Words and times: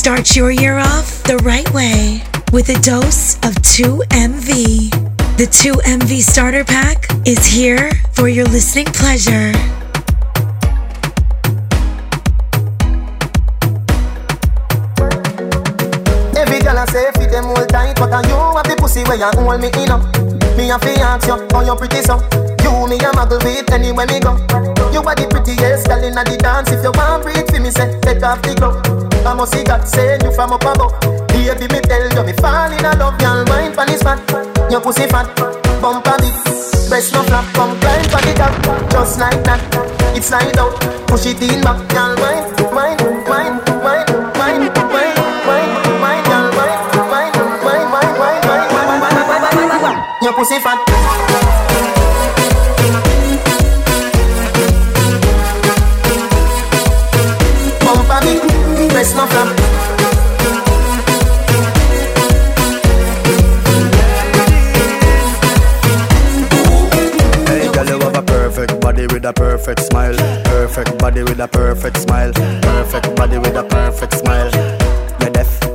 Start 0.00 0.34
your 0.34 0.50
year 0.50 0.78
off 0.78 1.22
the 1.24 1.36
right 1.44 1.70
way 1.74 2.22
with 2.54 2.70
a 2.70 2.80
dose 2.80 3.34
of 3.44 3.52
2MV. 3.60 4.88
The 5.36 5.44
2MV 5.44 6.20
starter 6.22 6.64
pack 6.64 7.06
is 7.26 7.44
here 7.44 7.90
for 8.14 8.26
your 8.26 8.46
listening 8.46 8.86
pleasure. 8.86 9.52
Every 16.32 16.60
girl 16.64 16.78
I 16.78 16.86
say 16.88 17.12
fit 17.20 17.30
them 17.30 17.44
all 17.44 17.66
tight, 17.66 17.96
but 17.96 18.08
you 18.24 18.40
have 18.56 18.64
the 18.64 18.76
pussy 18.80 19.04
where 19.04 19.18
you 19.18 19.28
hold 19.36 19.60
me 19.60 19.68
in 19.68 19.90
up. 19.90 20.00
Me 20.56 20.70
a 20.70 20.78
fi 20.78 20.96
ask 21.04 21.28
you, 21.28 21.36
how 21.52 21.60
you 21.60 21.76
pretty 21.76 22.00
so? 22.00 22.16
You 22.64 22.88
me 22.88 22.96
a 22.96 23.12
muggle 23.12 23.44
with 23.44 23.70
anywhere 23.70 24.06
me 24.06 24.18
go. 24.18 24.32
You 24.96 25.04
are 25.04 25.14
the 25.14 25.28
prettiest 25.28 25.88
girl 25.88 26.02
inna 26.02 26.24
the 26.24 26.38
dance. 26.38 26.72
If 26.72 26.82
you 26.82 26.90
want 26.90 27.22
breathe 27.22 27.46
for 27.50 27.60
me, 27.60 27.70
say 27.70 28.00
take 28.00 28.22
off 28.22 28.40
the 28.40 28.54
glove. 28.54 29.09
I 29.26 29.34
must 29.34 29.52
see 29.52 29.64
God 29.64 29.86
send 29.86 30.22
you 30.22 30.32
from 30.32 30.52
up 30.52 30.62
above. 30.62 30.94
Baby, 31.28 31.66
me 31.72 31.80
tell 31.80 32.02
you 32.02 32.24
me 32.24 32.32
fall 32.34 32.72
in 32.72 32.82
love, 32.82 33.18
girl. 33.18 33.44
Mind 33.46 33.74
pon 33.74 33.86
this 33.86 34.02
fat, 34.02 34.18
your 34.70 34.80
pussy 34.80 35.06
fat, 35.06 35.26
bump 35.80 36.04
bumper 36.04 36.16
big, 36.20 36.34
breast 36.88 37.12
no 37.12 37.22
flap. 37.22 37.44
Come 37.54 37.78
climb 37.80 38.04
pon 38.10 38.22
the 38.24 38.34
top, 38.34 38.90
just 38.90 39.18
like 39.18 39.42
that. 39.44 39.60
It's 40.16 40.26
slide 40.26 40.58
out, 40.58 40.74
push 41.06 41.26
it 41.26 41.42
in 41.42 41.62
back, 41.62 41.78
girl. 41.92 42.16
Mind, 42.16 42.46
mind, 42.72 43.00
mind, 43.28 43.60
mind, 43.84 44.08
mind, 44.36 44.68
mind, 44.88 45.16
mind, 45.46 46.00
mind, 46.00 46.26
girl. 46.26 46.50
Breast 59.00 59.16
no 59.16 59.26
flap. 59.26 59.58
Hey, 67.48 67.72
girl, 67.72 67.86
you 67.86 67.98
have 67.98 68.16
a 68.16 68.22
perfect 68.22 68.80
body 68.80 69.06
with 69.06 69.24
a 69.24 69.32
perfect 69.32 69.80
smile. 69.80 70.16
Perfect 70.44 70.98
body 70.98 71.22
with 71.22 71.40
a 71.40 71.48
perfect 71.48 71.96
smile. 71.96 72.32
Perfect 72.32 73.16
body 73.16 73.38
with 73.38 73.56
a 73.56 73.64
perfect 73.64 74.14
smile. 74.14 74.50
You're 75.20 75.30
deaf. 75.30 75.69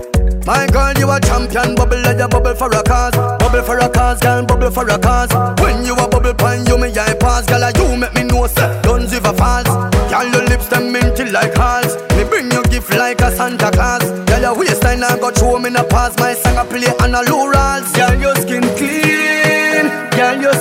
My 0.46 0.68
girl, 0.68 0.94
you 1.00 1.10
a 1.10 1.20
champion, 1.20 1.74
bubble 1.74 2.02
like 2.04 2.20
a 2.20 2.28
bubble 2.28 2.54
for 2.54 2.70
a 2.70 2.84
cause. 2.84 3.16
Bubble 3.40 3.64
for 3.64 3.80
a 3.80 3.90
cause, 3.90 4.20
girl, 4.20 4.46
bubble 4.46 4.70
for 4.70 4.88
a 4.88 4.98
cause. 5.00 5.34
When 5.60 5.84
you 5.84 5.96
a 5.96 6.08
bubble 6.08 6.36
pan, 6.36 6.68
you 6.68 6.78
me 6.78 6.90
eye 6.90 7.16
pass, 7.20 7.46
girl, 7.48 7.66
you 7.76 7.98
make 7.98 8.14
me 8.14 8.24
know 8.24 8.46
say 8.46 8.80
guns 8.84 9.12
if 9.12 9.26
a 9.26 9.34
falls. 9.34 9.66
Girl, 10.12 10.28
your 10.32 10.46
lips 10.46 10.68
them 10.68 10.92
minty 10.92 11.26
like 11.26 11.56
hearts. 11.56 11.96
Me 12.16 12.24
bring 12.26 12.52
you 12.52 12.62
gift 12.66 12.92
like 12.92 13.22
a 13.22 13.32
Santa 13.36 13.72
Claus. 13.72 14.04
Girl, 14.30 14.42
your 14.42 14.56
waistline 14.56 15.04
I 15.04 15.18
got 15.18 15.36
throw 15.36 15.58
me 15.58 15.70
in 15.70 15.76
a 15.78 15.84
pass. 15.84 16.16
My 16.20 16.36
song 16.36 16.58
I 16.58 16.66
play 16.66 16.94
on 17.02 17.16
a 17.16 17.24
low 17.24 17.48
rolls. 17.50 17.92
Girl, 17.94 18.14
your 18.14 18.36
skin 18.36 18.62
clean. 18.78 19.90
Girl, 20.14 20.42
you 20.42 20.54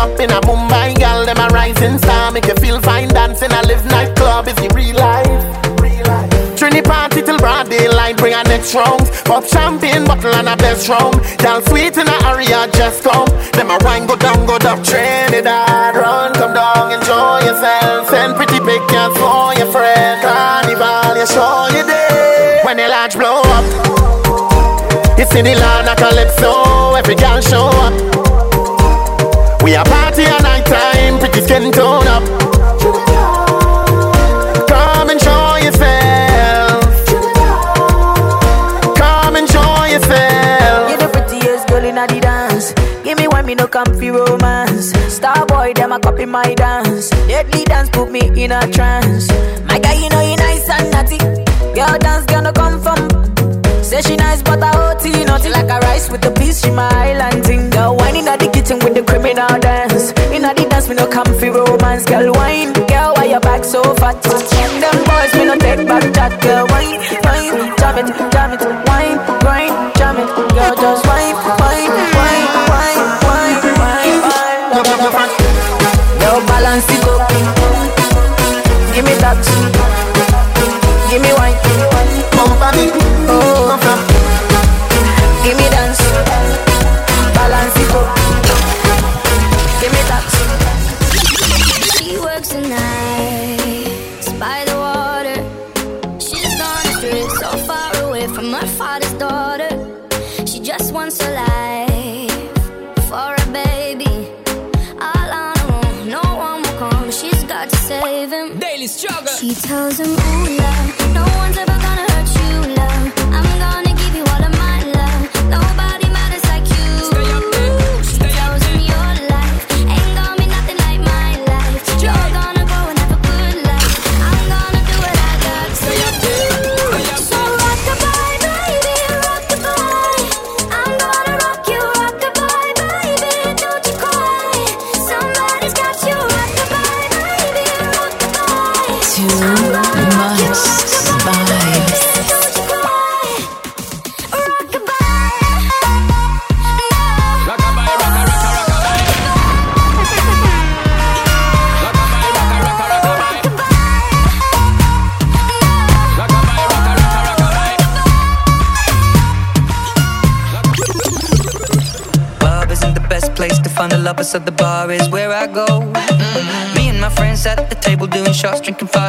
up 0.00 0.18
in 0.18 0.30
a 0.30 0.40
Mumbai, 0.48 0.98
girl. 0.98 1.26
Them 1.26 1.38
a 1.38 1.48
rising 1.52 1.98
star, 1.98 2.32
make 2.32 2.46
you 2.46 2.56
feel 2.56 2.80
fine 2.80 3.08
dancing. 3.08 3.52
I 3.52 3.62
live 3.62 3.84
nightclub 3.84 4.48
is 4.48 4.54
the 4.54 4.68
real 4.74 4.96
life. 4.96 5.44
Trini 6.56 6.82
party 6.84 7.22
till 7.22 7.38
broad 7.38 7.68
daylight, 7.70 8.16
bring 8.16 8.34
our 8.34 8.44
next 8.44 8.74
rounds. 8.74 9.08
Pop 9.22 9.44
champagne 9.44 10.04
bottle 10.04 10.34
and 10.34 10.48
a 10.48 10.56
best 10.56 10.88
round. 10.88 11.16
Y'all 11.42 11.60
sweet 11.68 11.96
in 11.96 12.06
the 12.08 12.18
area, 12.26 12.68
just 12.72 13.04
come. 13.04 13.28
Them 13.52 13.70
a 13.70 13.78
wine 13.84 14.06
go 14.06 14.16
down, 14.16 14.46
go 14.46 14.58
down. 14.58 14.82
Trinidad, 14.82 15.96
run, 15.96 16.32
come 16.34 16.54
down, 16.54 16.92
enjoy 16.92 17.40
yourself. 17.48 18.08
Send 18.08 18.36
pretty 18.36 18.60
pictures 18.60 19.12
for 19.20 19.52
your 19.60 19.70
friend. 19.72 20.20
Carnival, 20.24 21.16
you 21.20 21.26
show 21.28 21.68
you 21.76 21.84
day. 21.84 22.60
When 22.64 22.76
the 22.76 22.88
large 22.88 23.14
blow 23.14 23.40
up. 23.56 23.64
You 25.18 25.26
see 25.26 25.42
the 25.42 25.54
land 25.54 25.88
of 25.88 25.96
Calypso, 25.96 26.94
every 26.94 27.14
girl 27.14 27.40
show 27.40 27.68
up. 27.84 28.29
We 29.62 29.74
a 29.74 29.84
party 29.84 30.22
at 30.22 30.42
night 30.42 30.64
time, 30.64 31.18
pretty 31.18 31.42
skin 31.42 31.70
tone 31.70 32.06
up. 32.06 32.24
Come 34.68 35.10
and 35.10 35.20
show 35.20 35.56
yourself. 35.56 37.06
Come 38.96 39.36
and 39.36 39.48
show 39.48 39.84
yourself. 39.84 40.88
You're 40.88 40.98
the 40.98 41.10
prettiest 41.12 41.68
girl 41.68 41.84
in 41.84 41.96
the 41.96 42.20
dance. 42.20 42.72
Give 43.04 43.18
me 43.18 43.28
one, 43.28 43.44
me 43.44 43.54
no 43.54 43.66
comfy 43.66 44.10
romance. 44.10 44.92
Star 45.12 45.44
boy, 45.46 45.74
them 45.74 45.92
a 45.92 46.00
copy 46.00 46.24
my 46.24 46.54
dance. 46.54 47.10
Deadly 47.28 47.64
dance 47.64 47.90
put 47.90 48.10
me 48.10 48.20
in 48.42 48.52
a 48.52 48.66
trance. 48.72 49.28
My 49.66 49.78
guy, 49.78 49.94
you 49.94 50.08
know 50.08 50.20
you 50.20 50.36
nice 50.36 50.68
and 50.70 50.90
naughty. 50.90 51.18
Girl 51.74 51.98
dance, 51.98 52.24
girl 52.26 52.42
no 52.42 52.52
come 52.52 52.80
from. 52.80 53.19
Say 54.00 54.12
she 54.12 54.16
nice, 54.16 54.40
but 54.42 54.62
I 54.62 54.72
OT 54.92 55.24
naughty 55.24 55.50
like 55.50 55.68
a 55.68 55.78
rice 55.80 56.08
with 56.08 56.22
the 56.22 56.30
peas. 56.30 56.62
She 56.62 56.70
my 56.70 56.88
island 56.88 57.44
thing. 57.44 57.68
Girl 57.68 57.96
whining 57.96 58.28
at 58.28 58.40
the 58.40 58.48
kitchen 58.48 58.78
with 58.78 58.94
the 58.94 59.02
criminal 59.02 59.60
dance. 59.60 60.12
In 60.32 60.40
the 60.40 60.54
dance, 60.70 60.88
me 60.88 60.94
no 60.94 61.06
comfy 61.06 61.50
romance. 61.50 62.06
Girl 62.06 62.32
wine, 62.32 62.72
girl 62.72 63.12
why 63.16 63.26
your 63.26 63.40
back 63.40 63.62
so 63.62 63.82
fat? 64.00 64.22
Them 64.22 64.96
boys 65.04 65.32
me 65.36 65.44
no 65.44 65.56
take 65.56 65.86
back 65.86 66.04
that. 66.16 66.32
Girl 66.40 66.64
wine, 66.72 66.96
wine, 67.28 67.76
jam 67.76 67.98
it, 68.00 68.08
jam 68.32 68.39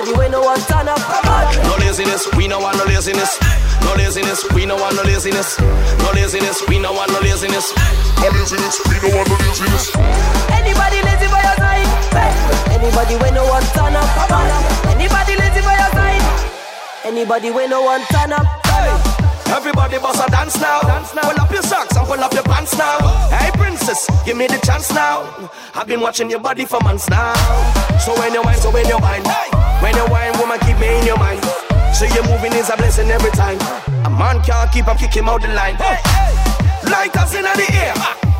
Anybody 0.00 0.18
when 0.18 0.30
no 0.32 0.40
one 0.40 0.60
turn 0.60 0.88
up? 0.88 0.96
No 1.60 1.76
laziness, 1.76 2.26
we 2.32 2.48
no 2.48 2.58
want 2.58 2.78
no 2.78 2.84
laziness. 2.84 3.36
No 3.84 3.92
laziness, 4.00 4.48
we 4.54 4.64
no 4.64 4.74
want 4.76 4.96
no 4.96 5.02
laziness. 5.02 5.60
No 5.60 6.10
laziness, 6.16 6.64
we 6.68 6.78
no 6.78 6.90
want 6.90 7.12
no 7.12 7.20
laziness. 7.20 7.68
No 8.16 8.32
laziness, 8.32 8.80
we 8.88 8.96
no 8.96 9.14
want 9.14 9.28
no 9.28 9.36
laziness. 9.44 9.92
Anybody 10.56 11.04
lazy 11.04 11.28
by 11.28 11.44
your 11.44 11.56
side? 11.60 11.84
Anybody 12.72 13.14
when 13.20 13.34
no 13.34 13.44
one 13.44 13.62
turn 13.76 13.92
up? 13.92 14.08
Anybody 14.88 15.36
lazy 15.36 15.60
by 15.60 15.76
your 15.76 15.92
side? 15.92 16.24
Anybody 17.04 17.50
when 17.50 17.68
no 17.68 17.82
one 17.82 18.00
turn 18.08 18.32
up? 18.32 18.46
Everybody 19.52 19.98
bust 19.98 20.26
a 20.26 20.30
dance 20.30 20.58
now. 20.62 20.80
dance 20.80 21.14
now. 21.14 21.28
Pull 21.28 21.40
up 21.42 21.52
your 21.52 21.62
socks 21.62 21.94
and 21.94 22.06
pull 22.06 22.20
up 22.20 22.32
your 22.32 22.44
pants 22.44 22.74
now. 22.78 22.98
Hey 23.28 23.50
princess, 23.50 24.08
give 24.24 24.38
me 24.38 24.46
the 24.46 24.56
chance 24.64 24.90
now. 24.94 25.50
I've 25.74 25.86
been 25.86 26.00
watching 26.00 26.30
your 26.30 26.40
body 26.40 26.64
for 26.64 26.80
months 26.80 27.10
now. 27.10 27.34
So 27.98 28.18
when 28.18 28.32
you 28.32 28.40
whine, 28.40 28.56
so 28.56 28.70
when 28.70 28.86
you 28.86 28.96
whine, 28.96 29.24
when 29.80 29.96
you 29.96 30.06
whine, 30.12 30.32
woman, 30.38 30.58
keep 30.60 30.78
me 30.78 30.88
in 31.00 31.06
your 31.06 31.18
mind. 31.18 31.42
So 31.92 32.04
your 32.06 32.24
moving 32.28 32.52
is 32.52 32.70
a 32.70 32.76
blessing 32.76 33.10
every 33.10 33.30
time. 33.32 33.58
A 34.06 34.10
man 34.10 34.40
can't 34.42 34.70
keep, 34.72 34.88
I'm 34.88 34.96
kicking 34.96 35.28
out 35.28 35.42
the 35.42 35.48
line. 35.48 35.76
Lighters 36.88 37.34
in 37.34 37.44
the 37.44 37.66
air. 37.72 37.94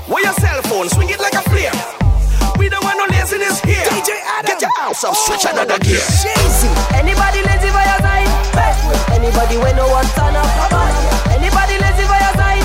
Where 0.09 0.25
your 0.25 0.35
cell 0.35 0.63
phone, 0.63 0.89
swing 0.89 1.11
it 1.11 1.21
like 1.21 1.35
a 1.35 1.43
flare. 1.51 1.73
We 2.59 2.69
don't 2.69 2.85
want 2.85 2.99
no 2.99 3.07
laziness 3.17 3.61
here. 3.61 3.85
DJ 3.89 4.21
Adam. 4.37 4.53
Get 4.53 4.61
your 4.63 4.75
house 4.77 5.05
up, 5.05 5.15
switch 5.15 5.47
oh. 5.47 5.53
another 5.53 5.79
gear. 5.81 6.03
Anybody 6.93 7.41
lazy 7.47 7.71
for 7.73 7.85
your 7.85 8.01
side? 8.05 8.29
Anybody 9.13 9.57
when 9.59 9.77
no 9.77 9.89
one 9.89 10.07
turn 10.17 10.37
up? 10.37 10.45
Anybody 11.33 11.79
lazy 11.81 12.05
for 12.05 12.19
your 12.21 12.35
side? 12.37 12.60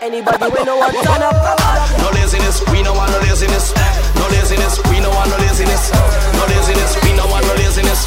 Anybody 0.00 0.46
when 0.50 0.64
no 0.66 0.76
one 0.78 0.92
turn 1.02 1.22
up? 1.22 1.34
No 1.98 2.10
laziness, 2.10 2.62
we 2.70 2.82
no 2.82 2.92
want 2.92 3.10
no 3.12 3.18
laziness. 3.20 3.72
No 4.16 4.26
laziness, 4.28 4.78
we 4.90 5.00
no 5.00 5.10
want 5.10 5.30
no 5.30 5.36
laziness. 5.38 5.90
No 5.92 6.44
laziness, 6.46 6.96
we 7.02 7.12
no 7.16 7.26
want 7.26 7.46
no 7.46 7.54
laziness. 7.54 8.06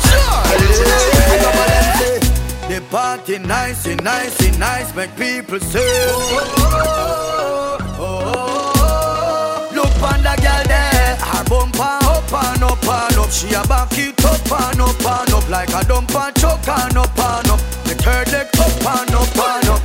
The 2.68 2.82
party 2.92 3.40
nice, 3.40 3.86
it 3.86 4.04
nice, 4.04 4.42
it 4.42 4.58
nice, 4.58 4.94
make 4.96 5.16
people 5.16 5.60
say. 5.60 5.80
Oh, 5.80 6.40
oh, 6.60 7.78
oh, 8.00 8.34
oh, 8.36 9.76
Look 9.76 9.96
on 10.04 10.22
the 10.24 10.36
girl 10.42 10.64
there, 10.66 11.16
her 11.16 11.44
bumper 11.46 12.00
up 12.06 12.34
and 12.34 12.64
up 12.64 12.84
and 12.84 13.18
up. 13.18 13.30
She 13.32 13.54
a 13.54 13.64
back 13.68 13.98
it 13.98 14.26
up 14.26 14.52
and 14.52 14.82
up 14.82 15.06
and 15.06 15.34
up 15.34 15.50
like 15.50 15.70
a 15.70 15.84
dumper 15.86 16.34
choke 16.40 16.68
and 16.68 16.98
up 16.98 17.18
and 17.18 17.50
up. 17.50 17.60
The 17.86 17.96
third 17.96 18.32
leg 18.32 18.48
up 18.60 18.86
and 19.00 19.16
up 19.16 19.38
and 19.38 19.70
up. 19.70 19.85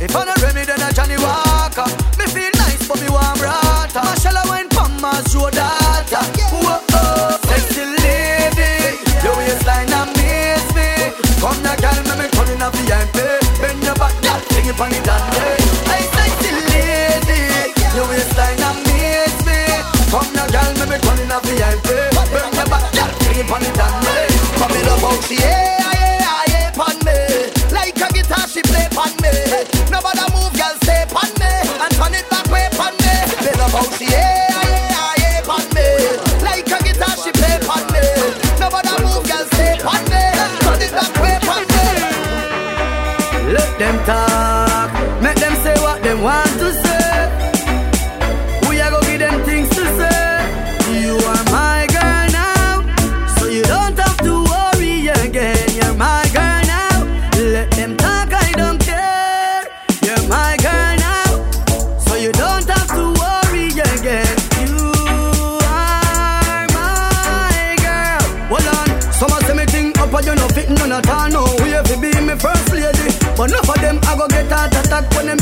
If 0.00 0.16
I 0.16 0.24
not 0.24 0.40
Remy, 0.40 0.64
then 0.64 0.80
I 0.80 0.92
Johnnie 0.92 1.20
Walker. 1.20 1.84
Me 2.16 2.24
feel 2.32 2.48
nice, 2.56 2.88
but 2.88 2.96
me 3.04 3.08
warm 3.12 3.36
rata. 3.36 4.00
Marshall 4.00 4.40
wine 4.48 4.68
pam 4.72 4.96
my 4.96 5.12
show 5.28 5.50
data. 5.52 6.24
Whoa, 6.48 6.80
oh, 6.80 7.36
sexy 7.44 7.84
lady, 7.84 8.96
your 9.20 9.36
waistline 9.36 9.92
amaze 9.92 10.72
me. 10.72 11.12
Come 11.36 11.60
now, 11.60 11.76
girl, 11.76 12.00
me 12.08 12.14
me 12.16 12.26
turn 12.32 12.48
in 12.48 12.64
a 12.64 12.72
VIP. 12.72 13.44
Bend 13.60 13.82
your 13.84 13.94
back, 14.00 14.16
girl, 14.24 14.40
sing 14.48 14.72
it 14.72 14.80
on 14.80 14.88
the 14.88 15.00
dance. 15.04 15.36
Hey, 15.84 16.04
sexy 16.16 16.48
lady, 16.72 17.76
your 17.92 18.08
waistline 18.08 18.56
amaze 18.56 19.36
me. 19.44 19.60
Come 20.08 20.32
now, 20.32 20.48
girl, 20.48 20.70
me 20.80 20.84
me 20.88 20.96
turn 20.96 21.20
in 21.20 21.28
a 21.28 21.38
VIP. 21.44 21.88
Bend 22.32 22.56
your 22.56 22.68
back, 22.72 22.88
girl, 22.96 23.10
sing 23.20 23.36
it 23.36 23.52
on 23.52 23.60
the 23.60 23.70
dance. 23.76 24.32
Come 24.56 24.72
in 24.72 24.80
love 24.88 25.04
how 25.04 25.20
she 25.28 25.36
yeah, 25.36 25.59
get 75.00 75.10
heart 75.12 75.16
attack 75.16 75.16
when 75.16 75.26
them 75.26 75.39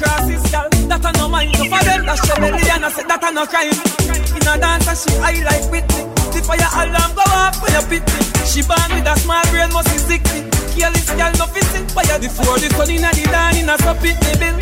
you 0.00 0.38
see 0.40 0.50
girl. 0.52 0.68
That 0.88 1.04
a 1.04 1.10
no 1.16 1.28
mind, 1.28 1.52
no 1.56 1.64
for 1.66 1.82
them. 1.84 2.06
That 2.06 2.18
show 2.20 2.36
belly 2.36 2.62
and 2.68 2.84
I 2.84 2.88
say 2.92 3.04
that 3.08 3.24
a 3.24 3.30
no 3.32 3.44
crime. 3.46 3.76
In 4.36 4.46
a 4.46 4.54
dance, 4.60 5.04
she 5.04 5.12
high 5.18 5.40
like 5.42 5.66
Whitney. 5.72 6.04
The 6.32 6.40
fire 6.44 6.70
alarm 6.84 7.12
go 7.16 7.24
off 7.32 7.56
when 7.62 7.72
you 7.72 7.84
pit 7.88 8.04
me. 8.04 8.20
She 8.44 8.60
born 8.62 8.90
with 8.92 9.08
a 9.08 9.14
small 9.20 9.44
brain, 9.50 9.72
must 9.72 9.88
be 9.90 9.98
sickly. 9.98 10.40
Careless 10.76 11.08
girl, 11.08 11.32
no 11.40 11.46
fishing. 11.48 11.86
Fire 11.90 12.18
before 12.20 12.58
the 12.60 12.68
sun 12.76 12.90
inna 12.92 13.10
the 13.16 13.24
dawn, 13.32 13.56
inna 13.56 13.74
so 13.80 13.92
pit 13.98 14.18
me 14.20 14.32
bill. 14.36 14.56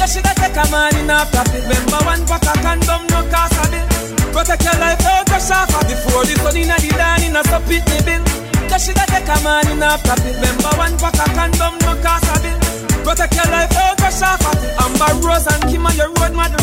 You 0.00 0.06
shoulda 0.08 0.32
take 0.36 0.58
a 0.58 0.64
man 0.72 0.96
in 0.98 1.10
a 1.10 1.22
profit. 1.30 1.62
Remember 1.64 2.00
one 2.08 2.22
pack 2.26 2.46
of 2.48 2.58
condom, 2.64 3.02
no 3.14 3.20
cost 3.30 3.58
a 3.58 3.64
bill. 3.70 3.90
Protect 4.32 4.62
your 4.62 4.78
life, 4.78 4.98
don't 5.02 5.26
crash 5.26 5.50
off 5.50 5.66
Before 5.88 6.22
the 6.22 6.38
sun 6.38 6.56
inna 6.56 6.76
the 6.78 6.88
dawn, 6.94 7.22
inna 7.22 7.42
so 7.50 7.58
pit 7.66 7.82
me 7.90 7.98
bill 8.06 8.22
You 8.70 8.78
shoulda 8.78 9.04
take 9.10 9.26
a 9.26 9.36
man 9.42 9.66
in 9.66 9.82
a 9.82 9.98
profit 10.06 10.34
Remember 10.38 10.70
one 10.78 10.94
pack 11.02 11.18
of 11.18 11.34
condom, 11.34 11.74
no 11.82 11.98
cost 11.98 12.30
a 12.30 12.38
bill 12.38 12.69
Protect 13.04 13.34
your 13.34 13.48
life, 13.50 13.70
don't 13.70 13.98
crash 13.98 14.22
off 14.22 14.40
Amber 14.80 15.26
Rose 15.26 15.46
and 15.46 15.62
Kim 15.70 15.86
on 15.86 15.96
your 15.96 16.08
road, 16.20 16.34
madam. 16.36 16.60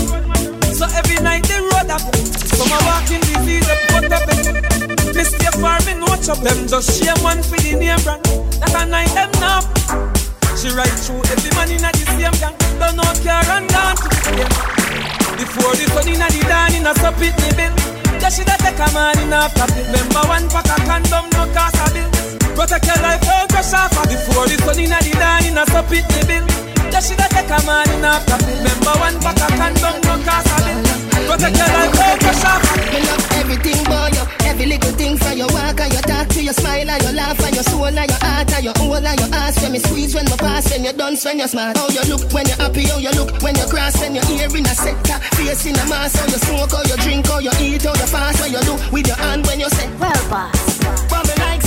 So 0.73 0.85
every 0.93 1.21
night 1.23 1.43
the 1.43 1.61
road 1.73 1.89
up. 1.89 2.01
Some 2.57 2.71
are 2.71 2.83
walking 2.85 3.21
disease, 3.21 3.65
they 3.65 3.77
put 3.89 4.11
up 4.11 4.29
it. 4.29 5.13
This 5.13 5.29
stay 5.33 5.51
far, 5.59 5.79
me 5.85 5.93
no 5.97 6.07
Them 6.45 6.67
just 6.67 7.01
shame 7.01 7.17
one 7.23 7.41
for 7.41 7.57
the 7.57 7.73
name 7.73 7.97
brand 8.05 8.21
That 8.61 8.75
a 8.75 8.85
night 8.85 9.09
them 9.17 9.31
now 9.41 9.65
She 10.53 10.69
ride 10.69 10.93
through 10.93 11.25
every 11.33 11.49
man 11.57 11.71
in 11.71 11.81
the 11.81 12.03
same 12.05 12.35
gang. 12.37 12.53
Don't 12.77 12.95
know 12.97 13.09
care 13.25 13.41
and 13.41 13.67
down 13.69 13.95
to 13.95 14.05
the 14.05 14.17
same 14.21 14.77
before 15.37 15.73
the 15.77 15.85
sun 15.93 16.07
inna 16.09 16.27
the 16.33 16.41
dawn 16.49 16.73
inna 16.73 16.93
so 16.97 17.11
pit 17.17 17.33
me 17.41 17.49
bill 17.57 17.73
You 18.21 18.29
shoulda 18.29 18.57
take 18.57 18.77
a 18.77 18.87
man 18.93 19.17
in 19.21 19.33
a 19.33 19.49
profit. 19.53 19.85
Remember 19.85 20.21
one 20.27 20.49
pack 20.49 20.69
of 20.69 20.81
condom 20.85 21.25
no 21.33 21.45
cost 21.53 21.77
a 21.77 21.93
bill 21.93 22.16
Protect 22.57 22.85
your 22.89 22.99
life 23.05 23.21
don't 23.21 23.47
crash 23.53 23.73
off 23.73 23.93
Before 24.09 24.49
the 24.49 24.57
sun 24.65 24.79
inna 24.81 24.97
the 25.05 25.13
dawn 25.13 25.45
inna 25.45 25.63
so 25.69 25.81
pit 25.85 26.05
me 26.09 26.21
bill. 26.25 26.45
You 26.89 27.01
shoulda 27.05 27.29
take 27.29 27.53
a 27.53 27.57
man 27.69 27.85
in 27.93 28.01
a 28.01 28.17
profit. 28.25 28.57
Remember 28.57 28.93
one 28.97 29.17
pack 29.21 29.37
of 29.45 29.51
condom 29.61 29.95
no 30.01 30.13
cost 30.25 30.49
a 30.49 30.57
bill 30.65 30.81
Protect 31.29 31.53
your 31.53 31.69
life 31.69 31.93
don't 31.93 32.17
crash 32.17 32.45
off 32.49 32.63
Me 32.89 32.99
love 33.05 33.25
everything 33.37 33.81
boy 33.85 34.09
you 34.17 34.25
Every 34.49 34.65
little 34.73 34.93
thing 34.97 35.17
from 35.21 35.37
your 35.37 35.45
walk 35.53 35.77
and 35.85 35.93
your 35.93 36.01
talk 36.01 36.27
to 36.33 36.41
your 36.41 36.53
smile 36.57 36.89
and 36.89 37.03
your 37.03 37.13
laugh 37.13 37.37
and 37.45 37.53
your 37.53 37.63
soul 37.69 37.85
and 37.85 38.09
your 38.09 38.21
heart 38.25 38.49
and 38.49 38.63
your 38.65 38.73
whole 38.81 38.95
and 38.97 39.19
your 39.19 39.29
ass. 39.37 39.61
When 39.61 39.71
me 39.73 39.79
squeeze 39.79 40.15
when 40.15 40.25
me 40.25 40.33
pass 40.41 40.71
when 40.71 40.83
you 40.83 40.93
dance 40.93 41.25
when 41.25 41.37
you're 41.37 41.47
smart. 41.47 41.77
How 41.77 41.89
you 41.93 42.01
look 42.09 42.25
when 42.33 42.47
you're 42.47 42.57
happy 42.57 42.89
how 42.89 42.97
you 42.97 43.11
look 43.11 43.37
when 43.43 43.53
you 43.53 43.67
cross 43.69 43.99
when 44.01 44.15
you're 44.15 44.25
here 44.25 44.49
in 44.49 44.65
a 44.65 44.73
sector 44.73 45.19
face 45.37 45.65
in 45.67 45.77
a 45.77 45.85
mask 45.85 46.17
how 46.17 46.25
you 46.25 46.41
smoke 46.41 46.71
how 46.73 46.81
you 46.89 46.97
drink 47.05 47.27
how 47.27 47.37
you 47.37 47.51
eat 47.61 47.83
how 47.85 47.93
you 47.93 48.07
fast 48.09 48.41
when 48.41 48.53
you 48.57 48.61
do 48.65 48.73
with 48.89 49.05
your 49.05 49.17
hand 49.21 49.45
when 49.45 49.59
you 49.59 49.69
say 49.69 49.85
Well, 50.01 50.09
boss. 50.31 50.79
Bubble 51.05 51.37
like 51.37 51.61
soda 51.61 51.66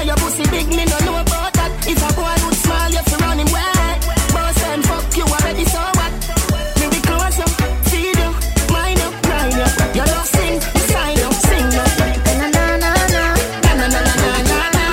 say 0.00 0.06
your 0.06 0.16
pussy 0.16 0.44
big 0.50 0.68
me 0.68 0.84
no 0.84 0.98
know 1.04 1.20
about 1.20 1.52
that 1.52 1.70
if 1.86 1.98
a 1.98 2.10
boy 2.14 2.34
would 2.44 2.54
smile 2.64 2.90
you 2.90 3.02
fi 3.08 3.16
run 3.24 3.38
him 3.38 3.50
wet 3.52 4.00
boss 4.32 4.62
and 4.64 4.84
fuck 4.84 5.16
you 5.16 5.24
already 5.24 5.64
so 5.64 5.80
what 5.98 6.12
me 6.80 6.86
be 6.92 7.00
close 7.08 7.36
you 7.40 7.48
feed 7.90 8.16
you 8.22 8.30
mind 8.72 8.98
you 9.02 9.10
grind 9.24 9.52
you 9.52 9.68
your 9.98 10.06
love 10.14 10.26
sing 10.26 10.60
sign 10.90 11.16
you 11.20 11.30
sing 11.48 11.68
you 11.76 11.84
na 12.38 12.46
na 12.54 12.64
na 12.76 12.92
na 13.04 13.24
na 13.64 13.74
na 13.76 13.86
na 13.88 14.02
na 14.04 14.32
na 14.50 14.58
na 14.76 14.84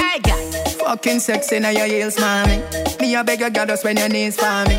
Hey, 0.00 0.18
girl. 0.20 0.40
Fucking 0.80 1.20
sexy 1.20 1.58
now 1.60 1.70
your 1.70 1.86
heels, 1.86 2.18
mommy. 2.18 2.62
Me 3.00 3.14
a 3.14 3.24
beg 3.24 3.40
you, 3.40 3.50
girl, 3.50 3.66
just 3.66 3.84
when 3.84 3.96
your 3.96 4.08
knees 4.08 4.36
for 4.36 4.64
me. 4.68 4.76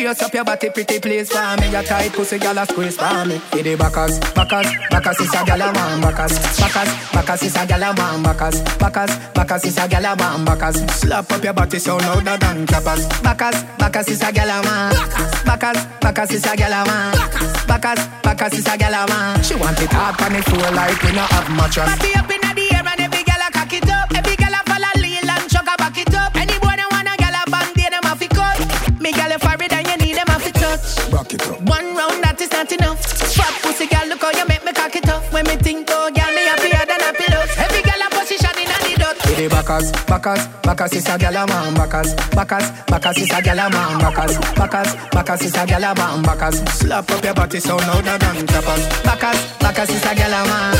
Brace 0.00 0.22
up 0.22 0.32
your 0.32 0.44
body, 0.44 0.70
pretty 0.70 0.98
please 0.98 1.30
for 1.30 1.56
me. 1.60 1.70
Your 1.70 1.82
tight 1.82 2.12
pussy, 2.12 2.38
girl, 2.38 2.56
a 2.56 2.64
squeeze 2.64 2.96
for 2.96 3.24
me. 3.26 3.38
Hit 3.52 3.64
the 3.64 3.76
backers, 3.76 4.18
backers, 4.32 4.66
backers 4.88 5.20
is 5.20 5.34
a 5.34 5.44
girl 5.44 5.60
a 5.60 5.72
man, 5.72 6.00
backers, 6.00 6.38
backers, 6.58 6.88
backers 7.12 7.42
is 7.42 7.56
a 7.56 7.66
girl 7.66 7.82
a 7.82 7.94
man, 7.94 8.22
backers, 8.22 8.62
backers, 8.78 9.16
backers 9.34 9.64
is 9.64 9.76
a 9.76 9.86
girl 9.88 10.06
a 10.06 10.16
man, 10.16 10.44
backers. 10.46 10.76
Slap 10.90 11.30
up 11.30 11.44
your 11.44 11.52
body 11.52 11.78
so 11.78 11.98
louder 11.98 12.36
than 12.38 12.66
clappers. 12.66 13.06
Backers, 13.22 13.62
backers 13.76 14.08
is 14.08 14.22
a 14.22 14.32
girl 14.32 14.48
a 14.48 14.62
man, 14.62 14.94
backers, 15.44 15.84
backers 16.00 16.30
is 16.32 16.46
a 16.46 16.56
girl 16.56 16.72
a 16.72 16.84
man, 16.86 17.12
backers, 17.68 18.06
backers 18.22 18.54
is 18.54 18.66
a 18.66 18.78
girl 18.78 18.94
a 18.94 19.06
man. 19.06 19.42
She 19.42 19.54
want 19.54 19.80
it 19.82 19.92
hard 19.92 20.20
on 20.22 20.32
the 20.32 20.42
floor 20.42 20.70
like 20.72 21.02
we 21.02 21.12
no 21.12 21.22
have 21.28 21.50
mattress. 21.54 21.86
Body 21.98 22.14
up 22.16 22.30
inna 22.30 22.49
Back 31.20 31.34
it 31.34 31.46
up. 31.52 31.60
One 31.68 31.92
round 32.00 32.24
that 32.24 32.40
is 32.40 32.48
not 32.48 32.72
enough. 32.72 32.96
Fat 33.36 33.52
pussy 33.60 33.84
girl, 33.84 34.08
look 34.08 34.24
how 34.24 34.32
you 34.32 34.40
make 34.48 34.64
me 34.64 34.72
cock 34.72 34.96
it 34.96 35.04
up. 35.04 35.20
When 35.28 35.44
me 35.44 35.60
think 35.60 35.84
oh 35.92 36.08
girl, 36.08 36.32
me 36.32 36.48
happier 36.48 36.80
than 36.88 36.96
a 36.96 37.12
pillow. 37.12 37.44
Every 37.60 37.84
girl 37.84 38.00
a 38.00 38.08
position 38.08 38.56
in 38.56 38.72
a 38.72 38.76
the 38.80 38.92
dot. 38.96 39.20
With 39.28 39.36
the 39.36 39.52
backers, 39.52 39.92
backers, 40.08 40.48
backers 40.64 40.96
is 40.96 41.04
a 41.12 41.20
girl 41.20 41.36
a 41.36 41.44
man, 41.44 41.76
backers, 41.76 42.16
backers, 42.32 42.72
backers 42.88 43.18
is 43.20 43.28
a 43.36 43.38
girl 43.44 43.60
a 43.60 43.66
man, 43.68 44.00
backers, 44.00 44.32
backers, 44.56 44.90
backers 45.12 45.42
is 45.44 45.56
a 45.60 45.62
girl 45.68 45.84
a 45.84 45.90
man, 45.92 46.22
backers. 46.24 46.56
Slap 46.72 47.10
up 47.12 47.20
your 47.20 47.34
body 47.36 47.60
so 47.60 47.76
louder 47.76 48.16
than 48.16 48.48
clappers. 48.48 48.82
Backers, 49.04 49.38
backers 49.60 49.92
is 49.92 50.00
a 50.00 50.12
girl 50.16 50.32
a 50.32 50.40
man, 50.48 50.72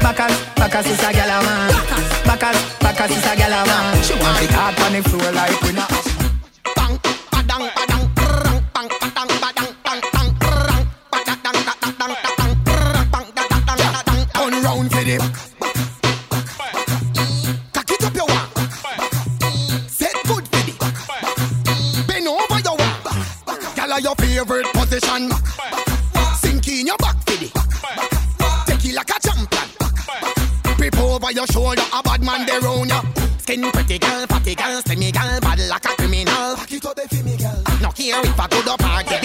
backers, 0.00 0.34
backers 0.56 0.88
is 0.88 1.04
a 1.04 1.10
girl 1.12 1.32
a 1.36 1.38
man, 1.44 1.68
backers, 2.24 2.58
backers 2.80 3.12
is 3.12 3.26
a 3.28 3.32
girl 3.36 3.52
a 3.52 3.60
man. 3.68 3.92
She 4.00 4.16
want 4.16 4.40
it 4.40 4.56
hard 4.56 4.72
on 4.88 4.92
the 4.96 5.04
floor 5.04 5.28
like 5.36 5.60
we 5.60 5.76
not. 5.76 5.92
bang 6.80 6.96
badang 7.28 7.68
badang 7.76 7.91
Turn 14.82 14.90
for 14.90 15.04
the 15.04 15.18
cock 17.72 17.88
it 17.88 18.04
up 18.04 18.14
your 18.16 18.26
walk 18.26 18.58
set 19.86 20.12
good 20.26 20.44
for 20.48 20.62
the 20.66 22.04
bend 22.08 22.26
over 22.26 22.58
your 22.58 22.76
walk. 22.76 23.04
Gyal 23.76 24.02
your 24.02 24.16
favorite 24.16 24.66
position. 24.72 25.30
Sink 26.34 26.66
in 26.66 26.86
your 26.88 26.96
back 26.96 27.14
for 27.22 27.36
the 27.38 27.48
take 28.66 28.84
it 28.86 28.94
like 28.96 29.10
a 29.10 29.20
champion. 29.22 29.68
Grip 30.76 30.98
over 30.98 31.30
your 31.30 31.46
shoulder, 31.46 31.82
a 31.94 32.02
bad 32.02 32.24
man 32.24 32.44
there 32.44 32.60
round 32.60 32.90
ya. 32.90 33.02
Skin 33.38 33.62
pretty 33.70 34.00
girl, 34.00 34.26
fatty 34.26 34.56
girl, 34.56 34.82
semi 34.84 35.12
girl, 35.12 35.38
bad 35.42 35.60
like 35.68 35.84
a 35.84 35.88
criminal. 35.94 36.56
Back 36.56 36.72
it 36.72 36.84
up 36.84 36.96
the 36.96 37.22
me 37.22 37.36
girl. 37.36 37.62
no 37.80 37.90
care 37.92 38.20
if 38.20 38.40
I 38.40 38.48
go 38.48 38.60
to 38.62 38.76
party 38.82 39.21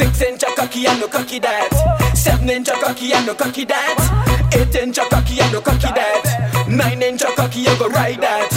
Six 0.00 0.22
inch 0.22 0.44
cocky 0.56 0.86
and 0.86 0.98
no 0.98 1.08
cocky 1.08 1.38
that. 1.40 2.14
Seven 2.16 2.48
inch 2.48 2.70
cocky 2.70 3.12
and 3.12 3.26
no 3.26 3.34
cocky 3.34 3.66
that. 3.66 4.48
Eight 4.54 4.74
inch 4.74 4.96
cocky 4.96 5.38
and 5.42 5.52
no 5.52 5.60
cocky 5.60 5.92
that. 5.92 6.66
Nine 6.66 7.02
inch 7.02 7.22
cocky 7.36 7.60
you 7.60 7.78
go 7.78 7.86
ride 7.86 8.18
that. 8.22 8.48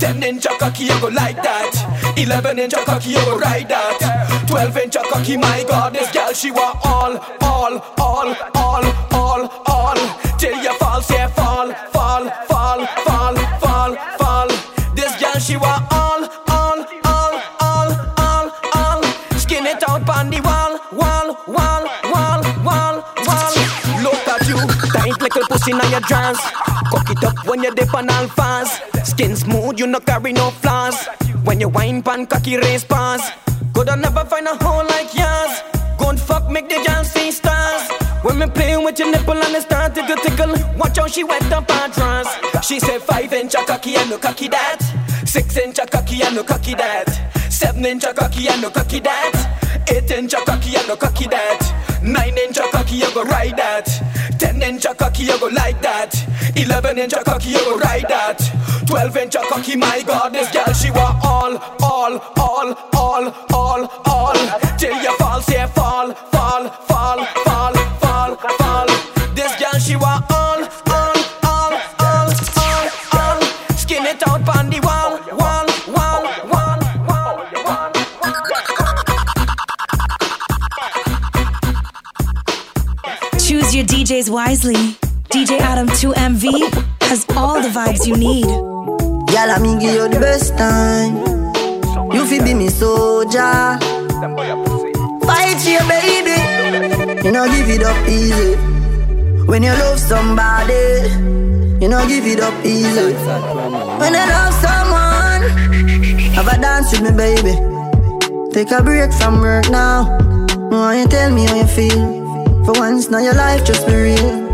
Ten 0.00 0.22
inch 0.22 0.46
cocky 0.58 0.84
you 0.84 0.98
go 0.98 1.08
like 1.08 1.36
that. 1.42 2.16
Eleven 2.16 2.58
inch 2.58 2.72
cocky 2.72 3.10
you 3.10 3.22
go 3.26 3.36
ride 3.38 3.68
that. 3.68 4.46
Twelve 4.48 4.74
inch 4.78 4.96
cocky, 5.12 5.36
my 5.36 5.66
God, 5.68 5.92
this 5.92 6.10
girl 6.12 6.32
she 6.32 6.50
want 6.50 6.78
all, 6.82 7.18
all, 7.42 7.78
all, 7.98 8.34
all, 8.54 8.95
little 25.66 25.84
in 25.84 25.90
your 25.90 26.00
dress. 26.00 26.38
Cock 26.90 27.10
it 27.10 27.24
up 27.24 27.46
when 27.46 27.62
you 27.62 27.74
dip 27.74 27.92
on 27.94 28.08
all 28.10 28.28
fast. 28.28 28.82
Skin 29.04 29.36
smooth, 29.36 29.78
you 29.78 29.86
no 29.86 30.00
carry 30.00 30.32
no 30.32 30.50
flaws. 30.50 31.06
When 31.44 31.60
you 31.60 31.68
wine 31.68 32.02
pan 32.02 32.26
cocky 32.26 32.56
race 32.56 32.84
pass. 32.84 33.30
Could 33.74 33.88
I 33.88 33.96
never 33.96 34.24
find 34.24 34.46
a 34.46 34.54
hole 34.64 34.84
like 34.86 35.12
yours. 35.14 35.62
Good 35.98 36.20
fuck 36.20 36.50
make 36.50 36.68
the 36.68 36.82
girls 36.86 37.10
see 37.10 37.30
stars. 37.30 37.90
When 38.22 38.38
me 38.38 38.46
playing 38.46 38.84
with 38.84 38.98
your 38.98 39.10
nipple 39.10 39.34
and 39.34 39.54
it 39.54 39.62
started 39.62 40.06
to 40.06 40.16
tickle, 40.16 40.54
watch 40.76 40.98
how 40.98 41.06
she 41.06 41.24
wet 41.24 41.50
up 41.52 41.70
her 41.70 41.88
dress. 41.88 42.66
She 42.66 42.80
said 42.80 43.02
five 43.02 43.32
inch 43.32 43.54
a 43.54 43.64
cocky 43.64 43.96
and 43.96 44.10
no 44.10 44.18
cocky 44.18 44.48
that. 44.48 44.80
Six 45.26 45.56
inch 45.56 45.78
a 45.78 45.86
cocky 45.86 46.22
and 46.22 46.36
no 46.36 46.44
cocky 46.44 46.74
that. 46.74 47.08
Seven 47.50 47.84
inch 47.84 48.04
a 48.04 48.12
cocky 48.12 48.48
and 48.48 48.62
no 48.62 48.70
cocky 48.70 49.00
that. 49.00 49.84
Eight 49.88 50.10
inch 50.10 50.32
a 50.34 50.38
cocky 50.44 50.76
and 50.76 50.88
no 50.88 50.96
cocky 50.96 51.26
that. 51.28 52.00
Nine 52.02 52.36
inch 52.38 52.58
a 52.58 52.62
cocky 52.70 52.96
you 52.96 53.14
go 53.14 53.24
ride 53.24 53.56
that. 53.56 53.88
10 54.38 54.62
inch 54.62 54.86
cocky, 54.98 55.24
you 55.24 55.38
go 55.38 55.46
like 55.46 55.80
that. 55.82 56.14
11 56.56 56.98
inch 56.98 57.14
cocky, 57.24 57.50
you 57.50 57.58
go 57.58 57.78
ride 57.78 58.06
that. 58.08 58.38
12 58.86 59.16
inch 59.16 59.36
cocky, 59.48 59.76
my 59.76 60.02
god, 60.06 60.32
this 60.32 60.50
girl, 60.52 60.72
she 60.72 60.90
want 60.90 61.24
all, 61.24 61.56
all, 61.82 62.18
all, 62.36 62.74
all, 62.94 63.34
all, 63.52 64.02
all. 64.06 64.36
Till 64.78 64.94
you 65.02 65.16
fall, 65.18 65.40
say 65.42 65.66
fall, 65.68 66.12
fall, 66.32 66.68
fall, 66.88 67.24
fall, 67.24 67.74
fall. 68.36 68.86
This 69.34 69.54
girl, 69.60 69.80
she 69.80 69.96
want 69.96 70.24
all, 70.30 70.45
Choose 83.46 83.76
your 83.76 83.84
DJs 83.84 84.28
wisely. 84.28 84.74
DJ 85.30 85.60
Adam 85.60 85.86
2MV 85.86 86.50
has 87.02 87.24
all 87.36 87.62
the 87.62 87.68
vibes 87.68 88.04
you 88.04 88.16
need. 88.16 88.42
Girl, 88.42 89.50
I 89.54 89.58
me 89.60 89.78
give 89.78 89.94
you 89.94 90.08
the 90.08 90.18
best 90.18 90.58
time. 90.58 91.14
You 92.12 92.26
fi 92.26 92.42
be 92.42 92.54
me 92.54 92.68
soldier. 92.68 93.78
Fight 95.22 95.62
your 95.62 95.86
baby. 95.86 97.22
You 97.22 97.30
know 97.30 97.46
give 97.46 97.70
it 97.70 97.84
up 97.84 98.08
easy. 98.08 98.56
When 99.46 99.62
you 99.62 99.70
love 99.70 100.00
somebody, 100.00 101.06
you 101.80 101.88
know 101.88 102.04
give 102.08 102.26
it 102.26 102.40
up 102.40 102.66
easy. 102.66 103.14
When 103.14 104.12
you 104.12 104.26
love 104.26 104.54
someone, 104.54 105.42
have 106.34 106.48
a 106.48 106.60
dance 106.60 106.90
with 106.90 107.02
me, 107.02 107.12
baby. 107.16 107.54
Take 108.52 108.72
a 108.72 108.82
break 108.82 109.12
from 109.12 109.40
work 109.40 109.70
now. 109.70 110.18
Why 110.68 110.98
you 110.98 111.06
tell 111.06 111.30
me 111.30 111.46
how 111.46 111.54
you 111.54 111.66
feel? 111.68 112.25
For 112.66 112.72
once, 112.72 113.10
now 113.10 113.20
your 113.20 113.34
life 113.34 113.64
just 113.64 113.86
be 113.86 113.94
real. 113.94 114.48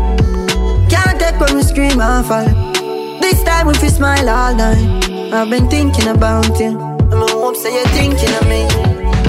Can't 0.87 1.19
take 1.19 1.39
when 1.39 1.55
we 1.55 1.63
scream 1.63 1.99
and 1.99 2.23
fall. 2.23 2.45
This 3.19 3.41
time 3.41 3.65
we 3.65 3.73
fi 3.73 3.87
smile 3.87 4.29
all 4.29 4.53
night. 4.53 5.33
I've 5.33 5.49
been 5.49 5.67
thinking 5.67 6.07
about 6.09 6.47
you. 6.59 6.77
I'm 6.77 7.27
hope 7.27 7.55
say 7.55 7.73
you're 7.73 7.87
thinking 7.87 8.29
of 8.35 8.45
me. 8.47 8.69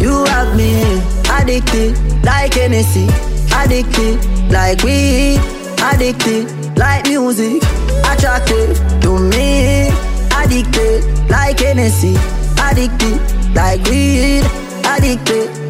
You 0.04 0.26
have 0.26 0.54
me 0.54 1.00
addicted 1.32 1.96
like 2.26 2.52
Hennessy, 2.52 3.08
addicted 3.56 4.20
like 4.52 4.82
weed, 4.82 5.40
addicted 5.80 6.76
like 6.76 7.06
music, 7.08 7.62
attracted 8.04 8.76
to 9.00 9.18
me, 9.18 9.88
addicted 10.36 11.30
like 11.30 11.58
Hennessy, 11.58 12.16
addicted 12.60 13.16
like 13.54 13.82
weed, 13.88 14.44
addicted 14.84 15.63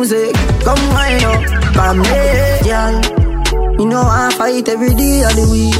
music. 0.00 0.34
Come 0.64 0.80
wind 0.96 1.24
up, 1.24 1.96
me, 1.96 2.08
girl. 2.64 2.94
You 3.78 3.86
know 3.86 4.00
I 4.00 4.32
fight 4.36 4.66
every 4.68 4.94
day 4.94 5.22
of 5.24 5.34
the 5.36 5.46
week. 5.52 5.76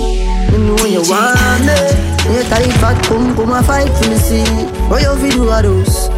You 0.52 0.58
know 0.58 0.84
you 0.84 1.02
want 1.08 1.64
eh? 1.64 1.68
me. 1.68 2.36
You 2.36 2.42
tight 2.50 2.72
fat 2.80 3.02
pum 3.06 3.34
pum 3.34 3.52
I 3.52 3.62
fight 3.62 3.88
for 3.96 4.08
me 4.10 4.16
see. 4.16 4.44
What 4.90 5.00
you 5.00 5.14
fi 5.20 5.30
do 5.30 5.44
those? 5.62 6.08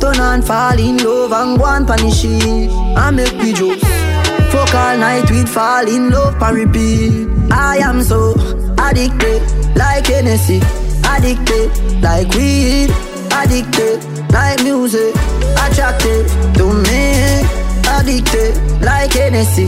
Turn 0.00 0.18
on 0.20 0.42
fall 0.42 0.78
in 0.78 0.96
love 0.98 1.32
and 1.32 1.58
go 1.58 1.66
and 1.66 1.86
punish 1.86 2.24
it. 2.24 2.70
I 2.96 3.10
make 3.12 3.36
me 3.36 3.52
jokes. 3.52 3.82
Fuck 4.50 4.74
all 4.74 4.98
night 4.98 5.30
with 5.30 5.48
fall 5.48 5.86
in 5.86 6.10
love 6.10 6.42
and 6.42 6.56
repeat. 6.56 7.28
I 7.52 7.76
am 7.78 8.02
so 8.02 8.34
addicted 8.78 9.40
like 9.76 10.06
Hennessy. 10.06 10.60
Addicted 11.04 12.02
like 12.02 12.28
weed. 12.34 13.11
Addicted 13.40 13.98
like 14.32 14.62
music. 14.62 15.14
Attracted 15.64 16.26
to 16.58 16.72
me. 16.84 17.42
Addicted 17.96 18.54
like 18.82 19.12
Hennessy. 19.12 19.66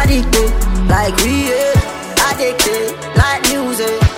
Addicted 0.00 0.50
like 0.88 1.16
weed. 1.24 1.74
Addicted 2.30 2.94
like 3.16 3.42
music. 3.50 4.11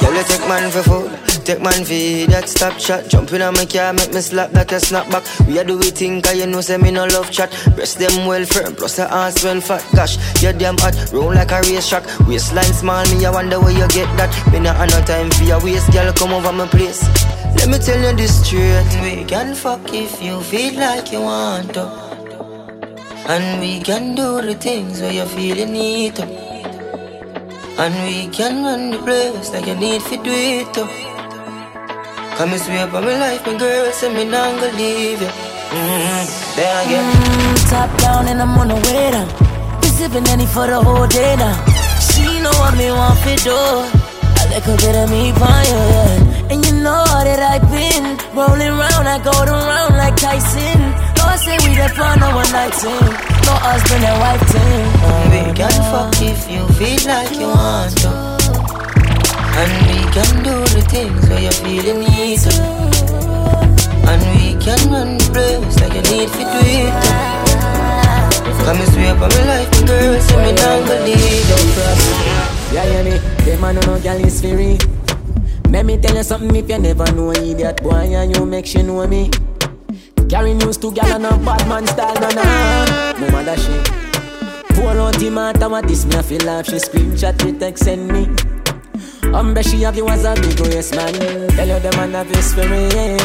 Girl, 0.00 0.14
you 0.14 0.24
take 0.24 0.48
man 0.48 0.70
for 0.70 0.82
food, 0.82 1.44
take 1.44 1.60
man 1.60 1.84
for 1.84 2.30
that 2.32 2.48
stop. 2.48 2.78
Jump 3.08 3.32
in 3.32 3.42
on 3.42 3.54
my 3.54 3.66
car, 3.66 3.92
make 3.92 4.12
me 4.12 4.20
slap 4.20 4.50
that 4.52 4.72
a 4.72 4.80
snap 4.80 5.10
back. 5.10 5.24
We 5.46 5.58
a 5.58 5.64
do 5.64 5.76
we 5.76 5.90
think, 5.90 6.24
cause 6.24 6.36
you 6.36 6.46
know 6.46 6.60
say 6.60 6.78
me 6.78 6.90
no 6.90 7.04
love 7.06 7.30
chat. 7.30 7.50
Breast 7.74 7.98
them 7.98 8.26
well 8.26 8.44
firm, 8.44 8.74
plus 8.74 8.96
the 8.96 9.12
ass 9.12 9.44
well 9.44 9.60
fat. 9.60 9.84
Gosh, 9.94 10.16
you 10.42 10.52
damn 10.52 10.78
hot, 10.78 10.94
roll 11.12 11.34
like 11.34 11.52
a 11.52 11.60
race 11.62 11.88
track. 11.88 12.04
Waistline 12.26 12.72
small, 12.72 13.04
me 13.14 13.26
I 13.26 13.30
wonder 13.30 13.60
where 13.60 13.72
you 13.72 13.86
get 13.88 14.08
that. 14.16 14.32
Me 14.52 14.60
not 14.60 14.76
have 14.76 14.90
no 14.90 15.00
time 15.04 15.30
for 15.30 15.44
your 15.44 15.62
waist, 15.62 15.92
girl, 15.92 16.12
come 16.12 16.32
over 16.32 16.52
my 16.52 16.66
place. 16.66 17.02
Let 17.56 17.68
me 17.68 17.78
tell 17.78 18.00
you 18.00 18.16
this 18.16 18.44
straight. 18.44 18.88
We 19.02 19.24
can 19.24 19.54
fuck 19.54 19.92
if 19.92 20.22
you 20.22 20.40
feel 20.42 20.74
like 20.80 21.12
you 21.12 21.20
want 21.20 21.74
to. 21.74 21.84
And 23.28 23.60
we 23.60 23.80
can 23.80 24.14
do 24.14 24.40
the 24.40 24.54
things 24.54 25.00
where 25.00 25.12
you 25.12 25.26
feel 25.26 25.56
you 25.58 25.66
need 25.66 26.16
to. 26.16 26.49
And 27.78 27.94
we 28.04 28.28
can 28.28 28.64
run 28.64 28.90
the 28.90 28.98
place 28.98 29.52
like 29.52 29.66
you 29.66 29.74
need 29.74 30.02
to 30.02 30.16
do 30.16 30.30
it 30.30 30.72
too. 30.74 30.88
Come 32.36 32.52
and 32.52 32.60
swear 32.60 32.86
for 32.88 33.00
my 33.00 33.16
life, 33.18 33.46
my 33.46 33.56
girl, 33.56 33.92
say 33.92 34.12
me 34.14 34.24
not 34.24 34.60
gonna 34.60 34.76
leave 34.76 35.20
you. 35.20 35.28
Mm-hmm. 35.28 36.56
Then 36.56 36.86
again. 36.86 37.06
Mm, 37.12 37.70
top 37.70 37.90
down 38.00 38.28
and 38.28 38.42
I'm 38.42 38.58
on 38.58 38.68
the 38.68 38.74
way 38.74 39.10
down. 39.10 39.28
Be 39.80 39.88
sipping 39.88 40.26
any 40.28 40.46
for 40.46 40.66
the 40.66 40.80
whole 40.82 41.06
day 41.06 41.36
now. 41.36 41.56
She 42.00 42.40
know 42.42 42.52
what 42.60 42.76
me 42.76 42.90
want 42.90 43.18
for 43.20 43.36
do. 43.44 44.00
A 44.50 44.60
bit 44.66 44.96
of 44.96 45.08
me 45.08 45.30
fire, 45.32 45.62
yeah. 45.64 46.50
And 46.50 46.66
you 46.66 46.72
know 46.82 47.04
that 47.06 47.38
I've 47.38 47.62
been 47.70 48.18
rolling 48.34 48.74
round, 48.76 49.06
I 49.06 49.22
go 49.22 49.30
around 49.30 49.96
like 49.96 50.16
Tyson. 50.16 50.79
No, 51.50 51.56
I 51.56 51.58
say 51.58 51.68
we 51.68 51.74
the 51.74 51.88
fun, 51.98 52.20
no 52.20 52.34
one 52.36 52.52
night 52.52 52.72
team. 52.78 53.10
No 53.42 53.54
husband 53.58 54.04
and 54.06 54.18
wife 54.22 54.44
team. 54.54 54.86
And 55.02 55.26
we 55.34 55.42
can 55.58 55.74
fuck 55.90 56.14
if 56.22 56.46
you 56.46 56.62
feel 56.78 57.02
like 57.10 57.34
you 57.34 57.48
want 57.50 57.90
to. 58.06 58.10
And 59.58 59.70
we 59.82 59.98
can 60.14 60.30
do 60.46 60.54
the 60.70 60.82
things 60.86 61.28
where 61.28 61.40
you're 61.42 61.58
feeling 61.58 62.06
need 62.06 62.38
to. 62.46 62.54
And 64.06 64.22
we 64.38 64.54
can 64.62 64.78
run 64.94 65.18
the 65.18 65.26
place 65.34 65.74
like 65.82 65.94
you 65.98 66.06
need 66.06 66.28
to 66.30 66.38
do 66.38 66.60
it 66.62 66.94
too. 67.02 67.18
Come 68.62 68.78
and 68.78 68.92
swear 68.94 69.14
for 69.18 69.26
my 69.26 69.42
life, 69.50 69.70
my 69.74 69.86
girl, 69.86 70.20
say 70.20 70.36
me 70.38 70.52
not 70.54 70.86
gonna 70.86 71.02
leave 71.02 71.50
you. 71.50 71.58
Yeah, 72.70 72.86
yeah, 72.86 73.02
me. 73.02 73.18
Them 73.42 73.60
man 73.60 73.74
no 73.74 73.98
girl 73.98 74.24
is 74.24 74.40
free. 74.40 74.78
Let 75.68 75.84
me 75.84 75.98
tell 75.98 76.14
you 76.14 76.22
something 76.22 76.54
if 76.54 76.68
you 76.70 76.78
never 76.78 77.10
know 77.12 77.32
idiot 77.32 77.82
boy 77.82 77.90
and 78.14 78.36
you 78.36 78.46
make 78.46 78.66
she 78.66 78.82
know 78.82 79.04
me. 79.08 79.30
Carry 80.30 80.54
news 80.54 80.76
to 80.76 80.92
gal 80.92 81.10
and 81.10 81.26
a 81.26 81.36
bad 81.44 81.66
man 81.68 81.84
style, 81.88 82.14
no 82.14 82.28
no. 82.30 82.42
Ah. 82.44 83.14
No 83.18 83.30
matter 83.32 83.56
she. 83.60 83.74
Pour 84.76 84.96
out 84.96 85.16
the 85.18 85.28
matter 85.28 85.68
what 85.68 85.88
this 85.88 86.06
me 86.06 86.14
I 86.14 86.22
feel 86.22 86.40
like 86.46 86.66
she 86.66 86.76
screenshot 86.76 87.44
me 87.44 87.58
text 87.58 87.82
send 87.82 88.06
me. 88.06 88.26
Umbre 89.34 89.64
she 89.68 89.82
have 89.82 89.96
you 89.96 90.06
as 90.08 90.24
a 90.24 90.34
big 90.36 90.60
waist 90.60 90.94
man. 90.94 91.14
Tell 91.56 91.66
you 91.66 91.80
the 91.80 91.90
man 91.96 92.12
have 92.12 92.28
his 92.28 92.48
spirit. 92.48 92.94
Eh. 92.94 93.18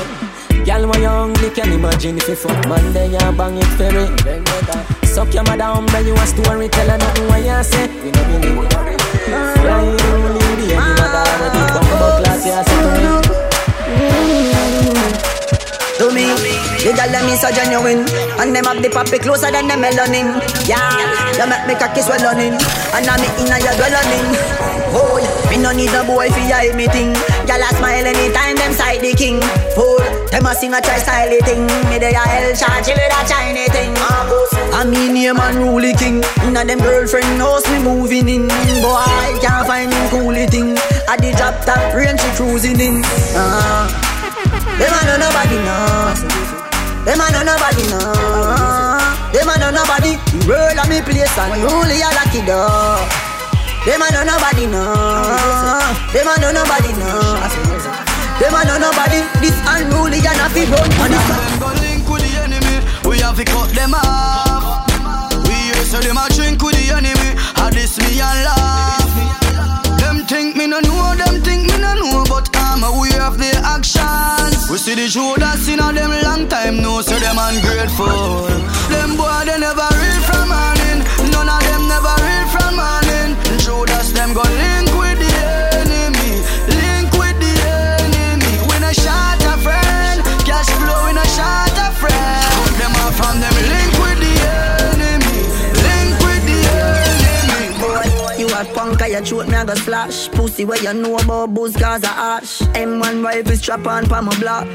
Girl, 0.66 0.90
when 0.90 1.04
you 1.04 1.52
can 1.52 1.72
imagine 1.74 2.18
if 2.18 2.28
you 2.28 2.36
fuck 2.36 2.68
man, 2.68 2.92
then 2.92 3.12
you 3.12 3.38
bang 3.38 3.56
it 3.56 3.70
for 3.78 3.92
me. 3.94 5.08
Suck 5.08 5.32
your 5.32 5.44
mother, 5.44 5.78
umbre, 5.78 6.04
you 6.04 6.16
a 6.16 6.26
story, 6.26 6.70
tell 6.70 6.90
her 6.90 6.98
nothing 6.98 7.28
what 7.28 7.46
you 7.46 7.64
say. 7.64 7.86
We 8.02 8.10
no 8.10 8.24
believe 8.34 8.66
it. 8.66 8.74
Yeah, 9.30 9.92
you 9.92 9.98
don't 9.98 10.22
believe 10.26 10.60
it, 10.60 10.74
any 10.74 10.94
mother, 10.98 11.22
when 11.38 11.54
you 11.54 11.66
about 11.70 12.24
class, 12.24 12.46
you 12.48 12.64
to 12.66 14.20
me. 14.20 14.25
To 15.96 16.12
me, 16.12 16.28
the 16.84 16.92
girl 16.92 17.08
them 17.08 17.32
is 17.32 17.40
so 17.40 17.48
genuine 17.56 18.04
And 18.36 18.52
them 18.52 18.68
have 18.68 18.84
the 18.84 18.92
puppy 18.92 19.16
closer 19.16 19.48
than 19.48 19.72
the 19.72 19.80
melanin. 19.80 20.28
Yeah, 20.68 20.84
you 21.40 21.48
make 21.48 21.64
me 21.72 21.74
cocky 21.80 22.04
swelling 22.04 22.52
And 22.92 23.08
I'm 23.08 23.24
inna 23.40 23.56
your 23.64 23.76
dwelling. 23.80 24.28
Boy, 24.92 25.24
me 25.48 25.56
no 25.64 25.72
need 25.72 25.96
a 25.96 26.04
boy 26.04 26.28
fi 26.36 26.52
hide 26.52 26.76
me 26.76 26.92
Girl 26.92 27.64
a 27.64 27.70
smile 27.80 28.08
anytime 28.12 28.60
them 28.60 28.76
side 28.76 29.00
the 29.00 29.16
king. 29.16 29.40
Fool, 29.72 30.04
them 30.36 30.44
a 30.44 30.52
sing 30.52 30.76
a 30.76 30.84
try 30.84 31.00
style 31.00 31.32
thing. 31.48 31.64
Me 31.88 31.96
they 31.96 32.12
a 32.12 32.20
hell 32.20 32.52
she 32.52 32.92
with 32.92 33.16
a 33.16 33.22
China 33.24 33.64
thing. 33.72 33.96
I 34.76 34.84
mean 34.84 35.14
name 35.16 35.40
and 35.40 35.64
rule 35.64 35.88
king. 35.96 36.20
Inna 36.44 36.68
them 36.68 36.80
girlfriend 36.84 37.40
house 37.40 37.64
me 37.72 37.80
moving 37.80 38.28
in. 38.28 38.48
Boy, 38.84 39.40
can't 39.40 39.64
find 39.64 39.94
him 39.96 40.10
cool 40.12 40.36
thing. 40.52 40.76
At 41.08 41.24
the 41.24 41.32
drop 41.40 41.64
top 41.64 41.96
range 41.96 42.20
she 42.20 42.30
cruising 42.36 42.84
in. 42.84 43.02
Uh, 43.32 44.05
them 44.80 44.94
a 44.94 45.00
know 45.08 45.18
nobody 45.18 45.58
know. 45.64 46.16
Them 47.06 47.22
a 47.22 47.28
know 47.32 47.44
nobody 47.46 47.86
know. 47.92 48.02
Them 49.32 49.50
a 49.50 49.56
know 49.60 49.72
nobody. 49.72 50.18
The 50.32 50.40
world 50.48 50.80
a 50.80 50.84
me 50.90 51.00
place 51.02 51.38
and 51.38 51.64
only 51.64 52.02
a 52.02 52.10
lucky 52.16 52.42
door. 52.44 53.00
Them 53.86 54.02
a 54.02 54.08
know 54.12 54.24
nobody 54.26 54.66
know. 54.68 54.92
Them 56.12 56.28
a 56.28 56.36
know 56.42 56.52
nobody 56.52 56.92
know. 56.98 57.40
Them 58.42 58.56
a 58.56 58.62
know 58.68 58.78
nobody. 58.82 59.22
This 59.40 59.56
unruly 59.64 60.20
and 60.20 60.42
a 60.44 60.48
fi 60.50 60.66
run 60.68 60.92
the 62.26 62.32
enemy. 62.44 62.76
We 63.08 63.20
have 63.20 63.38
to 63.38 63.46
cut 63.46 63.70
them 63.72 63.94
off. 63.94 64.84
We 65.48 65.54
hear 65.54 65.84
so 65.86 66.00
them 66.00 66.18
a 66.18 66.28
drink 66.34 66.62
with 66.62 66.76
the 66.76 66.94
enemy. 66.94 67.38
I 67.56 67.70
this 67.72 67.98
me 67.98 68.20
and 68.20 68.40
laugh. 68.48 69.12
Them 70.00 70.26
think 70.26 70.56
me 70.56 70.68
no 70.68 70.80
know, 70.80 71.16
them 71.16 71.42
think 71.42 71.55
I'm 72.76 72.84
aware 72.84 73.22
the 73.38 73.56
actions. 73.64 74.70
We 74.70 74.78
see 74.78 74.96
the 74.96 75.08
Judas 75.08 75.66
in 75.70 75.80
a 75.80 75.94
them 75.94 76.12
long 76.26 76.50
time 76.50 76.82
no, 76.82 77.00
so 77.00 77.18
them 77.18 77.38
ungrateful. 77.40 78.52
Them 78.92 79.16
boy 79.16 79.44
they 79.46 79.58
never 79.58 79.88
read 79.96 80.22
from 80.28 80.50
morning. 80.52 81.00
None 81.32 81.48
of 81.48 81.62
them 81.64 81.88
never 81.88 82.16
read 82.20 82.48
from 82.52 82.76
morning. 82.76 83.32
Judas 83.64 84.12
them 84.12 84.34
go 84.34 84.44
in. 84.44 84.85
Your 99.16 99.26
throat 99.26 99.48
me 99.48 99.56
a 99.56 99.66
go 99.66 99.74
splash. 99.76 100.30
Pussy 100.30 100.66
where 100.66 100.82
you 100.82 100.94
know 100.94 101.18
about 101.18 101.54
booze, 101.54 101.76
cause 101.76 102.04
I 102.04 102.38
ash. 102.38 102.60
M1 102.76 103.24
rifle 103.24 103.56
strap 103.56 103.86
on 103.88 104.06
pa 104.08 104.22
my 104.22 104.38
block. 104.40 104.68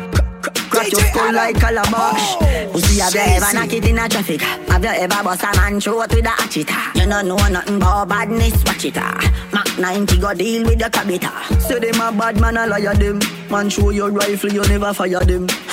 Crack 0.70 0.90
your 0.90 1.00
skull 1.00 1.35
like 1.35 1.57
calabash. 1.57 2.37
Oh, 2.40 2.70
Pussy, 2.72 3.00
have 3.00 3.14
you 3.14 3.20
ever 3.20 3.53
knock 3.53 3.72
it 3.72 3.85
in 3.85 3.98
a 3.98 4.09
traffic? 4.09 4.40
Have 4.40 4.85
you 4.85 4.90
ever 4.90 5.22
bust 5.22 5.42
a 5.42 5.57
man 5.57 5.81
throat 5.81 6.14
with 6.14 6.24
a 6.24 6.29
hatchet? 6.29 6.70
You 6.94 7.09
don't 7.09 7.29
know 7.29 7.37
nothing 7.37 7.76
about 7.76 8.09
badness, 8.09 8.64
watch 8.64 8.85
it. 8.85 8.96
Ah. 8.96 9.20
Mac 9.53 9.79
90 9.79 10.18
go 10.18 10.33
deal 10.33 10.64
with 10.64 10.81
your 10.81 10.88
cabita. 10.88 11.61
Say 11.61 11.79
them 11.79 12.00
a 12.00 12.16
bad 12.16 12.40
man, 12.40 12.57
I 12.57 12.66
liar 12.66 12.94
them. 12.94 13.20
Man, 13.50 13.68
show 13.68 13.90
your 13.90 14.11
rifle, 14.11 14.53
you 14.53 14.62
never 14.62 14.94
fire 14.94 15.20
them. 15.20 15.46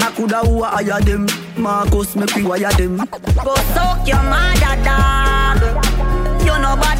I 0.00 0.12
coulda 0.16 0.38
who 0.40 0.62
I 0.62 0.82
hire 0.82 1.00
them. 1.00 1.26
Marcus, 1.58 2.16
make 2.16 2.34
we 2.34 2.44
wire 2.44 2.72
them. 2.72 2.96
Go 2.96 3.54
suck 3.74 4.06
your 4.06 4.22
mother, 4.22 4.82
dog. 4.84 5.31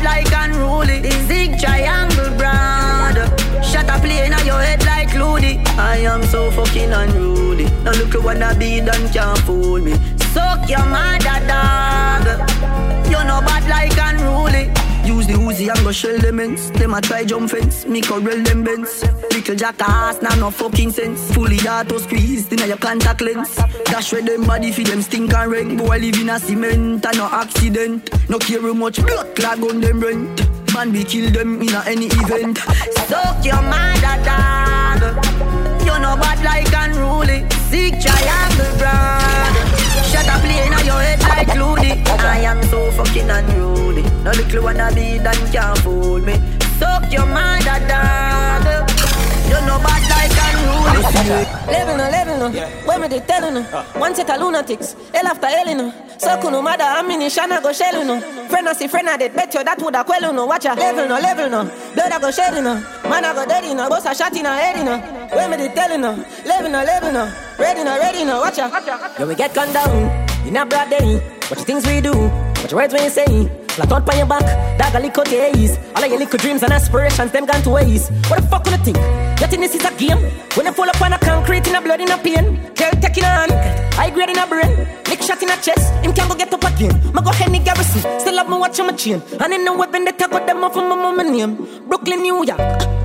You 0.03 0.09
like 0.09 0.33
unruly. 0.35 0.99
The 0.99 1.11
zig 1.29 1.61
triangle 1.61 2.37
brand. 2.37 3.19
Shut 3.65 3.89
up, 3.89 4.01
play 4.01 4.27
in 4.27 4.33
your 4.45 4.61
head 4.61 4.85
like 4.85 5.11
Ludy. 5.11 5.65
I 5.79 5.99
am 5.99 6.25
so 6.25 6.51
fucking 6.51 6.93
unruly. 6.93 7.67
Now 7.85 7.93
look 7.93 8.15
what 8.25 8.43
I 8.43 8.55
be 8.55 8.81
done, 8.81 9.09
can't 9.13 9.39
fool 9.41 9.79
me. 9.79 9.95
Suck 10.35 10.69
your 10.69 10.85
mother, 10.87 11.39
dog. 11.47 12.27
You 13.07 13.23
know 13.29 13.41
bad 13.47 13.65
like 13.69 13.97
unruly. 13.97 14.82
Use 15.05 15.27
the 15.27 15.35
Uzi 15.35 15.69
and 15.69 15.85
go 15.85 15.93
shell 15.93 16.19
them 16.19 16.41
ends. 16.41 16.71
Them 16.73 16.95
a 16.95 17.01
try 17.01 17.25
jump 17.25 17.51
fence, 17.51 17.87
me 17.87 18.01
corral 18.01 18.43
them 18.43 18.63
bends. 18.63 19.05
Little 19.31 19.57
jackass, 19.57 20.23
now 20.23 20.35
no 20.37 20.51
fucking 20.51 20.93
sense. 20.93 21.33
Fully 21.35 21.59
auto 21.69 21.99
squeezed 21.99 22.53
in 22.53 22.67
your 22.67 22.77
contact 22.77 23.21
lens. 23.21 23.55
Dash 23.87 24.13
where 24.13 24.23
them 24.23 24.45
body 24.45 24.71
for 24.71 24.83
them 24.83 25.03
stink 25.03 25.35
and 25.35 25.51
rank. 25.51 25.79
Boy 25.79 25.95
I 25.95 25.99
live 25.99 26.21
in 26.21 26.31
a 26.31 26.39
cement 26.39 27.05
and 27.05 27.17
no 27.17 27.27
accident. 27.27 28.11
No 28.31 28.39
care 28.39 28.61
how 28.61 28.73
much 28.73 29.03
blood 29.05 29.35
clog 29.35 29.63
on 29.65 29.81
them 29.81 30.01
rent. 30.01 30.73
Man 30.73 30.93
we 30.93 31.05
kill 31.05 31.31
them 31.31 31.61
in 31.61 31.75
a 31.75 31.83
any 31.87 32.07
event. 32.07 32.59
Suck 33.09 33.45
your 33.45 33.61
mother 33.63 34.17
dog. 34.25 35.03
You 35.85 35.99
know 35.99 36.17
bad 36.17 36.43
like 36.45 36.73
unruly. 36.73 37.49
Sick 37.69 38.01
triangle 38.01 38.79
brand. 38.79 39.57
Shut 40.11 40.29
up, 40.29 40.41
play 40.41 40.67
in 40.67 40.73
your 40.87 41.01
head 41.01 41.21
like 41.23 41.49
Ludy. 41.49 42.07
I 42.21 42.39
am 42.41 42.63
so 42.65 42.91
fucking 42.93 43.29
unruly. 43.29 44.05
No 44.25 44.31
little 44.31 44.63
wanna 44.63 44.89
be 44.95 45.19
done 45.19 45.35
can't 45.51 45.79
fool 45.79 46.21
me. 46.21 46.35
Suck 46.79 47.13
your 47.13 47.27
mother 47.27 47.79
dog. 47.91 48.63
You 49.51 49.59
know 49.67 49.83
bad 49.83 50.03
like 50.15 50.39
unruly. 50.47 51.03
Level 51.67 51.91
oh, 51.91 51.95
oh. 51.95 51.97
no, 51.97 52.11
level 52.11 52.39
no. 52.39 52.69
When 52.87 53.01
me 53.01 53.09
they 53.09 53.19
tell 53.19 53.51
no. 53.51 53.63
One 53.99 54.15
set 54.15 54.31
of 54.31 54.41
lunatics, 54.41 54.95
hell 55.13 55.27
after 55.27 55.49
hell 55.49 55.75
no. 55.75 55.93
So 56.19 56.51
no 56.51 56.63
matter 56.63 56.85
how 56.85 57.03
many 57.03 57.27
shana 57.27 57.61
go 57.61 57.73
shell 57.73 58.05
no. 58.05 58.21
Friend 58.49 58.69
I 58.69 58.73
see 58.75 58.87
friend 58.87 59.09
I 59.09 59.17
did 59.17 59.35
bet 59.35 59.53
you 59.55 59.65
that 59.65 59.79
woulda 59.81 60.05
quell 60.05 60.33
no. 60.33 60.47
Watch 60.47 60.67
oh, 60.67 60.73
a 60.73 60.77
level 60.77 61.09
no, 61.09 61.19
level 61.19 61.51
no. 61.51 61.65
Blood 61.95 62.13
I 62.13 62.21
go 62.21 62.31
shed 62.31 62.55
no. 62.63 62.75
Man 63.11 63.25
I 63.25 63.35
go 63.35 63.45
dead 63.45 63.77
no. 63.77 63.89
Boss 63.89 64.07
a 64.07 64.15
shot 64.15 64.37
in 64.37 64.47
a 64.47 64.55
head 64.55 64.85
no. 64.85 64.99
When 65.37 65.51
me 65.51 65.57
they 65.57 65.75
tell 65.75 65.99
no. 65.99 66.15
Level 66.47 66.71
no, 66.71 66.85
level 66.85 67.13
no. 67.13 67.33
Ready 67.59 67.83
no, 67.83 67.99
ready 67.99 68.25
no. 68.25 68.39
Watch 68.39 68.59
a. 68.59 68.71
Yo 69.19 69.27
we 69.27 69.35
get 69.35 69.53
gunned 69.53 69.75
down 69.75 70.47
in 70.47 70.57
a 70.57 70.65
broad 70.65 70.91
day. 70.91 71.19
What 71.49 71.59
the 71.59 71.65
things 71.65 71.85
we 71.89 72.01
do. 72.01 72.13
What 72.15 72.71
the 72.71 72.77
words 72.77 72.95
when 72.95 73.03
you 73.03 73.11
say. 73.11 73.62
Flat 73.73 73.91
out 73.91 74.07
on 74.07 74.19
your 74.19 74.27
back, 74.27 74.95
a 74.95 75.01
little 75.01 75.25
days. 75.25 75.79
All 75.97 76.05
of 76.05 76.11
your 76.11 76.19
little 76.19 76.39
dreams 76.39 76.63
and 76.63 76.73
aspirations, 76.75 77.33
them 77.33 77.47
gone 77.47 77.63
to 77.63 77.71
waste. 77.71 78.13
What 78.29 78.43
the 78.43 78.47
fuck 78.49 78.65
would 78.67 78.87
you 78.87 78.93
think? 78.93 79.32
Think 79.51 79.65
this 79.65 79.75
is 79.75 79.85
a 79.85 79.93
game? 79.99 80.17
When 80.57 80.67
I 80.67 80.73
fall 80.73 80.89
up 80.89 80.99
on 81.03 81.13
a 81.13 81.19
concrete 81.19 81.69
in 81.69 81.75
a 81.75 81.83
blood 81.83 82.01
in 82.01 82.11
a 82.11 82.17
pain, 82.17 82.57
girl 82.73 82.91
taking 83.03 83.25
a 83.25 83.27
hand, 83.27 83.53
high 83.93 84.09
grade 84.09 84.31
in 84.31 84.39
a 84.39 84.47
brain, 84.47 84.89
lick 85.11 85.21
shot 85.21 85.43
in 85.43 85.51
a 85.51 85.57
chest, 85.61 85.93
him 86.03 86.15
can't 86.15 86.27
go 86.31 86.35
get 86.35 86.51
up 86.55 86.65
again. 86.65 86.99
Ma 87.13 87.21
go 87.21 87.31
Henny 87.33 87.59
Garrison, 87.59 88.01
still 88.19 88.39
have 88.39 88.49
me 88.49 88.57
watch 88.57 88.81
on 88.81 88.87
my 88.87 88.95
chain. 88.95 89.21
And 89.39 89.53
in 89.53 89.67
the 89.67 89.73
weapon 89.75 90.07
that 90.07 90.23
I 90.23 90.27
got 90.27 90.47
them 90.47 90.65
off 90.65 90.75
of 90.75 90.85
my 90.89 90.97
mama 90.97 91.25
name. 91.25 91.57
Brooklyn, 91.87 92.23
New 92.23 92.47
York, 92.47 92.57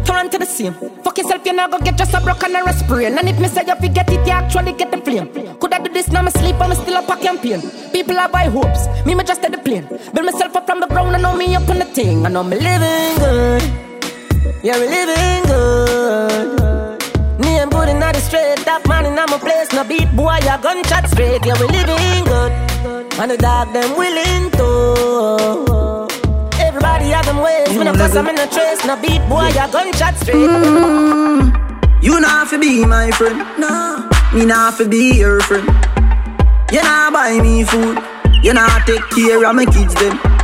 Toronto 0.05 0.37
the 0.37 0.45
same. 0.45 0.73
Fuck 1.03 1.17
yourself, 1.17 1.45
you 1.45 1.51
now 1.51 1.67
go 1.67 1.79
get 1.79 1.97
just 1.97 2.13
a 2.13 2.21
broken 2.21 2.55
and 2.55 2.65
a 2.65 2.71
sprain. 2.71 3.17
And 3.17 3.27
if 3.27 3.37
me 3.39 3.49
say 3.49 3.63
you 3.67 3.75
forget 3.75 4.09
it, 4.09 4.25
you 4.25 4.31
actually 4.31 4.71
get 4.71 4.89
the 4.89 4.99
flame. 4.99 5.27
Could 5.59 5.73
I 5.73 5.79
do 5.79 5.91
this 5.91 6.07
now? 6.07 6.21
Me 6.21 6.31
sleep, 6.31 6.55
I'm 6.61 6.73
still 6.75 6.95
up 6.95 7.09
a 7.09 7.17
campaign. 7.17 7.59
People 7.91 8.17
are 8.17 8.29
buy 8.29 8.45
hopes, 8.45 8.87
me 9.05 9.15
me 9.15 9.25
just 9.25 9.43
at 9.43 9.51
the 9.51 9.57
plane. 9.57 9.85
Build 10.13 10.25
myself 10.25 10.55
up 10.55 10.65
from 10.65 10.79
the 10.79 10.87
ground, 10.87 11.13
I 11.13 11.19
know 11.19 11.35
me 11.35 11.55
up 11.55 11.67
on 11.67 11.79
the 11.79 11.85
thing. 11.85 12.25
I 12.25 12.29
know 12.29 12.43
me 12.43 12.57
living 12.57 13.17
good. 13.19 13.86
Yeah, 14.63 14.79
we 14.79 14.87
living 14.87 15.43
good. 15.47 16.99
Name 17.39 17.69
good 17.69 17.89
in 17.89 17.99
the 17.99 18.19
straight, 18.19 18.57
top 18.65 18.85
man 18.87 19.05
in 19.05 19.15
my 19.15 19.25
place. 19.37 19.71
No 19.73 19.83
beat 19.83 20.09
boy, 20.15 20.39
a 20.41 20.59
gunshot 20.61 21.07
straight. 21.09 21.45
Yeah, 21.45 21.59
we 21.59 21.67
living 21.67 22.25
good. 22.25 22.51
And 23.19 23.31
the 23.31 23.37
dog 23.37 23.73
them 23.73 23.97
willing 23.97 24.51
to. 24.51 26.07
Everybody 26.59 27.09
have 27.09 27.25
them 27.25 27.37
ways. 27.37 27.69
Me 27.77 27.83
no 27.83 27.93
fuss, 27.93 28.15
I'm 28.15 28.27
in 28.27 28.37
a 28.37 28.47
trace. 28.47 28.83
No 28.85 28.95
beat 29.01 29.21
boy, 29.29 29.49
a 29.49 29.69
gunshot 29.71 30.15
straight. 30.17 30.35
Mm, 30.37 32.03
you 32.03 32.19
not 32.19 32.47
fi 32.47 32.57
be 32.57 32.85
my 32.85 33.11
friend, 33.11 33.39
nah. 33.59 34.09
Me 34.33 34.45
not 34.45 34.75
fi 34.75 34.87
be 34.87 35.13
your 35.17 35.39
friend. 35.41 35.67
You 36.71 36.81
not 36.83 37.13
buy 37.13 37.39
me 37.41 37.63
food. 37.63 37.97
You 38.43 38.53
not 38.53 38.85
take 38.85 39.01
care 39.09 39.45
of 39.45 39.55
my 39.55 39.65
kids 39.65 39.93
them. 39.95 40.36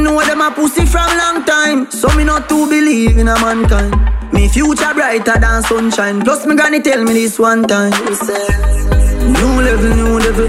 Me 0.00 0.06
know 0.06 0.16
them 0.24 0.40
a 0.40 0.50
pussy 0.50 0.86
from 0.86 1.14
long 1.18 1.44
time, 1.44 1.90
so 1.90 2.08
me 2.16 2.24
not 2.24 2.48
to 2.48 2.66
believe 2.66 3.18
in 3.18 3.28
a 3.28 3.38
mankind. 3.38 3.92
Me 4.32 4.48
future 4.48 4.94
brighter 4.94 5.38
than 5.38 5.62
sunshine. 5.62 6.22
Plus 6.22 6.46
me 6.46 6.56
granny 6.56 6.80
tell 6.80 7.04
me 7.04 7.12
this 7.12 7.38
one 7.38 7.64
time. 7.64 7.90
New 7.90 9.60
level, 9.60 9.94
new 9.94 10.18
level, 10.18 10.48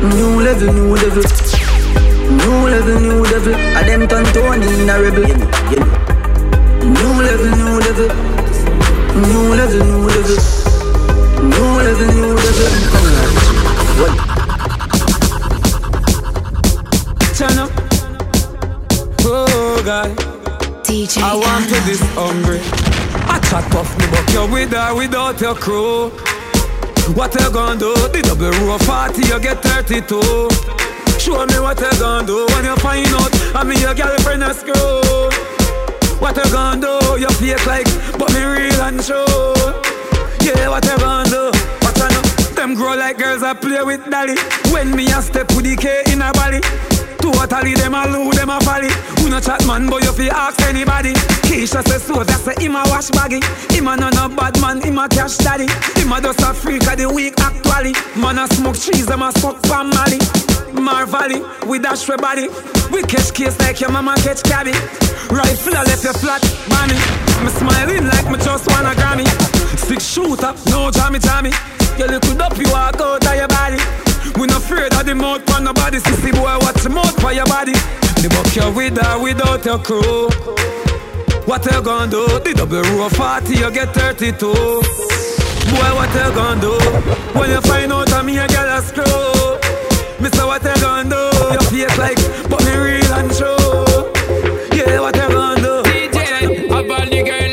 new 0.00 0.40
level, 0.40 0.72
new 0.72 0.96
level, 0.96 1.22
new 2.40 2.68
level, 2.72 3.00
new 3.00 3.22
level. 3.22 3.54
I 3.76 3.82
them 3.84 4.08
turn 4.08 4.24
Tony 4.32 4.66
in 4.80 4.88
a 4.88 4.98
rebel. 4.98 5.28
You 5.28 5.36
know, 5.36 5.50
you 5.68 5.76
know. 5.76 5.92
New 6.96 7.20
level, 7.20 7.50
new 7.52 7.78
level, 7.84 8.08
new 9.28 9.44
level, 9.60 9.84
new 9.84 10.08
level, 10.08 10.40
new 11.44 11.68
level, 11.84 12.08
new 12.16 12.32
level. 12.32 12.72
Turn 17.36 17.58
up. 17.58 17.87
Oh 19.30 19.82
God. 19.84 20.16
DJ 20.84 21.20
I 21.20 21.34
want 21.36 21.68
to 21.68 21.78
this 21.84 22.00
hungry. 22.16 22.60
I 23.28 23.38
chat 23.44 23.70
puff 23.70 23.92
me 23.98 24.06
but 24.10 24.24
you 24.32 24.46
with 24.50 24.72
or 24.72 24.96
without 24.96 25.38
your 25.40 25.54
crew. 25.54 26.08
What 27.12 27.34
you 27.34 27.50
gonna 27.52 27.78
do? 27.78 27.92
The 28.08 28.22
double 28.24 28.50
row 28.64 28.76
of 28.76 28.82
40, 28.82 29.28
you 29.28 29.38
get 29.40 29.60
32. 29.62 30.16
Show 31.20 31.44
me 31.44 31.60
what 31.60 31.78
you 31.78 31.92
gonna 32.00 32.26
do 32.26 32.46
when 32.56 32.64
you 32.64 32.76
find 32.76 33.06
out 33.08 33.32
I'm 33.54 33.70
your 33.72 33.92
girlfriend 33.92 34.44
a 34.44 34.54
screw. 34.54 35.28
What 36.20 36.36
you 36.36 36.50
gonna 36.50 36.80
do? 36.80 37.20
You 37.20 37.28
fake 37.28 37.66
like, 37.66 37.88
but 38.18 38.32
me 38.32 38.40
real 38.40 38.80
and 38.80 39.02
true. 39.04 39.28
Yeah, 40.40 40.72
what 40.72 40.84
you 40.88 40.96
gonna 40.96 41.28
do? 41.28 41.52
What 41.84 41.96
you 42.00 42.08
know? 42.08 42.22
Them 42.56 42.74
grow 42.74 42.96
like 42.96 43.18
girls 43.18 43.42
I 43.42 43.52
play 43.52 43.82
with 43.82 44.08
dolly. 44.08 44.36
When 44.72 44.96
me 44.96 45.04
a 45.12 45.20
step 45.20 45.52
with 45.52 45.64
the 45.64 45.76
K 45.76 46.02
in 46.12 46.22
a 46.22 46.32
body. 46.32 46.64
Totally 47.32 47.74
them 47.74 47.94
a 47.94 48.06
loo, 48.06 48.30
them 48.32 48.50
a 48.50 48.60
folly 48.60 48.88
Who 49.20 49.28
no 49.28 49.40
chat 49.40 49.66
man, 49.66 49.90
but 49.90 50.02
you 50.02 50.12
fi 50.12 50.28
ask 50.28 50.60
anybody. 50.62 51.12
Keisha 51.44 51.86
say 51.86 51.98
so, 51.98 52.24
that 52.24 52.40
say 52.40 52.54
him 52.56 52.76
a 52.76 52.82
wash 52.88 53.10
baggy. 53.10 53.40
Him 53.74 53.88
a 53.88 53.96
no 53.96 54.08
no 54.10 54.28
bad 54.28 54.60
man, 54.60 54.80
him 54.80 54.98
a 54.98 55.08
cash 55.08 55.36
daddy. 55.38 55.66
Him 55.98 56.12
a 56.12 56.20
just 56.20 56.40
a 56.40 56.54
freak 56.54 56.86
of 56.86 56.96
the 56.96 57.08
week 57.08 57.34
actually. 57.40 57.92
Man 58.16 58.38
a 58.38 58.46
smoke 58.54 58.76
cheese, 58.76 59.06
them 59.06 59.22
a 59.22 59.32
suck 59.38 59.60
palm 59.64 59.90
molly 59.90 60.18
Marvally, 60.72 61.42
we 61.66 61.78
dash 61.78 62.08
we 62.08 62.16
body. 62.16 62.48
We 62.92 63.02
catch 63.02 63.34
case 63.34 63.58
like 63.60 63.80
your 63.80 63.92
mama 63.92 64.14
catch 64.22 64.42
cabby 64.42 64.72
Rifle 65.28 65.76
a 65.76 65.82
left 65.84 66.04
you 66.04 66.12
flat, 66.16 66.40
bunny 66.72 66.96
Me 67.44 67.50
smiling 67.52 68.08
like 68.08 68.30
me 68.30 68.38
just 68.40 68.64
want 68.72 68.88
a 68.88 68.96
Grammy 68.96 69.26
Six 69.76 70.04
shooter, 70.04 70.54
no 70.70 70.90
jammy 70.90 71.18
jammy. 71.18 71.52
You 71.98 72.06
good 72.06 72.40
up, 72.40 72.56
you 72.56 72.70
walk 72.70 73.00
out 73.00 73.26
of 73.26 73.34
your 73.36 73.48
body 73.48 73.82
we 74.38 74.46
not 74.46 74.62
afraid 74.62 74.92
of 74.94 75.04
the 75.06 75.14
mouth 75.14 75.42
for 75.48 75.60
nobody 75.60 75.98
Sissy 75.98 76.32
boy, 76.32 76.56
watch 76.64 76.82
the 76.82 76.90
mouth 76.90 77.14
for 77.20 77.32
your 77.32 77.46
body 77.46 77.72
The 78.20 78.28
buck 78.30 78.54
you 78.54 78.70
with 78.74 78.98
or 78.98 79.22
without 79.22 79.64
your 79.64 79.78
crew 79.78 80.28
What 81.46 81.64
you 81.64 81.82
gonna 81.82 82.10
do? 82.10 82.26
The 82.40 82.54
double 82.54 82.82
row 82.82 83.06
of 83.06 83.12
40, 83.12 83.54
you 83.54 83.70
get 83.70 83.94
32 83.94 84.36
Boy, 84.38 85.90
what 85.94 86.10
you 86.14 86.30
gonna 86.34 86.60
do? 86.60 86.74
When 87.38 87.50
you 87.50 87.60
find 87.62 87.92
out 87.92 88.12
I'm 88.12 88.26
me 88.26 88.38
a 88.38 88.46
a 88.46 88.82
screw 88.82 89.58
say 90.38 90.44
what 90.44 90.62
you 90.62 90.74
gonna 90.80 91.08
do? 91.08 91.76
You 91.76 91.88
fake 91.88 91.98
like, 91.98 92.50
but 92.50 92.64
me 92.64 92.76
real 92.76 93.12
and 93.18 93.30
true 93.36 93.56
Yeah, 94.76 95.00
what 95.00 95.16
you 95.16 95.28
gonna 95.28 95.60
do? 95.60 95.82
DJ, 95.88 96.66
about 96.66 97.10
the 97.10 97.22
girl, 97.22 97.47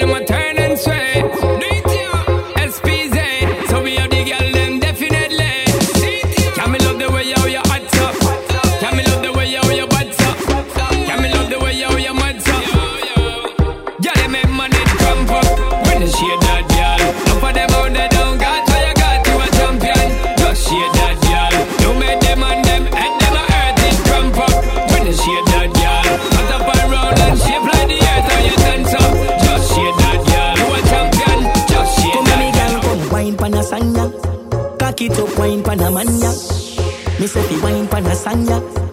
man. 35.96 36.08
Me 37.20 37.26
say 37.26 37.42
fi 37.48 37.56
wine 37.64 37.88
pan 37.88 38.06
a 38.06 38.16
song, 38.16 38.85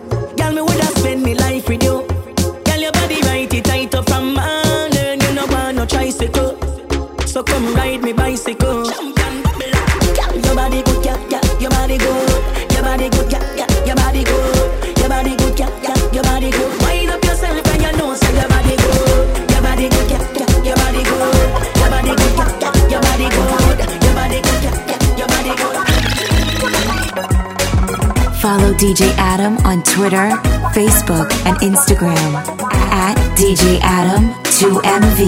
Twitter, 29.92 30.30
Facebook, 30.72 31.28
and 31.44 31.56
Instagram 31.58 32.34
at 32.90 33.14
DJ 33.36 33.78
Adam 33.82 34.32
2MV. 34.44 35.20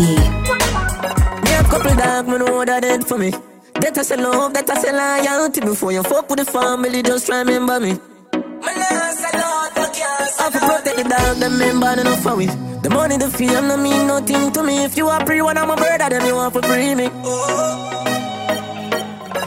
Me 1.45 1.51
have 1.51 1.69
couple 1.69 1.95
dog, 1.95 2.27
me 2.27 2.39
know 2.39 2.65
that 2.65 2.81
dead 2.81 3.07
for 3.07 3.19
me. 3.19 3.31
That 3.75 3.99
I 3.99 4.03
say 4.03 4.17
love, 4.17 4.55
that 4.55 4.71
I 4.71 4.75
say 4.81 4.91
loyalty. 4.91 5.61
Before 5.61 5.93
you 5.93 6.03
fuck 6.03 6.31
with 6.31 6.39
the 6.39 6.47
family, 6.47 7.03
just 7.03 7.29
remember 7.29 7.79
me. 7.79 7.99
I 8.33 8.73
the 10.49 11.05
dog, 11.11 11.37
them 11.37 11.59
member 11.59 12.17
for 12.23 12.35
we. 12.35 12.47
The 12.47 12.89
money, 12.89 13.19
the 13.19 13.29
fame, 13.29 13.69
no 13.69 13.77
mean 13.77 14.07
nothing 14.07 14.51
to 14.51 14.63
me. 14.63 14.83
If 14.85 14.97
you 14.97 15.09
are 15.09 15.23
brother, 15.27 16.09
then 16.09 16.25
you 16.25 16.51
free 16.63 16.95
me. 16.95 17.11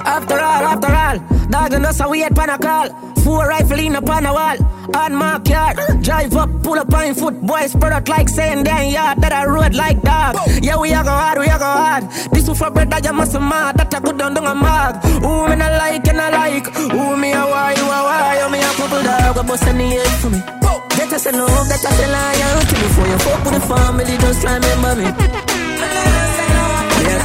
After 0.05 0.35
all, 0.35 0.63
after 0.73 0.93
all, 0.93 1.17
dog 1.49 1.73
us 1.73 1.99
a 2.01 2.07
wait 2.07 2.35
pan 2.35 2.49
a 2.51 2.59
call. 2.59 3.06
Four 3.27 3.45
rifle 3.45 3.79
in 3.79 3.93
upon 3.93 4.25
a 4.25 4.31
wall. 4.31 4.55
On 4.95 5.13
my 5.13 5.37
car, 5.39 5.73
drive 5.99 6.33
up, 6.37 6.49
pull 6.63 6.79
up 6.79 6.93
on 6.93 7.13
foot. 7.13 7.41
Boys 7.41 7.73
spread 7.73 7.91
out 7.91 8.07
like 8.07 8.29
saying 8.29 8.63
damn 8.63 8.89
yard 8.89 9.19
that 9.19 9.33
I 9.33 9.45
road 9.45 9.75
like 9.75 10.01
dog. 10.01 10.37
Yeah, 10.63 10.77
we 10.77 10.93
a 10.93 11.03
go 11.03 11.09
hard, 11.09 11.37
we 11.39 11.47
a 11.47 11.59
go 11.59 11.65
hard. 11.65 12.03
This 12.31 12.47
for 12.47 12.71
bread 12.71 12.89
that 12.89 13.03
you 13.03 13.11
must 13.11 13.33
mad. 13.33 13.75
That 13.75 13.93
a 13.93 13.99
good 13.99 14.17
down 14.17 14.33
down 14.33 14.47
a 14.47 14.55
mag. 14.55 15.03
Who 15.03 15.49
me 15.49 15.57
not 15.57 15.73
like 15.73 16.07
and 16.07 16.21
I 16.21 16.29
like. 16.29 16.67
Who 16.67 17.17
me 17.17 17.33
a 17.33 17.43
why, 17.43 17.73
you 17.75 17.83
a 17.83 17.99
why. 18.07 18.39
You 18.39 18.49
me 18.49 18.59
a 18.59 18.71
couple 18.79 19.03
dog, 19.03 19.35
a 19.35 19.43
bust 19.43 19.67
any 19.67 19.89
head 19.89 20.07
for 20.21 20.29
me. 20.29 20.39
That 20.39 21.11
I 21.11 21.17
say 21.17 21.31
love, 21.33 21.67
that 21.67 21.83
I 21.83 21.91
say 21.99 22.07
loyalty. 22.15 22.75
Before 22.79 23.07
you 23.11 23.19
fuck 23.19 23.43
with 23.43 23.53
the 23.55 23.61
family, 23.67 24.17
just 24.23 24.43
remember 24.47 24.95
me. 24.95 25.46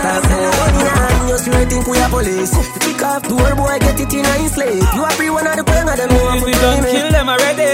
Yes, 0.03 0.19
I 0.19 0.29
say 0.29 0.45
one 0.59 0.75
hand, 0.83 1.29
you 1.31 1.39
still 1.39 1.69
think 1.71 1.87
we 1.87 1.99
are 1.99 2.11
police. 2.11 2.55
Kick 2.83 3.03
off 3.03 3.23
door, 3.29 3.55
boy, 3.55 3.79
get 3.79 4.01
it 4.01 4.13
in 4.13 4.27
a 4.27 4.49
slave. 4.49 4.83
You 4.95 5.03
are 5.03 5.11
free 5.13 5.31
one 5.31 5.47
of 5.47 5.55
the 5.57 5.63
queen 5.63 5.89
of 5.89 5.97
them, 5.97 6.11
you 6.11 6.23
If 6.35 6.45
we 6.45 6.53
don't 6.53 6.83
kill 6.91 7.11
them 7.13 7.29
already, 7.29 7.73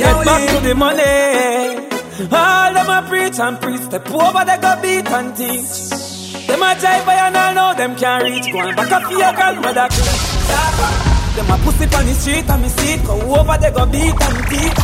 get 0.00 0.16
back 0.24 0.42
to 0.48 0.56
the 0.64 0.74
money. 0.74 1.88
All 2.32 2.72
them 2.72 2.88
a 2.88 2.98
preach 3.08 3.38
and 3.38 3.60
preach, 3.60 3.82
step 3.82 4.10
over 4.10 4.44
they 4.48 4.58
go 4.58 4.72
beat 4.80 5.08
and 5.12 5.36
teach. 5.36 6.46
Them 6.48 6.62
a 6.62 6.72
jive 6.80 7.04
by 7.04 7.14
and 7.14 7.36
all 7.36 7.54
know 7.54 7.74
them 7.76 7.94
can't 7.96 8.24
reach. 8.24 8.50
Go 8.50 8.60
and 8.60 8.74
back 8.76 8.90
up 8.90 9.10
your 9.10 9.32
grandmother 9.36 9.88
clean. 9.92 11.36
Them 11.36 11.50
a 11.52 11.56
pussy 11.62 11.84
on 11.94 12.06
the 12.06 12.14
street 12.14 12.48
and 12.48 12.62
me 12.62 12.68
see 12.68 12.96
go 13.04 13.14
over 13.36 13.56
they 13.60 13.70
go 13.70 13.84
beat 13.86 14.16
and 14.16 14.40
teach. 14.48 14.80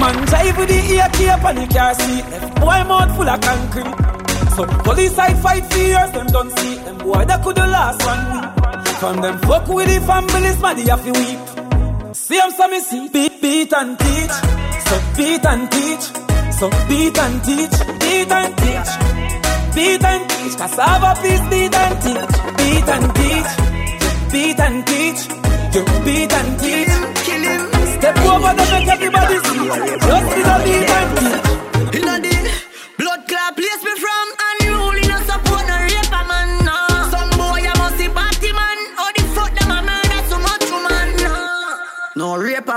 Man 0.00 0.16
jive 0.32 0.56
with 0.56 0.68
the 0.72 0.80
ear 0.96 1.08
cape 1.12 1.44
and 1.44 1.58
the 1.58 1.66
car 1.74 1.94
seat. 1.94 2.24
Left 2.32 2.54
boy 2.56 2.80
mouth 2.88 3.16
full 3.16 3.28
of 3.28 3.40
concrete. 3.40 4.11
So 4.56 4.66
police 4.84 5.16
I 5.16 5.32
fight 5.40 5.64
for 5.72 5.78
years, 5.78 6.10
them 6.12 6.26
don't 6.26 6.58
see 6.58 6.74
them 6.76 6.98
boy 6.98 7.24
that 7.24 7.42
could 7.42 7.56
the 7.56 7.66
last 7.66 8.04
one. 8.04 8.24
From 9.00 9.22
them 9.22 9.38
fuck 9.48 9.66
with 9.68 9.88
the 9.88 9.98
families, 10.06 10.60
man, 10.60 10.76
they 10.76 10.88
have 10.92 11.02
to 11.04 11.12
weep. 11.12 12.14
See 12.14 12.36
them 12.36 12.50
some 12.50 12.70
me 12.70 12.80
see 12.80 13.08
beat, 13.08 13.40
beat 13.40 13.72
and 13.72 13.98
teach. 13.98 14.34
So 14.88 14.96
beat 15.16 15.44
and 15.46 15.64
teach. 15.72 16.04
So 16.60 16.68
beat 16.88 17.16
and 17.16 17.36
teach. 17.44 17.76
Beat 17.96 18.30
and 18.30 18.52
teach. 18.60 18.90
Beat 19.74 20.04
and 20.04 20.22
teach. 20.30 20.54
Cassava 20.60 21.10
please 21.20 21.44
beat 21.48 21.74
and 21.74 21.96
teach. 22.04 22.34
Beat 22.60 22.88
and 22.92 23.06
teach. 23.16 23.50
Beat 24.32 24.60
and 24.60 24.78
teach. 24.86 25.20
You 25.72 25.82
beat 26.04 26.32
and 26.32 26.50
teach. 26.60 26.92
Step 27.96 28.16
over 28.20 28.52
the 28.52 28.64
make 28.70 28.88
everybody 28.88 29.36
see. 29.48 29.64
Just 30.06 30.26
be 30.28 30.40
the 30.44 30.56
beat 30.64 30.90
and 30.90 32.24
teach. 32.24 32.31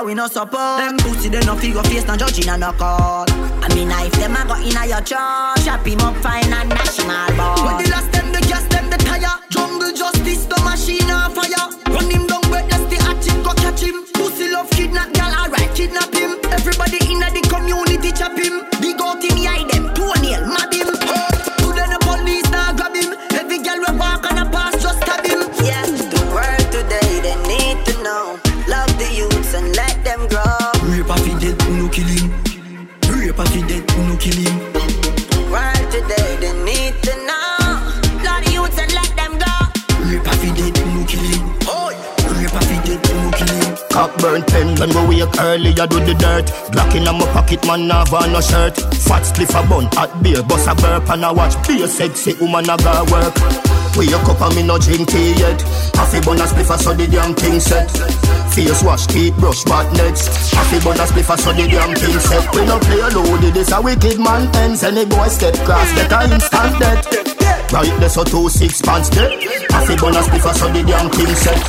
We 0.03 0.13
no 0.13 0.27
support. 0.27 0.79
Them 0.79 0.97
pussy, 0.97 1.29
they 1.29 1.39
no 1.41 1.55
figure 1.55 1.83
face, 1.83 2.05
no 2.07 2.17
judging 2.17 2.49
and 2.49 2.61
no 2.61 2.71
call. 2.73 3.25
I 3.29 3.67
mean, 3.73 3.91
if 3.91 4.13
them 4.13 4.35
a 4.35 4.45
go 4.45 4.55
inna 4.59 4.85
your 4.85 5.01
church, 5.01 5.63
chop 5.63 5.85
him 5.85 5.99
up 6.01 6.15
fine 6.17 6.51
and 6.51 6.69
national 6.69 7.37
ball. 7.37 7.65
When 7.65 7.83
the 7.83 7.91
last 7.91 8.11
them 8.11 8.31
the 8.31 8.41
gas 8.41 8.67
them 8.67 8.89
the 8.89 8.97
tire. 8.97 9.39
Jungle 9.49 9.93
justice 9.93 10.45
the 10.45 10.59
machine 10.63 11.09
on 11.09 11.31
fire. 11.31 11.69
Run 11.87 12.09
him 12.09 12.27
down 12.27 12.41
breathless 12.49 12.83
the 12.91 12.97
hatchet 13.03 13.43
go 13.43 13.53
catch 13.53 13.81
him. 13.81 14.03
Pussy 14.13 14.51
love 14.51 14.69
kidnap 14.71 15.13
gal 15.13 15.33
alright 15.33 15.73
kidnap 15.75 16.13
him. 16.13 16.39
Everybody 16.51 16.99
inna 17.11 17.29
the 17.31 17.41
community 17.47 18.11
chop 18.11 18.37
him 18.37 18.74
Cock 43.95 44.11
burn 44.17 44.43
pen 44.43 44.75
when 44.75 44.91
we 45.07 45.23
wake 45.23 45.39
early, 45.39 45.71
I 45.71 45.85
do 45.85 46.03
the 46.03 46.13
dirt. 46.19 46.51
Glock 46.75 46.93
in 46.99 47.05
my 47.05 47.25
pocket, 47.31 47.65
man, 47.65 47.89
have 47.89 48.13
on 48.13 48.33
no 48.33 48.41
shirt. 48.41 48.75
Fat 49.07 49.23
spliff 49.23 49.55
a 49.55 49.63
bun, 49.69 49.87
hot 49.95 50.11
beer, 50.21 50.43
bust 50.43 50.67
a 50.67 50.75
burp 50.75 51.09
and 51.11 51.23
I 51.23 51.31
watch. 51.31 51.55
Be 51.65 51.81
a 51.81 51.87
sexy 51.87 52.33
woman, 52.33 52.69
I 52.69 52.75
got 52.75 53.09
work. 53.09 53.31
Wake 53.95 54.11
up 54.11 54.41
and 54.41 54.53
me 54.53 54.63
no 54.67 54.77
drink 54.77 55.07
tea 55.07 55.39
yet. 55.39 55.61
Half 55.95 56.11
a 56.11 56.19
bun 56.27 56.43
a 56.43 56.43
spliff 56.43 56.75
a 56.75 56.77
so 56.77 56.93
the 56.93 57.07
damn 57.07 57.33
thing 57.35 57.61
set. 57.61 57.87
Face 58.51 58.83
wash, 58.83 59.07
teeth 59.07 59.33
brush, 59.39 59.63
bad 59.63 59.87
nets. 59.95 60.51
Half 60.51 60.75
a 60.75 60.83
bun 60.83 60.99
a 60.99 61.07
spliff 61.07 61.33
a 61.33 61.37
so 61.39 61.53
the 61.53 61.63
damn 61.63 61.95
thing 61.95 62.19
set. 62.19 62.43
We 62.53 62.65
no 62.67 62.77
play 62.83 62.99
loaded, 62.99 63.53
this 63.53 63.71
a 63.71 63.79
wicked 63.79 64.19
man 64.19 64.53
ends. 64.57 64.83
Any 64.83 65.05
boy 65.05 65.29
step 65.29 65.55
cross, 65.63 65.87
get 65.95 66.11
a 66.11 66.35
instant 66.35 66.79
death. 66.83 67.44
Right 67.71 67.99
there, 67.99 68.09
so 68.09 68.23
two 68.23 68.49
six 68.49 68.81
pants 68.81 69.09
a 69.85 69.95
bun 70.01 70.15
a 70.15 70.21
spliff 70.21 70.45
a 70.49 70.53
so 70.53 70.67
the 70.71 70.81
damn 70.83 71.09
thing 71.11 71.33
set. 71.35 71.59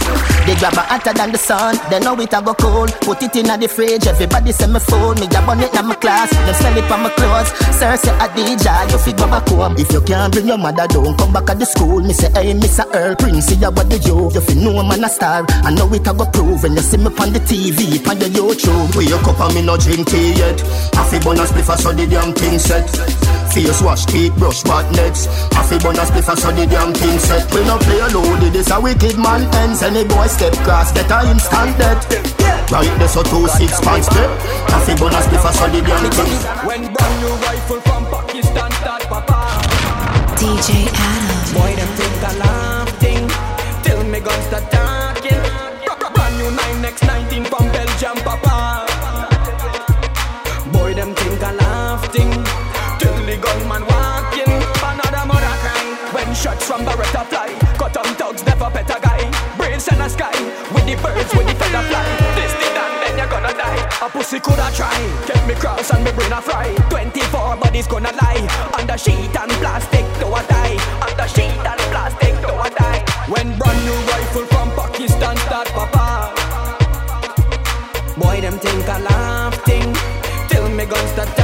They 0.46 0.54
grab 0.56 0.74
a 0.74 0.82
hotter 0.88 1.12
than 1.12 1.32
the 1.32 1.38
sun, 1.38 1.76
they 1.90 2.00
know 2.00 2.16
it 2.16 2.32
a 2.32 2.40
go 2.40 2.54
cold. 2.54 2.92
Put 3.02 3.22
it 3.22 3.36
in 3.36 3.46
the 3.60 3.68
fridge, 3.68 4.06
everybody 4.06 4.52
say 4.52 4.66
me 4.66 4.80
fool. 4.80 5.14
Me 5.16 5.26
a 5.26 5.40
bun 5.44 5.60
it 5.60 5.74
in 5.74 5.86
my 5.86 5.94
class, 5.96 6.30
them 6.30 6.54
smell 6.54 6.76
it 6.78 6.90
on 6.90 7.02
my 7.02 7.10
clothes. 7.10 7.50
Sir 7.76 7.96
say 7.96 8.14
a 8.16 8.26
DJ, 8.32 8.66
you 8.90 8.98
fi 8.98 9.12
grab 9.12 9.34
a 9.36 9.40
comb. 9.44 9.76
If 9.76 9.92
you 9.92 10.00
can't 10.00 10.32
bring 10.32 10.48
your 10.48 10.58
mother 10.58 10.86
don't 10.88 11.16
come 11.18 11.32
back 11.32 11.50
at 11.50 11.58
the 11.58 11.66
school. 11.66 12.00
Me 12.00 12.12
say, 12.12 12.30
hey, 12.32 12.54
Miss 12.54 12.80
Earl 12.80 13.16
Prince, 13.16 13.46
see 13.46 13.56
ya 13.56 13.70
what 13.70 13.90
the 13.90 13.98
you. 14.00 14.30
You 14.32 14.40
fi 14.40 14.54
know 14.54 14.82
man 14.82 15.04
a 15.04 15.08
star, 15.08 15.44
I 15.48 15.74
know 15.74 15.92
it 15.92 16.06
a 16.06 16.12
go 16.14 16.24
prove. 16.26 16.62
When 16.62 16.72
you 16.72 16.84
see 16.84 16.96
me 16.96 17.12
on 17.12 17.32
the 17.32 17.40
TV, 17.40 18.00
on 18.08 18.18
the 18.18 18.28
YouTube. 18.32 18.96
Wake 18.96 19.12
up 19.12 19.40
and 19.40 19.54
me 19.54 19.62
no 19.62 19.76
drink 19.76 20.08
tea 20.08 20.32
yet. 20.32 20.60
Half 20.94 21.12
a 21.12 21.20
bun 21.20 21.38
a 21.38 21.44
spliff 21.44 21.68
so 21.76 21.92
the 21.92 22.06
damn 22.06 22.32
thing 22.32 22.58
set. 22.58 22.88
Face 23.52 23.80
wash, 23.80 24.04
teeth 24.06 24.34
brush, 24.36 24.62
bad 24.64 24.84
nets. 24.96 25.26
Half 25.52 25.72
a 25.72 25.78
bun 25.86 25.94
a 25.98 26.04
spliff 26.04 26.28
a 26.32 26.34
so 26.36 26.50
the 26.50 26.66
damn 26.66 26.92
thing 26.92 27.18
set. 27.18 27.46
We 27.54 27.62
no 27.64 27.78
play 27.78 28.02
loaded, 28.10 28.52
this 28.52 28.70
a 28.70 28.80
wicked 28.80 29.16
man 29.18 29.46
ends. 29.62 29.82
Any 29.82 30.02
boy 30.04 30.26
step 30.26 30.52
cross, 30.66 30.90
get 30.92 31.10
a 31.10 31.30
instant 31.30 31.78
death. 31.78 32.02
Right 32.72 32.90
there, 32.98 33.08
so 33.08 33.22
two 33.22 33.46
six 33.54 33.78
pants 33.80 34.08
there. 34.10 34.30
Half 34.66 34.88
a 34.90 34.94
bun 34.98 35.14
a 35.14 35.20
spliff 35.22 35.46
a 35.46 35.50
so 35.54 35.66
the 35.70 35.80
damn 35.86 36.10
thing. 36.10 36.34
When 36.66 36.82
brand 36.92 37.14
new 37.22 37.34
rifle 37.46 37.80
from 37.86 38.02
Pakistan 38.10 38.70
start 38.82 39.02
papa. 39.06 39.38
DJ 40.34 40.90
Adam. 40.90 41.42
Boy, 41.54 41.70
them 41.78 41.90
think 41.94 42.24
I 42.26 42.32
laugh 42.42 42.90
thing. 42.98 43.24
Till 43.84 44.02
me 44.04 44.18
guns 44.20 44.44
start 44.50 44.66
talking. 44.74 45.40
Bra- 45.86 45.96
bra- 46.02 46.10
Brand 46.10 46.34
new 46.38 46.50
9x19 46.50 47.46
from 47.46 47.65
Dumb 57.96 58.14
dogs 58.18 58.44
never 58.44 58.68
pet 58.68 58.90
a 58.92 59.00
guy. 59.00 59.24
Brains 59.56 59.88
in 59.88 59.96
the 59.96 60.06
sky. 60.06 60.36
With 60.74 60.84
the 60.84 60.96
birds, 61.00 61.32
with 61.32 61.48
the 61.48 61.54
feather 61.56 61.80
fly. 61.88 62.04
This 62.36 62.52
the 62.60 62.68
done, 62.76 62.92
then 63.00 63.16
you're 63.16 63.30
gonna 63.32 63.56
die. 63.56 63.80
A 64.04 64.10
pussy 64.10 64.38
coulda 64.38 64.68
try. 64.76 65.00
Get 65.26 65.40
me 65.48 65.54
cross 65.54 65.90
and 65.94 66.04
me 66.04 66.12
brain 66.12 66.30
a 66.30 66.42
fry. 66.42 66.74
24 66.90 67.56
bodies 67.56 67.86
gonna 67.86 68.12
lie. 68.20 68.44
Under 68.76 68.98
sheet 68.98 69.34
and 69.40 69.50
plastic, 69.64 70.04
do 70.20 70.28
I 70.28 70.44
die. 70.44 70.76
Under 71.08 71.26
sheet 71.26 71.56
and 71.56 71.80
plastic, 71.88 72.34
do 72.44 72.52
I 72.52 72.68
die. 72.68 73.00
When 73.32 73.56
brand 73.56 73.80
new 73.88 73.98
rifle 74.12 74.44
from 74.52 74.68
Pakistan 74.76 75.34
start 75.48 75.68
papa. 75.68 76.36
Boy, 78.20 78.42
them 78.42 78.58
think 78.58 78.86
I 78.90 79.00
laughing. 79.08 79.96
Till 80.50 80.68
me 80.68 80.84
guns 80.84 81.10
start 81.12 81.35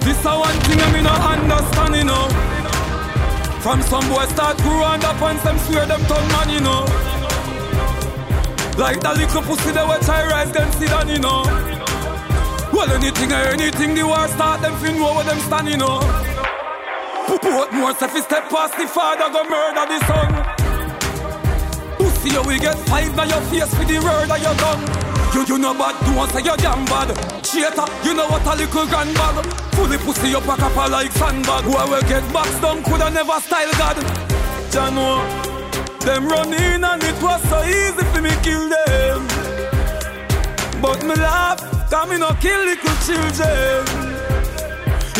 This 0.00 0.24
a 0.24 0.32
one 0.32 0.56
thing 0.64 0.80
I 0.80 0.92
me 0.92 1.02
no 1.02 1.12
understand, 1.12 1.94
you 1.94 2.04
know. 2.04 2.28
From 3.60 3.82
some 3.82 4.08
boys 4.08 4.30
start 4.30 4.56
growing 4.58 5.04
up 5.04 5.20
and 5.20 5.38
some 5.40 5.58
swear 5.58 5.84
them 5.84 6.00
turn 6.06 6.26
man, 6.32 6.48
you 6.48 6.60
know. 6.60 6.86
Like 8.78 9.00
that 9.00 9.18
little 9.18 9.42
pussy 9.42 9.72
they 9.72 9.84
will 9.84 10.00
try 10.00 10.24
rise 10.24 10.50
them 10.52 10.72
see 10.72 10.86
down, 10.86 11.08
you 11.08 11.18
know. 11.18 11.44
Well, 12.72 12.90
anything 12.92 13.30
or 13.30 13.44
anything, 13.52 13.94
the 13.94 14.06
war 14.06 14.26
start 14.28 14.62
them 14.62 14.74
fin 14.80 14.96
know 14.96 15.16
where 15.16 15.24
them 15.24 15.40
stand, 15.40 15.68
you 15.68 15.76
know. 15.76 16.00
Put 17.26 17.44
more 17.74 17.92
he 17.92 18.20
step 18.22 18.48
past 18.48 18.72
the 18.78 18.88
father, 18.88 19.28
go 19.34 19.44
murder 19.44 19.84
the 19.84 20.00
son. 20.08 20.32
Pussy, 21.98 22.30
you 22.30 22.58
get 22.58 22.78
five 22.88 23.14
by 23.14 23.26
your 23.26 23.42
face 23.52 23.78
with 23.78 23.88
the 23.88 23.98
word 24.00 24.30
of 24.30 24.40
your 24.40 24.56
gun. 24.56 25.05
You, 25.36 25.44
you 25.44 25.58
know 25.58 25.74
bad, 25.74 25.92
don't 26.00 26.30
say 26.30 26.40
you're 26.40 26.56
damn 26.56 26.82
bad. 26.86 27.12
Cheater, 27.44 27.84
you 28.02 28.14
know 28.14 28.26
what 28.26 28.46
a 28.46 28.56
little 28.56 28.86
grandbag. 28.86 29.44
Fully 29.76 29.98
pussy 29.98 30.34
up 30.34 30.48
a 30.48 30.56
copper 30.56 30.88
like 30.90 31.12
sandbag. 31.12 31.64
Who 31.64 31.72
will 31.72 32.00
get 32.08 32.24
boxed 32.32 32.62
down, 32.62 32.82
coulda 32.82 33.10
never 33.10 33.38
style 33.40 33.70
God. 33.76 33.96
Jano, 34.72 35.20
them 36.00 36.26
run 36.26 36.54
in 36.54 36.82
and 36.82 37.04
it 37.04 37.20
was 37.22 37.42
so 37.50 37.60
easy 37.68 38.02
for 38.16 38.22
me 38.22 38.32
kill 38.40 38.66
them. 38.66 39.28
But 40.80 41.04
me 41.04 41.14
laugh, 41.16 41.60
cause 41.90 42.08
me 42.08 42.16
no 42.16 42.32
kill 42.40 42.64
little 42.64 42.96
children. 43.04 43.84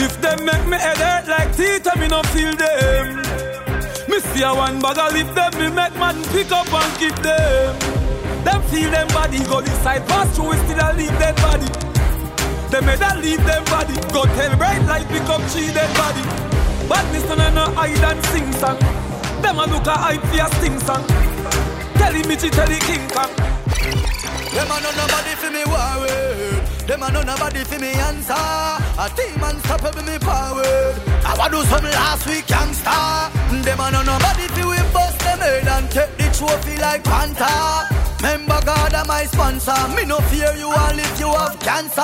If 0.01 0.19
them 0.23 0.47
make 0.47 0.67
me 0.67 0.79
head 0.79 0.97
hurt 0.97 1.29
like 1.29 1.55
teeth, 1.55 1.87
I 1.93 2.01
me 2.01 2.09
no 2.09 2.23
feel 2.33 2.57
them. 2.57 3.17
Me 4.09 4.21
see 4.21 4.43
a 4.45 4.55
one 4.55 4.81
bag 4.81 4.97
of 4.97 5.13
leave 5.13 5.35
them, 5.35 5.53
me 5.59 5.69
make 5.69 5.95
man 6.01 6.25
pick 6.33 6.51
up 6.53 6.73
and 6.73 6.99
keep 6.99 7.17
them. 7.17 8.06
Them 8.47 8.63
feel 8.71 8.91
them 8.93 9.09
body, 9.09 9.43
go 9.51 9.59
inside, 9.59 10.07
pass 10.07 10.31
through, 10.37 10.55
still 10.55 10.79
a 10.79 10.95
leave 10.95 11.19
dead 11.19 11.35
body. 11.43 11.67
They 12.71 12.81
made 12.87 13.03
a 13.03 13.19
leave 13.19 13.43
them 13.43 13.65
body, 13.65 13.99
go 14.15 14.23
tell 14.23 14.55
bright 14.57 14.87
light, 14.87 15.09
pick 15.09 15.27
up 15.27 15.43
tree 15.51 15.67
dead 15.75 15.91
body. 15.99 16.23
Badness 16.87 17.27
no 17.27 17.51
no 17.51 17.75
hide 17.75 17.99
and 18.07 18.25
sing 18.27 18.53
song. 18.63 18.79
Them 19.43 19.59
a 19.59 19.67
look 19.67 19.87
a 19.91 19.99
hype 19.99 20.23
for 20.31 20.39
a 20.39 20.47
sting 20.63 20.79
song. 20.79 21.03
Tell 21.99 22.15
him 22.15 22.29
Mitchy, 22.29 22.49
tell 22.51 22.69
the 22.71 22.79
King 22.87 23.03
Kong. 23.11 23.35
Them 24.55 24.71
a 24.71 24.79
no 24.79 24.91
nobody 24.95 25.35
for 25.43 25.51
me 25.51 25.67
worry. 25.67 26.63
Them 26.87 27.03
a 27.03 27.11
no 27.11 27.23
nobody 27.23 27.65
for 27.65 27.81
me 27.81 27.99
answer. 27.99 28.33
A 28.39 29.11
team 29.19 29.43
unstoppable 29.43 30.07
me 30.07 30.21
power. 30.23 30.95
I 31.27 31.35
wa 31.37 31.49
do 31.49 31.65
some 31.67 31.83
last 31.83 32.25
week 32.31 32.49
youngster. 32.49 32.95
Them 33.67 33.81
a 33.83 33.91
no 33.91 34.07
nobody 34.07 34.47
for 34.55 34.71
we 34.71 34.79
bust 34.95 35.19
them 35.19 35.41
head 35.43 35.67
and 35.67 35.91
take 35.91 36.17
the 36.17 36.31
trophy 36.31 36.79
like 36.79 37.03
Panther. 37.03 38.06
Remember 38.19 38.61
God 38.65 38.95
am 38.95 39.07
my 39.07 39.25
sponsor. 39.25 39.77
Me 39.95 40.05
no 40.05 40.19
fear 40.33 40.53
you 40.57 40.69
all 40.69 40.99
if 40.99 41.21
you 41.21 41.29
have 41.29 41.59
cancer. 41.61 42.03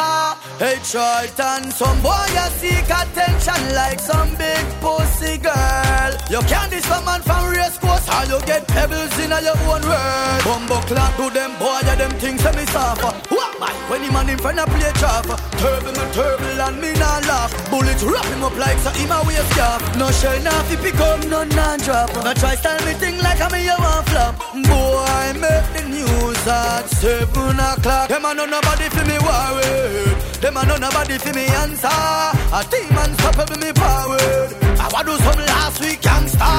Hey 0.59 0.79
Triton, 0.85 1.71
some 1.73 2.01
boy 2.03 2.27
you 2.37 2.49
seek 2.61 2.85
attention 2.85 3.75
like 3.75 3.99
some 3.99 4.35
big 4.37 4.65
pussy 4.81 5.39
girl. 5.39 6.13
You 6.31 6.41
can't 6.47 6.71
diss 6.71 6.87
a 6.91 7.01
man 7.03 7.23
from 7.23 7.51
race 7.51 7.79
course 7.79 8.07
or 8.09 8.25
you 8.31 8.39
get 8.47 8.69
pebbles 8.69 9.17
in 9.19 9.31
your 9.31 9.57
own 9.67 9.83
world. 9.83 10.41
Bumbo 10.45 10.79
clock 10.87 11.17
to 11.17 11.31
them 11.31 11.53
boy, 11.59 11.81
yeah, 11.83 11.97
them 11.97 12.13
things 12.21 12.43
that 12.45 12.55
me 12.57 12.67
suffer. 12.67 13.13
What 13.35 13.59
man? 13.59 13.75
When 13.91 14.03
the 14.07 14.13
man 14.13 14.29
in 14.29 14.39
front 14.39 14.59
of 14.61 14.69
play 14.69 14.93
chopper. 15.01 15.37
Turble 15.59 15.93
me 15.93 16.05
turble 16.13 16.61
and 16.61 16.81
me 16.81 16.93
not 16.95 17.27
laugh. 17.27 17.51
Bullets 17.71 18.05
wrap 18.05 18.25
him 18.27 18.45
up 18.45 18.57
like 18.57 18.79
so 18.79 18.91
him 18.91 19.11
a 19.11 19.19
waist 19.27 19.51
scarf. 19.53 19.81
No 19.97 20.11
shell 20.11 20.39
now 20.43 20.63
fi 20.65 20.77
pick 20.77 21.01
up 21.01 21.25
no 21.27 21.45
non 21.45 21.79
drop. 21.81 22.13
No 22.23 22.33
try 22.35 22.55
style 22.55 22.85
me 22.87 22.93
thing 22.95 23.19
like 23.19 23.41
I'm 23.41 23.55
a 23.55 23.61
want 23.81 24.09
flop. 24.09 24.39
Boy, 24.53 25.41
make 25.41 25.67
the 25.75 26.02
news 26.03 26.47
at 26.47 26.87
seven 26.89 27.59
o'clock. 27.59 28.09
Them 28.09 28.25
a 28.25 28.35
no 28.35 28.45
nobody 28.47 28.89
fi 28.95 29.03
me 29.05 29.19
worried. 29.19 30.17
Them 30.43 30.57
a 30.57 30.63
no 30.67 30.77
nobody 30.77 31.19
fi 31.19 31.33
me 31.33 31.47
answer. 31.63 31.89
A 31.89 32.61
team 32.71 32.97
unstoppable 33.03 33.59
me 33.59 33.71
forward. 33.73 34.49
I 34.83 34.87
wa 34.93 35.03
do 35.03 35.15
some 35.27 35.41
last 35.51 35.81
week 35.81 36.05
youngster. 36.05 36.59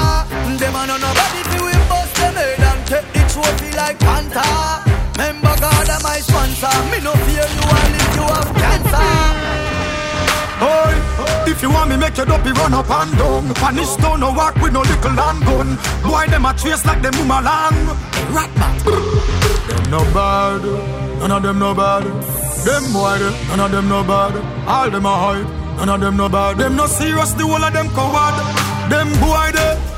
Them 0.60 0.75
a 0.79 0.82
no 0.88 0.95
nobody 0.97 1.41
fi 1.49 1.58
we 1.65 1.73
bust 1.89 2.15
them 2.15 2.36
head 2.36 2.60
and 2.69 2.82
take 2.88 3.10
the 3.15 3.23
trophy 3.34 3.69
like 3.75 3.99
Panther. 3.99 4.91
Remember 5.17 5.53
God 5.60 5.89
am 5.89 6.01
my 6.03 6.19
sponsor. 6.19 6.75
Me 6.91 6.99
no 7.01 7.13
fear 7.25 7.47
you 7.56 7.63
all 7.75 7.93
if 8.01 8.15
you 8.17 8.25
have 8.34 8.51
cancer. 8.62 9.62
Oi, 10.61 10.93
if 11.49 11.61
you 11.61 11.69
want 11.69 11.89
me 11.89 11.97
make 11.97 12.15
your 12.17 12.25
dopey 12.25 12.51
run 12.51 12.73
up 12.73 12.89
and 12.89 13.17
down. 13.17 13.53
Punish 13.55 13.89
stone 13.89 14.19
no 14.19 14.31
walk 14.31 14.55
with 14.61 14.73
no 14.73 14.81
little 14.81 15.13
land 15.13 15.43
gun. 15.45 15.69
Boy 16.03 16.25
them 16.27 16.45
a 16.45 16.53
trace 16.53 16.85
like 16.85 17.01
them 17.01 17.13
boomerang. 17.13 17.77
Rat 18.35 18.51
bat 18.55 18.77
Them 18.83 19.91
no 19.91 19.99
bad, 20.13 20.63
none 21.19 21.31
of 21.31 21.43
them 21.43 21.59
no 21.59 21.73
bad. 21.73 22.03
Them 22.65 22.83
boy 22.93 23.19
none 23.49 23.59
of 23.59 23.71
them 23.71 23.89
no 23.89 24.03
bad. 24.03 24.35
All 24.67 24.89
them 24.89 25.05
a 25.05 25.15
hype, 25.23 25.47
none 25.77 25.89
of 25.89 25.99
them 26.01 26.17
no 26.17 26.29
bad. 26.29 26.57
Them 26.57 26.75
no 26.75 26.85
serious, 26.87 27.33
the 27.33 27.45
whole 27.45 27.63
of 27.63 27.73
them 27.73 27.89
coward. 27.89 28.35
Them 28.89 29.09
boy 29.19 29.51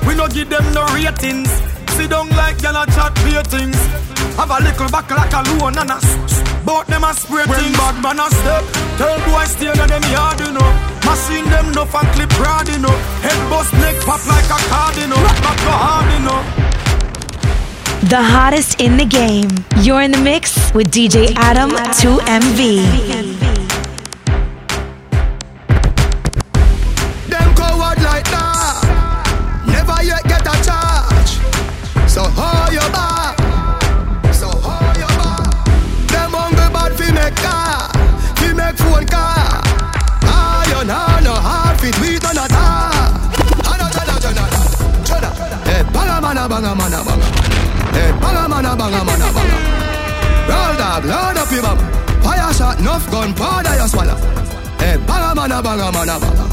we 0.08 0.16
no 0.16 0.28
give 0.28 0.50
them 0.50 0.66
no 0.74 0.86
ratings. 0.94 1.50
Sit 1.96 2.10
down 2.10 2.30
like 2.30 2.62
y'all 2.62 2.76
a 2.76 2.86
chat 2.88 3.14
play 3.16 3.42
things 3.44 4.15
Have 4.38 4.52
a 4.52 4.60
little 4.64 4.90
back 4.90 5.10
like 5.12 5.34
a 5.34 5.42
loan 5.50 5.78
and 5.78 5.90
a 5.92 5.96
s- 5.96 6.18
s- 6.32 6.44
Bout 6.66 6.88
them 6.88 7.04
a 7.04 7.14
spray 7.14 7.46
when 7.46 7.60
things. 7.60 7.78
bad 7.78 7.96
man 8.04 8.20
a 8.20 8.28
step 8.30 8.64
Tell 8.98 9.18
boy 9.28 9.46
stay 9.46 9.72
in 9.72 9.88
them 9.88 10.04
yard 10.12 10.40
you 10.40 10.52
know. 10.52 10.70
Machine 11.08 11.46
them 11.50 11.72
no 11.74 11.86
fan 11.86 12.06
clip 12.14 12.32
rod 12.40 12.68
you 12.68 12.80
know. 12.80 12.96
Head 13.26 13.40
bust 13.50 13.72
neck 13.74 13.96
pop 14.06 14.22
like 14.28 14.46
a 14.46 14.60
card 14.70 14.96
you 14.98 15.08
know. 15.08 15.22
Back 15.44 15.58
go 15.66 15.72
hard 15.86 16.08
you 16.14 16.20
know. 16.28 16.42
The 18.10 18.22
hottest 18.22 18.80
in 18.82 18.98
the 18.98 19.06
game. 19.06 19.50
You're 19.82 20.02
in 20.02 20.12
the 20.12 20.20
mix 20.20 20.72
with 20.74 20.92
DJ 20.92 21.34
Adam 21.38 21.72
2MV. 21.72 23.25
Your 51.56 51.64
bum 51.64 51.78
Fire 52.22 52.54
shot 52.54 52.80
enough 52.80 53.10
gun 53.12 53.34
powder 53.34 53.76
you 53.76 53.88
swallow. 53.88 54.18
Eh, 54.80 54.92
hey 54.92 54.98
banga 55.08 55.36
mana 55.36 55.62
banga 55.62 55.92
mana 55.92 56.20
banga 56.20 56.46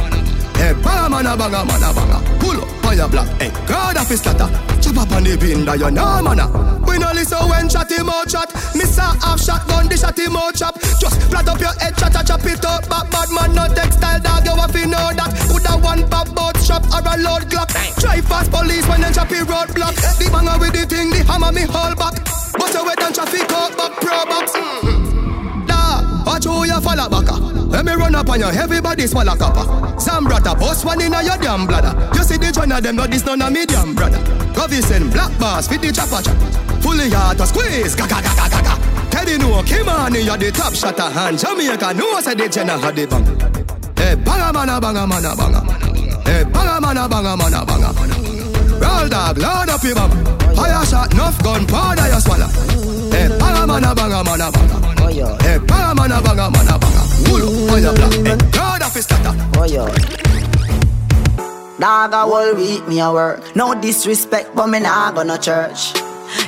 Hey, 0.56 0.70
eh, 0.70 0.74
banga 0.84 1.08
mana 1.08 1.36
banga 1.36 1.64
mana 1.64 1.92
banga 1.92 2.38
Pull 2.38 2.60
up 2.60 2.84
on 2.86 2.96
your 2.96 3.08
block. 3.08 3.28
Hey, 3.40 3.50
God 3.66 3.96
of 3.96 4.08
his 4.08 4.20
scatter 4.20 4.71
Chop 4.92 5.08
up 5.08 5.16
on 5.16 5.24
the 5.24 5.36
bin 5.40 5.64
that 5.64 5.80
you 5.80 5.90
know 5.90 6.20
mana. 6.20 6.44
We 6.84 7.00
no 7.00 7.08
listen 7.16 7.40
when 7.48 7.64
chat 7.64 7.88
him 7.88 8.12
out 8.12 8.28
chat. 8.28 8.52
Miss 8.76 8.98
a 9.00 9.08
half 9.24 9.40
shot 9.40 9.64
gun 9.64 9.88
the 9.88 9.96
shot 9.96 10.18
him 10.18 10.36
out 10.36 10.52
chop. 10.52 10.76
Just 11.00 11.16
flat 11.32 11.48
up 11.48 11.60
your 11.60 11.72
head 11.80 11.96
chat 11.96 12.12
chop 12.12 12.44
it 12.44 12.60
up. 12.60 12.84
Back 12.92 13.08
bad 13.08 13.30
man 13.32 13.56
no 13.56 13.64
textile 13.72 14.20
dog 14.20 14.44
You 14.44 14.52
have 14.52 14.72
to 14.72 14.84
know 14.84 15.08
that. 15.16 15.32
Put 15.48 15.64
a 15.64 15.80
one 15.80 16.04
pop 16.12 16.28
boat 16.36 16.60
shop 16.60 16.84
or 16.92 17.00
a 17.00 17.16
load 17.24 17.48
glock 17.48 17.72
Drive 18.04 18.28
past 18.28 18.52
police 18.52 18.84
when 18.84 19.00
them 19.00 19.16
choppy 19.16 19.40
roadblock. 19.40 19.96
The 20.20 20.28
banger 20.28 20.60
with 20.60 20.76
the 20.76 20.84
thing 20.84 21.08
the 21.08 21.24
hammer 21.24 21.52
me 21.56 21.64
hold 21.64 21.96
back. 21.96 22.20
But 22.52 22.68
you 22.76 22.84
wait 22.84 23.00
traffic 23.16 23.48
out 23.48 23.72
back 23.72 23.96
pro 23.96 24.18
box. 24.28 24.52
Da, 24.52 25.31
watch 26.24 26.44
who 26.44 26.64
you 26.64 26.80
follow 26.80 27.08
baka. 27.08 27.34
When 27.72 27.84
me 27.86 27.92
run 27.92 28.14
up 28.14 28.28
on 28.28 28.40
you, 28.40 28.46
everybody 28.46 29.06
swallow 29.06 29.36
copper. 29.36 29.64
Zambrata, 29.96 30.58
boss 30.58 30.84
one 30.84 31.00
in 31.00 31.14
a 31.14 31.22
your 31.22 31.38
damn 31.38 31.66
bladder. 31.66 31.94
You 32.14 32.22
see 32.24 32.36
the 32.36 32.52
joint 32.52 32.72
of 32.72 32.82
them, 32.82 32.96
but 32.96 33.10
this 33.10 33.24
none 33.24 33.42
of 33.42 33.52
me 33.52 33.66
damn 33.66 33.94
brother. 33.94 34.18
Govison, 34.52 35.12
black 35.12 35.36
bars, 35.38 35.68
fit 35.68 35.80
the 35.80 35.92
chopper 35.92 36.22
chop. 36.22 36.36
Fully 36.82 37.10
hard 37.10 37.38
to 37.38 37.46
squeeze, 37.46 37.94
gaga 37.94 38.20
gaga 38.22 38.48
gaga. 38.50 38.74
Teddy 39.10 39.38
no, 39.38 39.62
Kimani, 39.62 40.24
you're 40.24 40.36
the 40.36 40.50
top 40.50 40.74
shotter 40.74 41.10
hand. 41.10 41.38
Jamaica, 41.38 41.94
no, 41.94 42.20
say 42.20 42.34
the 42.34 42.48
jenna 42.48 42.78
had 42.78 42.96
the 42.96 43.06
bang. 43.06 43.24
Hey, 43.96 44.14
banga 44.16 44.52
mana, 44.52 44.80
banga 44.80 45.06
mana, 45.06 45.36
banga. 45.36 45.60
Hey, 46.24 46.44
banga 46.44 46.80
mana, 46.80 47.08
banga 47.08 47.36
mana, 47.36 47.64
banga. 47.64 47.92
Roll 48.80 49.08
dog, 49.08 49.38
load 49.38 49.68
up 49.68 49.82
your 49.84 49.94
bum. 49.94 50.10
Fire 50.56 50.84
shot, 50.84 51.12
enough 51.12 51.42
gun, 51.42 51.66
powder 51.66 52.08
you 52.08 52.20
swallow. 52.20 52.48
Hey, 53.10 53.28
banga 53.38 53.66
mana, 53.66 53.94
banga 53.94 54.24
mana, 54.24 54.50
banga. 54.50 54.91
Hey, 55.08 55.58
banga 55.58 55.94
mana, 55.94 56.22
banga 56.22 56.50
mana, 56.50 56.78
banga. 56.78 57.02
Pull 57.24 57.42
up 57.42 57.72
on 57.72 57.82
your 57.82 57.94
block. 57.94 58.12
Hey, 58.12 58.50
God 58.52 58.82
of 58.82 58.94
his 58.94 59.04
scatter. 59.04 59.34
Oh, 59.58 59.64
yeah. 59.64 59.88
Dog 61.78 62.12
a 62.12 62.22
whole 62.22 62.54
week 62.54 62.86
me 62.86 63.00
a 63.00 63.10
work. 63.10 63.56
No 63.56 63.74
disrespect, 63.74 64.54
but 64.54 64.68
me 64.68 64.78
nah 64.80 65.10
go 65.10 65.22
no 65.24 65.36
church. 65.36 65.92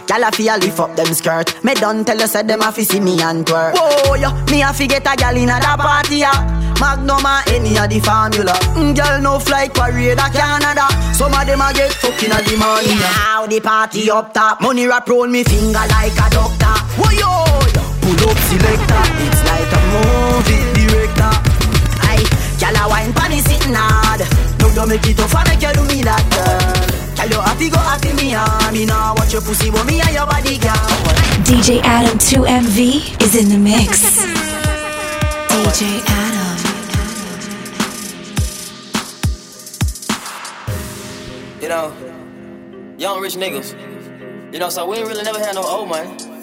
Gyal 0.07 0.29
a 0.29 0.31
fi 0.31 0.47
a 0.49 0.57
lift 0.59 0.79
up 0.79 0.95
them 0.95 1.13
skirt. 1.13 1.65
Me 1.65 1.75
done 1.75 2.05
tell 2.05 2.17
you 2.19 2.27
said 2.29 2.47
them 2.47 2.61
a 2.63 2.71
fi 2.71 2.83
see 2.85 3.01
me 3.01 3.21
and 3.21 3.45
twerk. 3.45 3.75
Whoa, 3.75 4.15
yo, 4.15 4.31
me 4.53 4.63
a 4.63 4.73
fi 4.73 4.87
get 4.87 5.03
a 5.05 5.11
gyal 5.17 5.37
inna 5.37 5.59
da 5.61 5.77
party 5.77 6.19
ya. 6.19 6.31
Magnum 6.81 7.27
a 7.27 7.43
any 7.49 7.77
a 7.77 7.89
the 7.89 7.99
formula. 7.99 8.53
Mm, 8.79 8.95
gyal 8.95 9.21
no 9.23 9.41
fly 9.41 9.69
parade 9.69 10.19
a 10.19 10.31
Canada. 10.31 10.87
Some 11.15 11.35
of 11.35 11.45
them 11.47 11.61
a 11.61 11.73
get 11.75 11.93
fucking 11.95 12.31
a 12.31 12.39
the 12.43 12.57
money. 12.57 12.95
Now 12.95 13.47
the 13.47 13.61
party 13.61 14.09
up 14.11 14.33
top. 14.33 14.61
Money 14.61 14.87
wrap 14.87 15.09
round 15.09 15.33
me 15.33 15.43
finger 15.43 15.73
like 15.73 16.13
a 16.13 16.31
doctor. 16.31 16.79
Whoa, 16.97 17.11
yo. 17.11 17.54
Pull 18.05 18.29
up 18.29 18.37
selector. 18.37 19.03
It's 19.25 19.43
like 19.49 19.71
a 19.73 19.81
movie. 19.93 20.61
director. 20.77 21.33
Aye, 22.05 22.21
gyal 22.61 22.77
a 22.77 22.85
wine 22.87 23.13
pon 23.17 23.31
the 23.33 23.41
sitting 23.41 23.73
hard. 23.73 24.21
No 24.61 24.69
don't 24.77 24.91
make 24.91 25.07
it 25.09 25.17
tough, 25.17 25.33
make 25.49 25.63
you 25.65 25.73
do 25.73 25.83
me 25.89 26.03
that 26.05 26.21
girl. 26.29 26.85
Gyal 27.17 27.33
you 27.33 27.41
happy 27.41 27.71
go 27.71 27.79
happy 27.79 28.13
me 28.13 28.35
ah. 28.37 28.71
Me 28.75 28.85
nah 28.85 29.15
watch 29.17 29.33
your 29.33 29.41
pussy, 29.41 29.71
but 29.71 29.87
me 29.87 30.03
and 30.03 30.13
your 30.13 30.27
body 30.27 30.59
girl. 30.59 30.89
DJ 31.49 31.81
Adam 31.83 32.19
2MV 32.19 33.23
is 33.25 33.35
in 33.41 33.49
the 33.49 33.57
mix. 33.57 34.21
DJ 35.49 36.05
Adam. 36.05 36.45
You 41.63 41.69
know, 41.71 41.93
young 42.99 43.19
rich 43.23 43.37
niggas. 43.37 43.73
You 44.53 44.59
know, 44.59 44.69
so 44.69 44.87
we 44.87 44.99
ain't 44.99 45.09
really 45.09 45.25
never 45.25 45.39
had 45.39 45.55
no 45.55 45.63
old 45.65 45.89
money. 45.89 46.34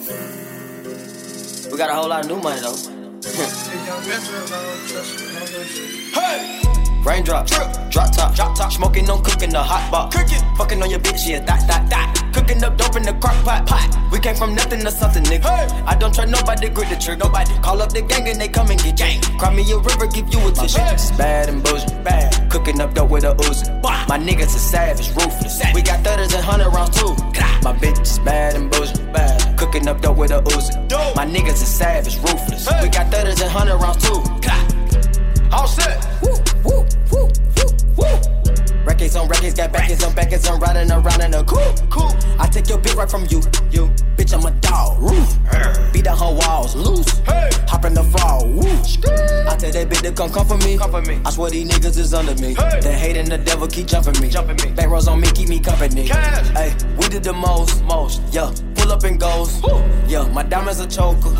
We 1.72 1.78
got 1.78 1.88
a 1.88 1.94
whole 1.94 2.10
lot 2.10 2.22
of 2.22 2.30
new 2.30 2.38
money 2.38 2.60
though. 2.60 2.76
hey! 6.12 6.60
Raindrop, 7.02 7.46
drop 7.46 8.12
top, 8.12 8.34
drop 8.34 8.54
top, 8.54 8.70
smoking 8.70 9.08
on 9.08 9.24
cooking 9.24 9.48
the 9.48 9.62
hot 9.62 9.90
pot, 9.90 10.12
cooking, 10.12 10.42
fucking 10.56 10.82
on 10.82 10.90
your 10.90 11.00
bitch, 11.00 11.26
yeah, 11.26 11.40
that, 11.40 11.66
that, 11.66 11.88
that, 11.88 12.01
cooking 12.32 12.62
up 12.64 12.76
dope 12.76 12.96
in 12.96 13.02
the 13.02 13.12
crock 13.14 13.36
pot, 13.44 13.66
pot. 13.66 13.88
We 14.10 14.18
came 14.18 14.34
from 14.34 14.54
nothing 14.54 14.80
to 14.80 14.90
something, 14.90 15.22
nigga. 15.24 15.44
Hey. 15.44 15.82
I 15.86 15.94
don't 15.94 16.14
try 16.14 16.24
nobody, 16.24 16.68
grip 16.68 16.88
the 16.88 16.96
trigger, 16.96 17.24
nobody. 17.24 17.52
Call 17.60 17.80
up 17.82 17.92
the 17.92 18.02
gang 18.02 18.28
and 18.28 18.40
they 18.40 18.48
come 18.48 18.70
and 18.70 18.82
get 18.82 18.96
gang. 18.96 19.20
Cry 19.38 19.54
me 19.54 19.62
a 19.70 19.78
river, 19.78 20.06
give 20.06 20.32
you 20.32 20.40
a 20.48 20.52
tissue. 20.52 20.80
It's 20.92 21.10
bad 21.12 21.48
and 21.48 21.62
bullshit, 21.62 22.02
bad. 22.04 22.50
Cooking 22.50 22.80
up 22.80 22.94
dope 22.94 23.10
with 23.10 23.24
a 23.24 23.34
Uzi. 23.34 23.82
My 24.08 24.18
niggas 24.18 24.54
are 24.54 24.66
savage, 24.72 25.08
ruthless. 25.10 25.62
We 25.74 25.82
got 25.82 26.04
thudders 26.04 26.34
and 26.34 26.44
hundred 26.44 26.70
rounds 26.70 26.98
too. 26.98 27.14
My 27.62 27.72
bitch 27.72 28.00
is 28.00 28.18
bad 28.18 28.56
and 28.56 28.70
bullshit, 28.70 29.12
bad. 29.12 29.58
Cooking 29.58 29.86
up 29.88 30.00
dope 30.00 30.16
with 30.16 30.32
a 30.32 30.42
Uzi. 30.42 30.74
My 31.16 31.26
niggas 31.26 31.62
are 31.62 31.72
savage, 31.80 32.16
ruthless. 32.18 32.68
We 32.82 32.88
got 32.88 33.10
thudders 33.10 33.40
and 33.40 33.50
hundred 33.50 33.76
rounds 33.76 34.02
too. 34.02 34.22
All 35.52 35.66
set. 35.66 36.06
Woo, 36.22 36.32
woo, 36.64 36.86
woo, 37.10 37.28
woo, 37.56 37.68
woo. 37.96 38.31
Records 38.92 39.16
on 39.16 39.26
records, 39.26 39.54
got 39.54 39.72
backers 39.72 40.04
on 40.04 40.14
backers, 40.14 40.46
I'm 40.46 40.60
riding 40.60 40.92
around 40.92 41.22
in 41.22 41.32
a 41.32 41.42
coupe. 41.42 41.80
Cool. 41.88 42.12
I 42.38 42.46
take 42.46 42.68
your 42.68 42.76
bitch 42.76 42.94
right 42.94 43.10
from 43.10 43.22
you, 43.30 43.40
you. 43.70 43.88
Bitch, 44.16 44.34
I'm 44.34 44.44
a 44.44 44.50
dog. 44.60 45.00
Roof. 45.00 45.38
Beat 45.94 46.04
down 46.04 46.18
her 46.18 46.34
walls, 46.34 46.76
loose. 46.76 47.08
Hey. 47.20 47.48
Hop 47.68 47.86
in 47.86 47.94
the 47.94 48.04
fall, 48.04 48.46
woo. 48.46 48.60
I 49.48 49.56
tell 49.56 49.72
that 49.72 49.88
bitch 49.88 50.02
to 50.02 50.12
come 50.12 50.30
come 50.30 50.46
for 50.46 50.58
me. 50.58 50.76
Come 50.76 50.90
for 50.90 51.00
me. 51.00 51.22
I 51.24 51.30
swear 51.30 51.48
these 51.48 51.70
niggas 51.70 51.96
is 51.96 52.12
under 52.12 52.34
me. 52.34 52.52
Hey. 52.52 52.80
The 52.82 52.92
hate 52.92 53.16
and 53.16 53.28
the 53.28 53.38
devil 53.38 53.66
keep 53.66 53.86
jumping 53.86 54.20
me. 54.20 54.28
Jumping 54.28 54.56
me. 54.56 54.74
Back 54.76 54.90
rows 54.90 55.08
on 55.08 55.22
me, 55.22 55.28
keep 55.32 55.48
me 55.48 55.58
company. 55.58 56.06
Cash. 56.06 56.48
Hey, 56.48 56.76
we 56.98 57.08
did 57.08 57.24
the 57.24 57.32
most, 57.32 57.82
most, 57.84 58.20
yeah. 58.30 58.52
Pull 58.82 58.90
up 58.90 59.04
and 59.04 59.20
goes. 59.20 59.62
Yeah, 60.08 60.28
my 60.32 60.42
diamonds 60.42 60.80
a 60.80 60.88
choker. 60.88 61.32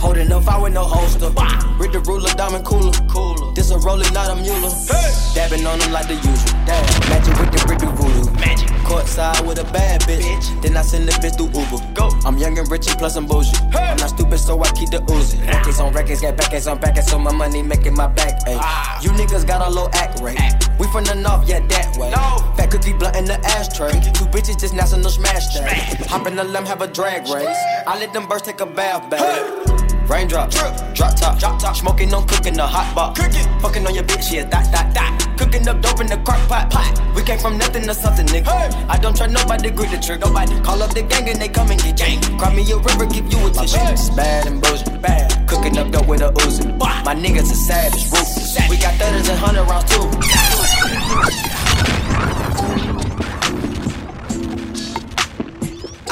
Holding 0.00 0.30
up, 0.32 0.46
I 0.46 0.60
with 0.60 0.74
no 0.74 0.84
holster. 0.84 1.30
Read 1.78 1.92
the 1.92 2.00
ruler, 2.00 2.28
diamond 2.34 2.66
cooler. 2.66 2.92
Cooler. 3.08 3.54
This 3.54 3.70
a 3.70 3.78
rolling, 3.78 4.12
not 4.12 4.28
a 4.28 4.36
mule. 4.36 4.70
Hey. 4.70 5.10
Dabbing 5.34 5.66
on 5.66 5.78
them 5.78 5.92
like 5.92 6.08
the 6.08 6.16
usual. 6.16 6.66
Dab. 6.66 7.08
Magic 7.08 7.38
with 7.40 7.52
the 7.52 7.64
brick 7.66 7.80
voodoo. 7.80 8.30
Magic. 8.38 8.79
Courtside 8.90 9.46
with 9.46 9.60
a 9.60 9.64
bad 9.72 10.00
bitch. 10.00 10.20
bitch. 10.20 10.62
Then 10.62 10.76
I 10.76 10.82
send 10.82 11.06
the 11.06 11.12
bitch 11.22 11.36
through 11.36 11.54
Uber. 11.54 11.94
Go. 11.94 12.10
I'm 12.26 12.36
young 12.38 12.58
and 12.58 12.68
rich 12.68 12.88
and 12.88 12.98
plus 12.98 13.14
I'm 13.14 13.24
bougie. 13.24 13.56
Hey. 13.70 13.86
I'm 13.86 13.96
not 13.98 14.10
stupid, 14.10 14.38
so 14.38 14.60
I 14.60 14.70
keep 14.72 14.90
the 14.90 14.98
Uzi. 15.06 15.38
Records 15.46 15.78
on 15.78 15.92
records, 15.92 16.20
got 16.20 16.36
backers 16.36 16.66
on 16.66 16.80
backers, 16.80 17.06
so 17.06 17.16
my 17.16 17.30
money 17.30 17.62
making 17.62 17.94
my 17.94 18.08
back. 18.08 18.42
ache. 18.48 18.58
Ah. 18.58 19.00
You 19.00 19.10
niggas 19.10 19.46
got 19.46 19.64
a 19.64 19.70
low 19.70 19.88
act 19.92 20.18
rate. 20.18 20.40
Act. 20.40 20.70
We 20.80 20.88
from 20.88 21.04
the 21.04 21.14
north, 21.14 21.48
yeah, 21.48 21.60
that 21.60 21.96
way. 21.98 22.10
No. 22.10 22.52
Fat 22.56 22.72
cookie 22.72 22.92
blunt 22.92 23.14
in 23.14 23.26
the 23.26 23.38
ashtray. 23.46 23.92
Two 23.92 24.26
bitches 24.26 24.58
just 24.58 24.74
national 24.74 25.10
smash 25.10 25.54
that. 25.54 26.06
Hop 26.08 26.26
in 26.26 26.34
the 26.34 26.42
limb, 26.42 26.66
have 26.66 26.82
a 26.82 26.88
drag 26.88 27.28
race. 27.28 27.56
I 27.86 27.96
let 27.96 28.12
them 28.12 28.26
birds 28.26 28.42
take 28.42 28.60
a 28.60 28.66
bath, 28.66 29.08
babe. 29.08 29.20
Hey. 29.20 29.80
Raindrop, 30.10 30.50
drop 30.50 30.74
top, 31.14 31.38
drop 31.38 31.60
top, 31.60 31.76
smoking 31.76 32.12
on 32.12 32.26
cooking 32.26 32.54
the 32.54 32.66
hot 32.66 32.92
pot, 32.96 33.14
cooking, 33.14 33.46
fucking 33.60 33.86
on 33.86 33.94
your 33.94 34.02
bitch, 34.02 34.32
yeah, 34.32 34.42
that, 34.42 34.66
that, 34.72 34.92
that, 34.92 35.09
cooking 35.40 35.66
up 35.68 35.80
dope 35.80 36.00
in 36.00 36.06
the 36.06 36.18
crock 36.18 36.42
pot, 36.48 36.70
pot. 36.70 36.92
We 37.16 37.22
came 37.22 37.38
from 37.38 37.56
nothing 37.56 37.84
to 37.84 37.94
something, 37.94 38.26
nigga. 38.26 38.52
Hey. 38.52 38.84
I 38.88 38.98
don't 38.98 39.16
try 39.16 39.26
nobody, 39.26 39.70
grip 39.70 39.90
the 39.90 39.98
trigger, 39.98 40.26
nobody. 40.26 40.60
Call 40.60 40.82
up 40.82 40.92
the 40.92 41.02
gang 41.02 41.28
and 41.28 41.40
they 41.40 41.48
come 41.48 41.70
and 41.70 41.80
get 41.82 41.96
gang. 41.96 42.20
Cry 42.38 42.54
me 42.54 42.62
a 42.70 42.76
river, 42.76 43.06
give 43.06 43.32
you 43.32 43.46
a 43.46 43.50
tissue. 43.50 43.78
It's 43.88 44.10
bad 44.10 44.46
and 44.46 44.60
bullshit, 44.60 45.00
bad. 45.00 45.48
Cooking 45.48 45.78
up 45.78 45.90
dope 45.90 46.06
with 46.06 46.20
a 46.20 46.30
Uzi. 46.44 46.66
My 46.78 47.14
niggas 47.14 47.50
are 47.50 47.62
savage, 47.68 48.04
ruthless. 48.12 48.68
We 48.68 48.76
got 48.76 48.94
thudders 49.00 49.28
and 49.28 49.38
hundred 49.38 49.64
rounds 49.64 49.88
too. 49.90 50.06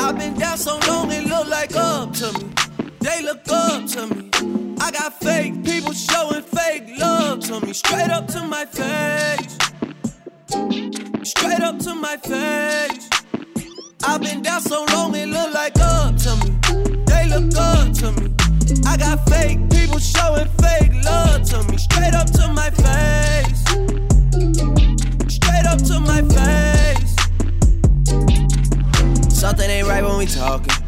I've 0.00 0.18
been 0.18 0.34
down 0.38 0.56
so 0.56 0.78
long 0.88 1.12
it 1.12 1.24
look 1.26 1.48
like 1.48 1.76
up 1.76 2.12
to 2.14 2.32
me. 2.32 2.57
They 3.00 3.22
look 3.22 3.40
up 3.50 3.86
to 3.86 4.06
me. 4.06 4.30
I 4.80 4.90
got 4.90 5.12
fake 5.20 5.64
people 5.64 5.92
showing 5.92 6.42
fake 6.42 6.98
love 6.98 7.40
to 7.40 7.60
me. 7.60 7.72
Straight 7.72 8.10
up 8.10 8.26
to 8.28 8.42
my 8.42 8.64
face. 8.64 9.56
Straight 11.22 11.60
up 11.60 11.78
to 11.80 11.94
my 11.94 12.16
face. 12.16 13.08
I've 14.04 14.20
been 14.20 14.42
down 14.42 14.60
so 14.60 14.84
long 14.92 15.14
it 15.14 15.28
look 15.28 15.54
like 15.54 15.78
up 15.80 16.16
to 16.16 16.36
me. 16.36 16.56
They 17.06 17.28
look 17.28 17.56
up 17.56 17.92
to 17.94 18.12
me. 18.12 18.34
I 18.86 18.96
got 18.96 19.28
fake 19.28 19.70
people 19.70 19.98
showing 19.98 20.48
fake 20.60 20.92
love 21.04 21.42
to 21.50 21.62
me. 21.70 21.76
Straight 21.76 22.14
up 22.14 22.30
to 22.32 22.48
my 22.48 22.70
face. 22.70 23.64
Straight 25.32 25.66
up 25.66 25.82
to 25.84 26.00
my 26.00 26.22
face. 26.36 27.16
Something 29.32 29.70
ain't 29.70 29.86
right 29.86 30.02
when 30.02 30.18
we 30.18 30.26
talking. 30.26 30.87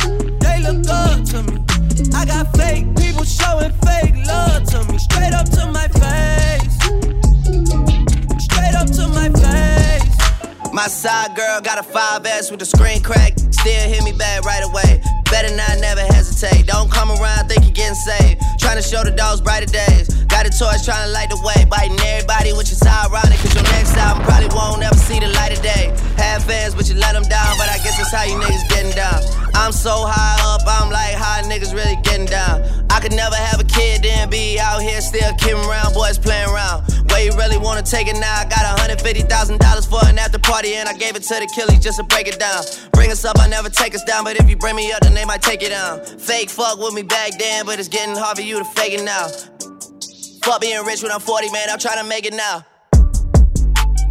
Look 0.61 0.83
to 0.83 1.43
me. 1.43 1.57
I 2.13 2.23
got 2.23 2.55
fake 2.55 2.85
people 2.95 3.23
showing 3.23 3.71
fake 3.81 4.13
love 4.27 4.63
to 4.69 4.85
me. 4.91 4.99
Straight 4.99 5.33
up 5.33 5.49
to 5.57 5.65
my 5.65 5.87
face. 5.87 6.75
Straight 8.45 8.75
up 8.75 8.87
to 8.91 9.07
my 9.09 9.29
face. 9.41 10.71
My 10.71 10.87
side 10.87 11.35
girl 11.35 11.61
got 11.61 11.79
a 11.79 11.83
5S 11.83 12.51
with 12.51 12.59
the 12.59 12.65
screen 12.65 13.01
crack. 13.01 13.33
Still 13.49 13.89
hit 13.89 14.03
me 14.03 14.11
back 14.13 14.45
right 14.45 14.63
away. 14.63 15.01
Better 15.31 15.55
not 15.55 15.79
never 15.79 16.01
hesitate. 16.01 16.67
Don't 16.67 16.91
come 16.91 17.09
around, 17.09 17.49
think 17.49 17.63
you're 17.63 17.73
getting 17.73 17.95
saved. 17.95 18.30
Trying 18.71 18.83
to 18.83 18.87
show 18.87 19.03
the 19.03 19.11
dogs 19.11 19.41
brighter 19.41 19.67
days. 19.67 20.07
Got 20.31 20.47
a 20.47 20.49
torch 20.49 20.87
trying 20.87 21.03
to 21.03 21.11
light 21.11 21.27
the 21.27 21.35
way. 21.43 21.67
Biting 21.67 21.99
everybody, 22.07 22.55
which 22.55 22.71
is 22.71 22.79
ironic. 22.81 23.35
Cause 23.43 23.51
your 23.51 23.67
next 23.67 23.99
album 23.99 24.23
probably 24.23 24.47
won't 24.55 24.79
ever 24.79 24.95
see 24.95 25.19
the 25.19 25.27
light 25.27 25.51
of 25.51 25.59
day. 25.59 25.91
Have 26.15 26.47
fans, 26.47 26.73
but 26.73 26.87
you 26.87 26.95
let 26.95 27.11
them 27.11 27.27
down. 27.27 27.59
But 27.59 27.67
I 27.67 27.83
guess 27.83 27.99
that's 27.99 28.15
how 28.15 28.23
you 28.23 28.39
niggas 28.39 28.63
getting 28.71 28.95
down. 28.95 29.19
I'm 29.59 29.73
so 29.75 30.07
high 30.07 30.39
up, 30.55 30.63
I'm 30.63 30.87
like, 30.87 31.19
how 31.19 31.43
niggas 31.43 31.75
really 31.75 31.99
getting 32.07 32.31
down? 32.31 32.63
I 32.91 32.99
could 32.99 33.13
never 33.13 33.35
have 33.35 33.59
a 33.61 33.63
kid, 33.63 34.03
then 34.03 34.29
be 34.29 34.59
out 34.59 34.81
here 34.81 34.99
still 34.99 35.33
kidding 35.35 35.63
around, 35.63 35.93
boys 35.93 36.19
playing 36.19 36.49
around. 36.49 36.83
Where 37.09 37.23
you 37.23 37.31
really 37.37 37.57
wanna 37.57 37.81
take 37.81 38.07
it 38.07 38.17
now? 38.19 38.35
I 38.35 38.43
got 38.43 38.65
$150,000 38.79 39.85
for 39.89 40.05
an 40.05 40.19
after 40.19 40.37
party, 40.37 40.75
and 40.75 40.89
I 40.89 40.93
gave 40.93 41.15
it 41.15 41.23
to 41.23 41.35
the 41.35 41.47
killies 41.55 41.81
just 41.81 41.97
to 41.99 42.03
break 42.03 42.27
it 42.27 42.37
down. 42.37 42.63
Bring 42.91 43.09
us 43.09 43.23
up, 43.23 43.39
I 43.39 43.47
never 43.47 43.69
take 43.69 43.95
us 43.95 44.03
down, 44.03 44.25
but 44.25 44.35
if 44.35 44.49
you 44.49 44.57
bring 44.57 44.75
me 44.75 44.91
up, 44.91 45.01
then 45.01 45.13
they 45.13 45.23
might 45.23 45.41
take 45.41 45.63
it 45.63 45.69
down. 45.69 46.03
Fake 46.03 46.49
fuck 46.49 46.79
with 46.79 46.93
me 46.93 47.01
back 47.01 47.31
then, 47.39 47.65
but 47.65 47.79
it's 47.79 47.87
getting 47.87 48.15
hard 48.15 48.37
for 48.37 48.43
you 48.43 48.59
to 48.59 48.65
fake 48.65 48.93
it 48.93 49.03
now. 49.03 49.27
Fuck 50.43 50.59
being 50.59 50.83
rich 50.85 51.01
when 51.01 51.13
I'm 51.13 51.21
40, 51.21 51.49
man, 51.51 51.69
I'm 51.69 51.79
trying 51.79 52.01
to 52.03 52.07
make 52.07 52.25
it 52.25 52.33
now. 52.33 52.65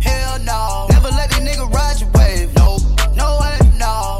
Hell 0.01 0.39
no, 0.41 0.87
never 0.91 1.11
let 1.11 1.28
these 1.31 1.41
nigga 1.41 1.70
ride 1.70 2.01
your 2.01 2.11
wave. 2.14 2.55
No, 2.57 2.78
no 3.14 3.39
way, 3.41 3.59
no. 3.78 4.20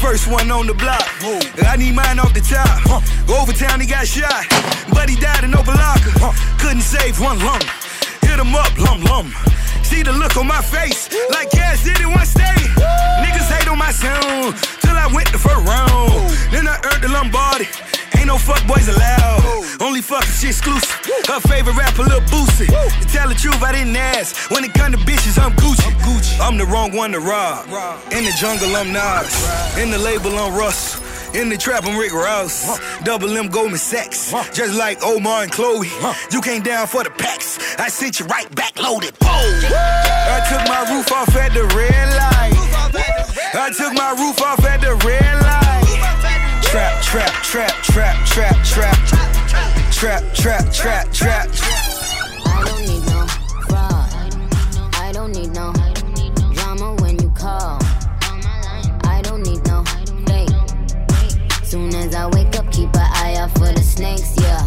First 0.00 0.28
one 0.28 0.50
on 0.50 0.66
the 0.66 0.74
block. 0.74 1.06
I 1.66 1.76
need 1.76 1.94
mine 1.94 2.18
off 2.18 2.34
the 2.34 2.40
top. 2.40 3.02
Over 3.28 3.52
town, 3.52 3.80
he 3.80 3.86
got 3.86 4.06
shot. 4.06 4.44
But 4.92 5.08
he 5.08 5.16
died 5.16 5.44
in 5.44 5.52
Opa-locka. 5.52 6.34
Couldn't 6.60 6.82
save 6.82 7.18
one 7.20 7.38
lung. 7.38 7.62
Hit 8.22 8.38
him 8.38 8.54
up, 8.54 8.76
lum 8.78 9.00
lum. 9.02 9.32
See 9.84 10.02
the 10.02 10.12
look 10.12 10.36
on 10.36 10.46
my 10.46 10.62
face, 10.62 11.08
like 11.30 11.50
Cash 11.50 11.84
did 11.84 12.00
in 12.00 12.10
one 12.10 12.26
state. 12.26 12.66
Niggas 13.22 13.48
hate 13.52 13.68
on 13.68 13.78
my 13.78 13.92
sound, 13.92 14.56
till 14.80 14.96
I 14.96 15.06
went 15.12 15.30
the 15.30 15.38
first 15.38 15.62
round. 15.68 16.10
Then 16.50 16.66
I 16.66 16.80
earned 16.88 17.02
the 17.02 17.08
Lombardi. 17.08 17.68
Ain't 18.16 18.26
no 18.26 18.38
fuck 18.38 18.66
boys 18.66 18.88
allowed. 18.88 19.44
Only 19.80 20.00
fuck 20.00 20.24
shit 20.24 20.50
exclusive. 20.50 20.90
Her 21.28 21.40
favorite 21.40 21.76
rapper, 21.76 22.04
Lil 22.04 22.20
Boosie. 22.32 22.66
To 22.66 23.06
tell 23.08 23.28
the 23.28 23.34
truth, 23.34 23.62
I 23.62 23.72
didn't 23.72 23.96
ask. 23.96 24.50
When 24.50 24.64
it 24.64 24.72
come 24.72 24.92
to 24.92 24.98
bitches, 24.98 25.38
I'm 25.38 25.52
Gucci. 25.52 25.86
I'm 25.86 25.98
Gucci. 26.00 26.40
I'm 26.40 26.56
the 26.56 26.66
wrong 26.66 26.96
one 26.96 27.12
to 27.12 27.20
rob. 27.20 27.66
In 28.10 28.24
the 28.24 28.32
jungle, 28.40 28.74
I'm 28.74 28.92
Nas. 28.92 29.78
In 29.78 29.90
the 29.90 29.98
label, 29.98 30.36
I'm 30.38 30.56
Russell. 30.56 31.04
In 31.34 31.48
the 31.48 31.56
trap, 31.56 31.84
I'm 31.84 31.98
Rick 31.98 32.12
Ross. 32.12 32.78
Double 33.02 33.36
M 33.36 33.48
Goldman 33.48 33.78
Sachs. 33.78 34.30
Just 34.52 34.78
like 34.78 35.02
Omar 35.02 35.42
and 35.42 35.50
Chloe. 35.50 35.88
You 36.30 36.40
came 36.40 36.62
down 36.62 36.86
for 36.86 37.02
the 37.02 37.10
packs. 37.10 37.58
I 37.76 37.88
sent 37.88 38.20
you 38.20 38.26
right 38.26 38.48
back 38.54 38.80
loaded. 38.80 39.18
Boom. 39.18 39.30
I 39.30 40.46
took 40.48 40.62
my 40.68 40.94
roof 40.94 41.10
off 41.10 41.34
at 41.34 41.52
the 41.52 41.64
red 41.74 42.08
light. 42.14 42.54
I 43.52 43.72
took 43.76 43.94
my 43.94 44.10
roof 44.12 44.40
off 44.42 44.64
at 44.64 44.80
the 44.80 44.94
red 44.94 45.42
light. 45.42 46.62
Trap, 46.62 47.02
trap, 47.02 47.42
trap, 47.42 47.82
trap, 47.82 48.26
trap, 48.26 48.64
trap. 48.64 48.96
Trap, 49.92 50.34
trap, 50.34 50.72
trap, 50.72 51.12
trap. 51.12 51.48
I 51.50 51.73
I 62.16 62.26
wake 62.28 62.56
up, 62.56 62.70
keep 62.70 62.94
an 62.94 63.08
eye 63.12 63.34
out 63.38 63.50
for 63.52 63.72
the 63.72 63.82
snakes, 63.82 64.36
yeah. 64.40 64.64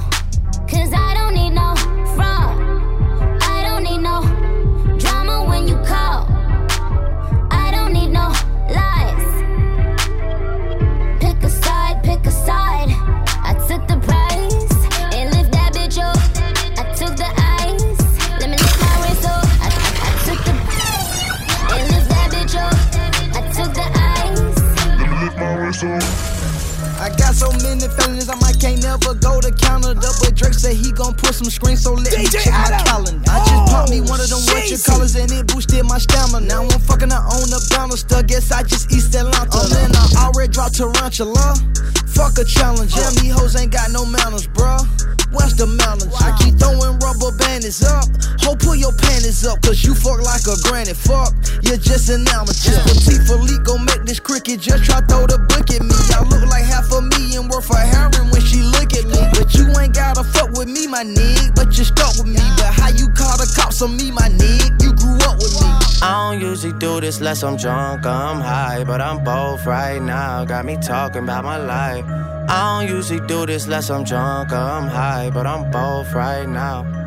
Cause 0.67 0.91
I 0.93 1.13
don't 1.13 1.33
need 1.33 1.51
no 1.51 1.75
fraud. 2.15 2.57
I 3.41 3.63
don't 3.63 3.83
need 3.83 3.99
no 3.99 4.21
drama 4.97 5.45
when 5.47 5.65
you 5.65 5.75
call. 5.77 6.27
I 7.49 7.71
don't 7.71 7.93
need 7.93 8.09
no 8.09 8.33
lies. 8.67 9.29
Pick 11.21 11.41
a 11.41 11.49
side, 11.49 12.03
pick 12.03 12.25
a 12.25 12.31
side. 12.31 12.89
I 13.49 13.53
took 13.67 13.87
the 13.87 13.97
prize 14.05 14.73
and 15.15 15.31
lift 15.33 15.51
that 15.53 15.71
bitch 15.73 15.99
up. 16.03 16.17
I 16.77 16.83
took 16.95 17.15
the 17.15 17.31
ice. 17.61 18.01
Let 18.41 18.49
me 18.49 18.57
lift 18.57 18.81
my 18.81 18.95
wrist 19.03 19.25
up. 19.25 19.45
I, 19.63 19.69
I, 19.71 19.89
I 20.03 20.11
took 20.27 20.43
the 20.43 20.51
and 21.75 21.87
lift 21.93 22.09
that 22.09 22.27
bitch 22.29 22.55
up. 22.59 22.75
I 23.35 23.41
took 23.53 23.73
the 23.73 23.87
ice. 26.03 26.26
I 27.07 27.15
got 27.15 27.35
so 27.35 27.47
many 27.63 27.87
felonies, 27.87 28.27
I 28.27 28.35
might 28.43 28.59
can't 28.59 28.83
never 28.83 29.15
go 29.15 29.39
to 29.39 29.51
Canada. 29.55 30.11
But 30.19 30.35
Drake 30.35 30.51
said 30.51 30.75
he 30.75 30.91
gon' 30.91 31.15
put 31.15 31.35
some 31.35 31.47
screens, 31.47 31.83
so 31.83 31.93
let 31.93 32.11
me 32.11 32.27
check 32.27 32.51
my 32.51 32.83
calendar. 32.83 33.23
I 33.31 33.39
just 33.47 33.71
popped 33.71 33.89
me 33.89 34.01
one 34.01 34.19
of 34.19 34.27
them 34.27 34.43
what 34.43 34.67
you 34.67 34.75
callers 34.75 35.15
and 35.15 35.31
it 35.31 35.47
boosted 35.47 35.85
my 35.85 35.99
stamina. 35.99 36.45
Now 36.45 36.67
I'm 36.67 36.81
fucking 36.83 37.11
her 37.11 37.23
on 37.23 37.47
the 37.47 37.63
banister. 37.71 38.21
Guess 38.23 38.51
I 38.51 38.63
just 38.63 38.91
East 38.91 39.15
Atlanta. 39.15 39.47
Oh 39.55 39.69
man, 39.71 39.95
I 39.95 40.27
already 40.27 40.51
dropped 40.51 40.75
tarantula. 40.75 41.55
Fuck 42.11 42.39
a 42.39 42.43
challenge, 42.43 42.91
yeah, 42.91 43.07
me 43.23 43.29
hoes 43.29 43.55
ain't 43.55 43.71
got 43.71 43.91
no 43.91 44.03
manners, 44.03 44.47
bruh. 44.47 44.83
What's 45.31 45.53
the 45.53 45.67
manners? 45.67 46.11
I 46.19 46.35
keep 46.39 46.59
throwing 46.59 46.99
rubber 46.99 47.31
bandits 47.37 47.83
up. 47.83 48.07
Ho, 48.47 48.55
pull 48.55 48.75
your 48.75 48.95
panties 48.95 49.45
up, 49.45 49.61
cause 49.61 49.83
you 49.83 49.93
fuck 49.93 50.23
like 50.23 50.43
a 50.47 50.55
granny. 50.63 50.95
Fuck, 50.95 51.35
you're 51.63 51.77
just 51.79 52.09
an 52.09 52.27
amateur. 52.31 52.79
Petite 52.87 53.27
Philippe 53.27 53.63
gon' 53.63 53.83
make 53.85 54.03
this 54.07 54.19
cricket, 54.19 54.59
just 54.59 54.83
try 54.83 54.99
throw 55.07 55.27
the 55.27 55.39
book 55.51 55.67
at 55.67 55.83
me. 55.83 55.95
I 56.15 56.23
look 56.25 56.47
like 56.47 56.63
half 56.63 56.89
a 56.95 56.96
million 57.01 57.47
worth 57.47 57.69
of 57.69 57.77
heroin 57.77 58.29
when 58.31 58.41
she 58.41 58.61
look 58.61 58.93
at 58.93 59.05
me. 59.05 59.19
But 59.33 59.53
you 59.53 59.67
ain't 59.79 59.93
gotta 59.93 60.23
fuck 60.23 60.51
with 60.51 60.67
me, 60.67 60.87
my 60.87 61.03
nigga. 61.03 61.55
But 61.55 61.77
you 61.77 61.83
stuck 61.83 62.17
with 62.17 62.27
me. 62.27 62.41
But 62.57 62.73
how 62.73 62.89
you 62.89 63.09
call 63.09 63.37
the 63.37 63.51
cops 63.55 63.81
on 63.81 63.95
me, 63.97 64.11
my 64.11 64.29
nigga? 64.29 64.81
You 64.83 64.93
grew 64.93 65.17
up 65.29 65.37
with 65.37 65.53
me. 65.61 65.67
I 66.01 66.31
don't 66.31 66.41
usually 66.41 66.73
do 66.73 67.01
this 67.01 67.17
unless 67.17 67.43
I'm 67.43 67.57
drunk 67.57 68.05
or 68.05 68.09
I'm 68.09 68.39
high, 68.39 68.83
but 68.83 69.01
I'm 69.01 69.23
both 69.23 69.65
right 69.65 70.01
now. 70.01 70.45
Got 70.45 70.65
me 70.65 70.77
talking 70.77 71.23
about 71.23 71.43
my 71.43 71.57
life. 71.57 72.05
I 72.49 72.79
don't 72.79 72.95
usually 72.95 73.19
do 73.27 73.45
this 73.45 73.65
unless 73.65 73.89
I'm 73.89 74.03
drunk 74.03 74.51
or 74.51 74.55
I'm 74.55 74.87
high, 74.87 75.29
but 75.31 75.45
I'm 75.45 75.69
both 75.71 76.13
right 76.13 76.47
now. 76.47 77.06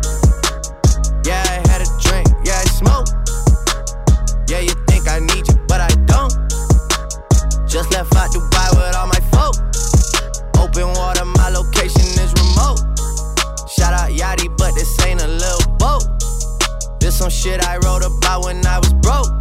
Shit 17.41 17.65
I 17.65 17.77
wrote 17.77 18.05
about 18.05 18.45
when 18.45 18.63
I 18.67 18.77
was 18.77 18.93
broke. 19.01 19.33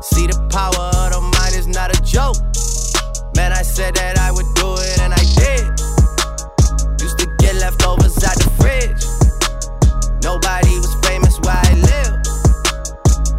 See 0.00 0.26
the 0.26 0.40
power 0.48 0.88
of 1.04 1.12
the 1.12 1.20
mind 1.20 1.54
is 1.60 1.68
not 1.68 1.92
a 1.92 2.00
joke. 2.00 2.40
Man, 3.36 3.52
I 3.52 3.60
said 3.60 3.94
that 3.96 4.16
I 4.16 4.32
would 4.32 4.48
do 4.56 4.72
it 4.80 4.96
and 5.04 5.12
I 5.12 5.24
did. 5.36 5.60
Used 7.04 7.18
to 7.20 7.28
get 7.36 7.56
leftovers 7.60 8.16
out 8.24 8.32
the 8.40 8.48
fridge. 8.56 9.04
Nobody 10.24 10.72
was 10.80 10.94
famous 11.04 11.36
where 11.44 11.60
I 11.68 11.72
live. 11.76 12.16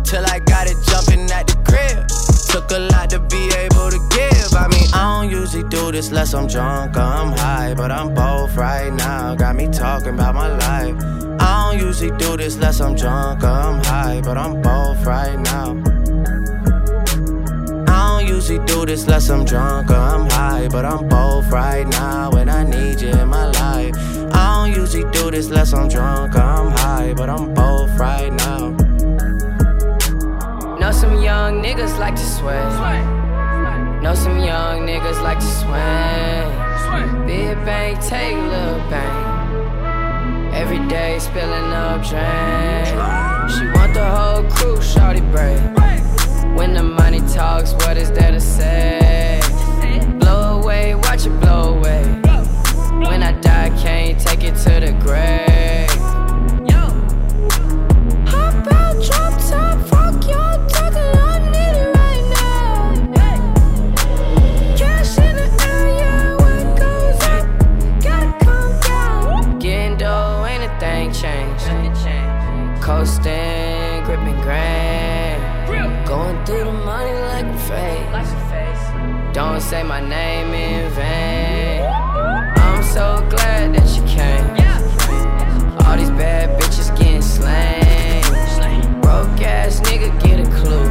Till 0.06 0.22
I 0.22 0.38
got 0.38 0.70
it 0.70 0.78
jumping 0.86 1.26
at 1.34 1.50
the 1.50 1.58
crib. 1.66 2.06
Took 2.54 2.70
a 2.70 2.86
lot 2.94 3.10
to 3.10 3.20
be 3.20 3.50
able 3.58 3.90
to 3.90 4.00
give. 4.14 4.54
I 4.54 4.70
mean, 4.70 4.86
I 4.94 5.18
don't 5.18 5.32
usually 5.34 5.68
do 5.68 5.92
this 5.92 6.10
unless 6.10 6.36
I'm 6.36 6.46
drunk 6.46 6.96
or 6.96 7.02
I'm 7.02 7.34
high, 7.34 7.74
but 7.74 7.92
I'm 7.92 8.14
both 8.14 8.56
right 8.56 8.94
now. 8.94 9.34
Got 9.34 9.56
me 9.56 9.68
talking 9.68 10.14
about 10.14 10.36
my 10.36 10.50
life. 10.58 11.19
I 11.70 11.74
don't 11.74 11.86
usually 11.86 12.18
do 12.18 12.36
this 12.36 12.56
unless 12.56 12.82
I'm 12.82 12.96
drunk 12.96 13.44
or 13.44 13.48
I'm 13.48 13.84
high, 13.84 14.22
but 14.22 14.40
I'm 14.40 14.60
both 14.60 15.06
right 15.06 15.38
now. 15.38 15.78
I 17.88 18.22
don't 18.22 18.28
usually 18.28 18.58
do 18.66 18.88
this 18.88 19.04
unless 19.04 19.30
I'm 19.30 19.46
drunk 19.46 19.92
or 19.92 19.94
I'm 19.94 20.28
high, 20.32 20.68
but 20.68 20.84
I'm 20.84 21.08
both 21.08 21.52
right 21.52 21.88
now, 21.88 22.32
and 22.32 22.50
I 22.50 22.64
need 22.64 23.02
you 23.02 23.10
in 23.10 23.28
my 23.28 23.46
life. 23.46 23.94
I 24.34 24.66
don't 24.66 24.82
usually 24.82 25.04
do 25.12 25.30
this 25.30 25.50
unless 25.50 25.72
I'm 25.72 25.88
drunk 25.88 26.34
or 26.34 26.42
I'm 26.42 26.72
high, 26.72 27.14
but 27.14 27.30
I'm 27.30 27.54
both 27.54 27.92
right 28.00 28.34
now. 28.34 28.72
Know 30.80 30.92
some 30.92 31.22
young 31.22 31.62
niggas 31.62 32.00
like 32.00 32.16
to 32.16 32.26
sweat. 32.26 32.68
Know 34.02 34.16
some 34.16 34.40
young 34.40 34.88
niggas 34.88 35.22
like 35.22 35.38
to 35.38 35.46
swing. 35.62 37.28
Big 37.28 37.56
bang, 37.64 37.96
take 38.02 38.36
little 38.36 38.80
bang. 38.90 39.29
Every 40.60 40.86
day 40.90 41.18
spilling 41.20 41.72
up 41.72 42.06
drain. 42.06 42.86
She 43.50 43.66
want 43.76 43.94
the 43.94 44.06
whole 44.16 44.44
crew, 44.52 44.76
shawty 44.76 45.24
break. 45.32 45.58
When 46.58 46.74
the 46.74 46.84
money 46.84 47.22
talks, 47.34 47.72
what 47.76 47.96
is 47.96 48.12
there 48.12 48.32
to 48.32 48.42
say? 48.42 49.40
Blow 50.20 50.60
away, 50.60 50.96
watch 50.96 51.26
it 51.26 51.40
blow 51.40 51.76
away. 51.78 52.04
When 53.08 53.24
I 53.24 53.32
die, 53.40 53.70
can't 53.82 54.20
take 54.20 54.44
it 54.44 54.56
to 54.66 54.82
the 54.82 54.92
grave. 55.02 55.39
Don't 79.40 79.62
say 79.62 79.84
my 79.84 80.02
name 80.02 80.54
in 80.54 80.92
vain. 80.92 81.82
I'm 82.58 82.84
so 82.84 83.26
glad 83.30 83.74
that 83.74 83.88
you 83.96 84.04
came. 84.04 84.46
All 85.86 85.96
these 85.96 86.10
bad 86.10 86.60
bitches 86.60 86.90
getting 87.00 87.22
slain. 87.22 88.22
Broke 89.00 89.42
ass 89.42 89.80
nigga 89.80 90.12
get 90.22 90.46
a 90.46 90.48
clue. 90.60 90.90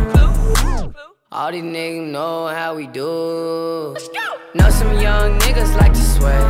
All 1.31 1.53
these 1.53 1.63
niggas 1.63 2.11
know 2.11 2.47
how 2.47 2.75
we 2.75 2.87
do. 2.87 3.95
Know 4.55 4.71
some 4.71 4.99
young 4.99 5.39
niggas 5.41 5.77
like 5.77 5.93
to 5.93 6.01
sweat. 6.01 6.41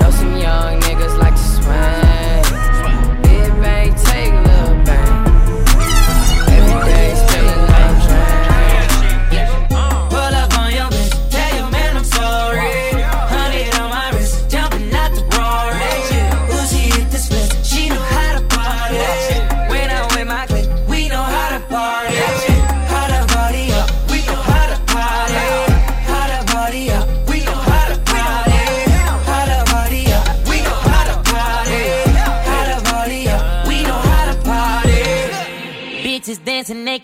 Know 0.00 0.10
some 0.10 0.36
young 0.36 0.80
niggas 0.80 1.16
like 1.16 1.36
to 1.42 1.46
swing. 1.54 2.42
Big 3.22 3.52
bang, 3.62 3.85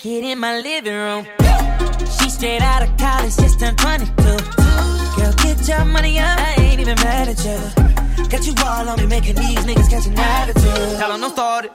naked 0.04 0.24
in 0.24 0.38
my 0.38 0.58
living 0.58 0.94
room. 0.94 1.26
She 2.18 2.30
straight 2.30 2.62
out 2.62 2.82
of 2.82 2.96
college, 2.96 3.36
just 3.36 3.60
turned 3.60 3.78
22. 3.78 4.22
Girl, 5.16 5.32
get 5.42 5.68
your 5.68 5.84
money 5.84 6.18
up, 6.18 6.38
I 6.38 6.54
ain't 6.58 6.80
even 6.80 6.96
mad 6.96 7.28
at 7.28 7.38
you. 7.44 8.28
Got 8.28 8.46
you 8.46 8.54
all 8.64 8.88
on 8.88 8.98
me, 8.98 9.06
making 9.06 9.36
these 9.36 9.58
niggas 9.58 9.90
catch 9.90 10.06
an 10.06 10.18
attitude. 10.18 10.98
Tell 10.98 11.12
'em 11.12 11.20
don't 11.20 11.32
start 11.32 11.66
it, 11.66 11.72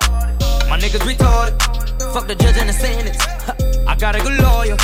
my 0.70 0.78
niggas 0.78 1.04
retarded. 1.10 1.56
Fuck 2.14 2.28
the 2.28 2.36
judge 2.36 2.58
and 2.58 2.70
the 2.70 2.74
sentence, 2.74 3.18
I 3.88 3.96
got 3.96 4.16
a 4.16 4.20
good 4.20 4.40
lawyer. 4.42 4.78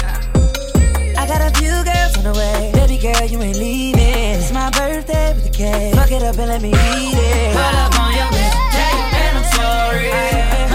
I 1.18 1.28
got 1.28 1.42
a 1.42 1.52
few 1.60 1.76
girls 1.90 2.18
on 2.18 2.24
the 2.24 2.34
way. 2.34 2.72
Baby 2.74 2.98
girl, 2.98 3.26
you 3.26 3.42
ain't 3.42 3.58
leaving. 3.58 4.40
It's 4.40 4.52
my 4.52 4.70
birthday 4.72 5.34
with 5.36 5.46
the 5.46 5.54
cake. 5.58 5.96
Fuck 5.96 6.12
it 6.12 6.24
up 6.24 6.38
and 6.38 6.50
let 6.50 6.62
me 6.62 6.70
eat 6.70 7.18
it. 7.18 7.54
Pull 7.56 7.78
up 7.84 8.00
on 8.00 8.12
your 8.20 8.30
tell 8.76 8.94
your 8.98 9.08
I'm 9.40 9.46
sorry. 9.58 10.73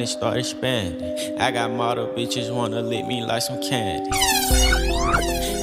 Then 0.00 0.06
your 0.06 0.06
money 0.06 0.06
start 0.06 0.36
expanding. 0.38 1.40
I 1.40 1.50
got 1.50 1.70
model 1.70 2.06
bitches 2.08 2.54
wanna 2.54 2.80
lick 2.80 3.06
me 3.06 3.24
like 3.24 3.42
some 3.42 3.60
candy. 3.62 4.10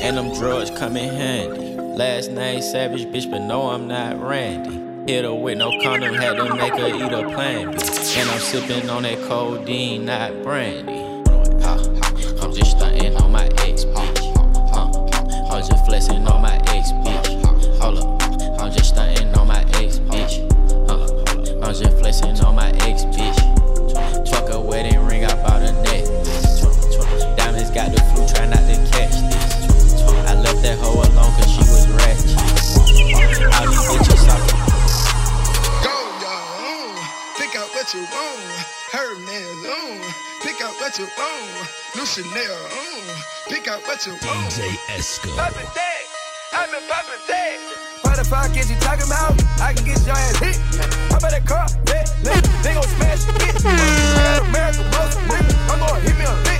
And 0.02 0.18
them 0.18 0.34
drugs 0.34 0.70
come 0.70 0.96
in 0.98 1.14
handy. 1.14 1.76
Last 1.98 2.32
name 2.32 2.62
Savage, 2.62 3.06
bitch, 3.06 3.30
but 3.30 3.40
no, 3.40 3.70
I'm 3.70 3.88
not 3.88 4.22
Randy. 4.22 5.12
Hit 5.12 5.24
her 5.24 5.34
with 5.34 5.58
no 5.58 5.72
condom, 5.82 6.14
had 6.14 6.38
to 6.38 6.54
make 6.56 6.74
her 6.74 6.88
eat 6.88 7.12
a 7.12 7.34
plan 7.34 7.72
B. 7.72 7.78
And 8.18 8.30
I'm 8.30 8.40
sipping 8.40 8.90
on 8.90 9.04
that 9.04 9.20
codeine, 9.28 10.06
not 10.06 10.44
brandy. 10.44 11.07
Esco. 44.98 45.30
Poppin' 45.38 45.62
that, 45.76 46.02
I've 46.54 46.72
been 46.72 46.82
poppin' 46.89 47.22
that. 47.28 47.58
What 48.02 48.18
the 48.18 48.26
fuck 48.26 48.50
is 48.58 48.72
you 48.72 48.78
talking 48.78 49.06
about? 49.06 49.38
I 49.62 49.72
can 49.74 49.86
get 49.86 50.04
your 50.08 50.16
ass 50.16 50.38
hit. 50.39 50.58
How 51.12 51.18
about 51.18 51.30
that 51.30 51.45
car? 51.45 51.68
Bet, 51.86 52.10
let, 52.24 52.43
they 52.64 52.74
gon' 52.74 52.82
smash 52.82 53.22
it. 53.30 53.64
I 53.64 54.41
got 54.41 54.50
American 54.50 54.89
muscle, 54.89 55.22
nigga. 55.30 55.54
I'm 55.70 55.80
gon' 55.86 56.02
hit 56.02 56.18
me 56.18 56.26
a 56.26 56.34
lick. 56.50 56.57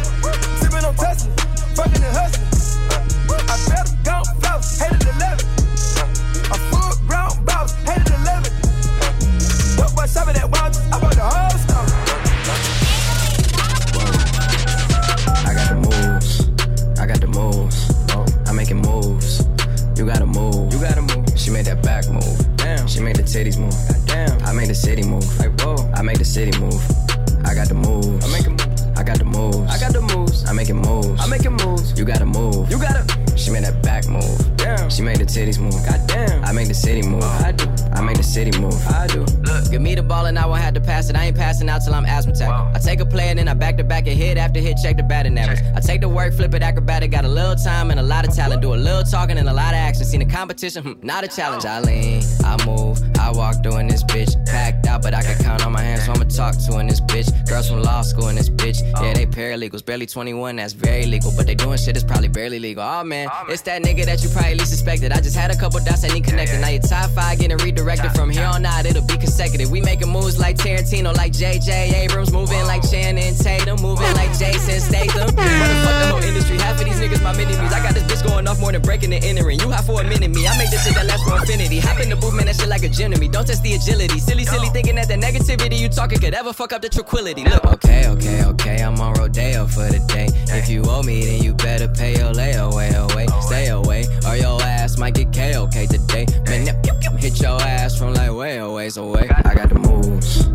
Flip 46.38 46.54
it 46.54 46.62
acrobatic, 46.62 47.12
got 47.12 47.26
a 47.26 47.28
little 47.28 47.56
time 47.56 47.90
and 47.90 48.00
a 48.00 48.04
lot 48.04 48.28
of 48.28 48.34
talent. 48.34 48.62
Do 48.62 48.74
a 48.74 48.76
little 48.76 49.04
talking 49.04 49.38
and 49.38 49.50
a 49.50 49.54
lot 49.54 49.74
of 49.74 49.80
action. 49.80 50.06
Seen 50.06 50.20
the 50.20 50.26
competition, 50.26 50.84
hmm, 50.84 51.06
not 51.06 51.24
a 51.24 51.28
challenge. 51.28 51.66
I 51.66 51.80
lean, 51.82 52.22
I 52.46 52.64
move, 52.66 53.02
I 53.28 53.32
walk 53.32 53.62
through 53.62 53.76
in 53.80 53.88
this 53.88 54.04
bitch. 54.04 54.32
Packed 54.46 54.88
out, 54.88 55.02
but 55.02 55.14
I 55.14 55.22
can 55.22 55.38
count 55.44 55.66
on 55.66 55.74
my 55.74 55.82
hands, 55.82 56.06
so 56.06 56.14
I'ma 56.14 56.24
talk 56.24 56.56
to 56.66 56.80
in 56.80 56.88
this 56.88 57.02
bitch. 57.02 57.28
Girls 57.46 57.68
from 57.68 57.82
law 57.82 58.02
school 58.02 58.30
in 58.30 58.38
this 58.38 58.48
bitch. 58.48 58.80
Yeah, 59.04 59.14
they 59.16 59.26
paralegals, 59.26 59.84
barely 59.84 60.06
21, 60.06 60.56
that's 60.56 60.72
very 60.72 61.06
legal. 61.06 61.34
But 61.36 61.46
they 61.46 61.54
doing 61.54 61.78
shit 61.78 61.96
that's 61.96 62.06
probably 62.06 62.30
barely 62.30 62.58
legal. 62.58 62.84
Oh 62.84 63.04
man, 63.04 63.28
it's 63.50 63.64
that 63.64 63.84
nigga 63.84 64.06
that 64.06 64.24
you 64.24 64.30
probably 64.30 64.56
least 64.56 64.72
suspected. 64.72 65.12
I 65.12 65.20
just 65.20 65.36
had 65.36 65.52
a 65.52 65.58
couple 65.58 65.82
dots 65.84 66.06
I 66.06 66.08
need 66.08 66.24
connected. 66.24 66.62
Now 66.62 66.70
your 66.70 66.82
top 66.82 67.12
five 67.12 67.38
getting 67.38 67.58
redirected 67.58 68.12
from 68.12 68.30
here 68.30 68.46
on 68.46 68.66
out, 68.66 68.86
it'll 68.86 69.06
be 69.06 69.18
consecutive. 69.18 69.70
We 69.72 69.82
making 69.82 70.08
moves 70.08 70.40
like 70.40 70.56
Tarantino, 70.56 71.14
like 71.18 71.34
JJ 71.34 71.96
Abrams, 71.96 72.32
moving 72.32 72.64
like 72.64 72.90
Channing 72.90 73.36
Tatum, 73.36 73.82
moving 73.82 74.14
like 74.14 74.32
Jason 74.40 74.80
Statham. 74.80 75.28
Motherfuck 75.36 76.00
the 76.00 76.08
whole 76.12 76.24
industry, 76.24 76.58
half 76.60 76.80
of 76.80 76.86
these 76.86 76.96
niggas 76.96 77.22
my. 77.22 77.36
I 77.36 77.84
got 77.84 77.94
this 77.94 78.04
bitch 78.04 78.26
going 78.26 78.48
off 78.48 78.62
more 78.62 78.72
than 78.72 78.82
breaking 78.82 79.14
and 79.14 79.24
entering. 79.24 79.60
You 79.60 79.70
have 79.70 79.86
for 79.86 80.00
a 80.00 80.04
minute 80.06 80.32
me, 80.32 80.48
I 80.48 80.58
make 80.58 80.72
this 80.72 80.86
shit 80.86 80.96
that 80.96 81.06
lasts 81.06 81.28
for 81.28 81.36
infinity. 81.36 81.80
Hop 81.80 82.00
in 82.00 82.10
the 82.10 82.16
booth, 82.16 82.34
man, 82.34 82.46
that 82.46 82.56
shit 82.56 82.70
like 82.70 82.84
a 82.84 82.90
gym 82.90 83.12
to 83.18 83.22
me. 83.22 83.28
Don't 83.28 83.46
test 83.46 83.64
the 83.64 83.74
agility. 83.74 84.20
Silly, 84.20 84.46
silly 84.46 84.70
thinking 84.70 84.96
that 84.96 85.08
the 85.08 85.16
negativity 85.16 85.80
you 85.80 85.90
talking 85.90 86.20
could 86.20 86.34
ever 86.34 86.54
fuck 86.54 86.74
up 86.74 86.82
the 86.82 86.90
tranquility. 86.90 87.44
Look, 87.44 87.66
Okay, 87.66 88.08
okay, 88.08 88.44
okay, 88.46 88.84
I'm 88.84 89.00
on 89.00 89.14
Rodeo 89.14 89.68
for 89.68 89.88
the 89.90 90.00
day. 90.08 90.28
If 90.56 90.70
you 90.70 90.84
owe 90.86 91.04
me, 91.04 91.26
then 91.26 91.44
you 91.44 91.54
better 91.54 91.88
pay 91.88 92.18
your 92.18 92.34
layaway 92.34 92.94
away. 92.96 93.28
Stay 93.42 93.68
away, 93.68 94.06
or 94.28 94.36
your 94.36 94.62
ass 94.62 94.98
might 94.98 95.16
get 95.16 95.32
KOK 95.34 95.88
today. 95.90 96.26
Man, 96.46 96.66
that 96.66 96.84
pew, 96.84 96.94
pew, 97.02 97.18
hit 97.18 97.40
your 97.42 97.62
ass 97.62 97.98
from 97.98 98.14
like 98.14 98.32
way 98.32 98.58
a 98.58 98.70
ways 98.70 98.98
away. 98.98 99.28
I 99.30 99.54
got 99.54 99.70
the 99.70 99.80
moves, 99.80 100.48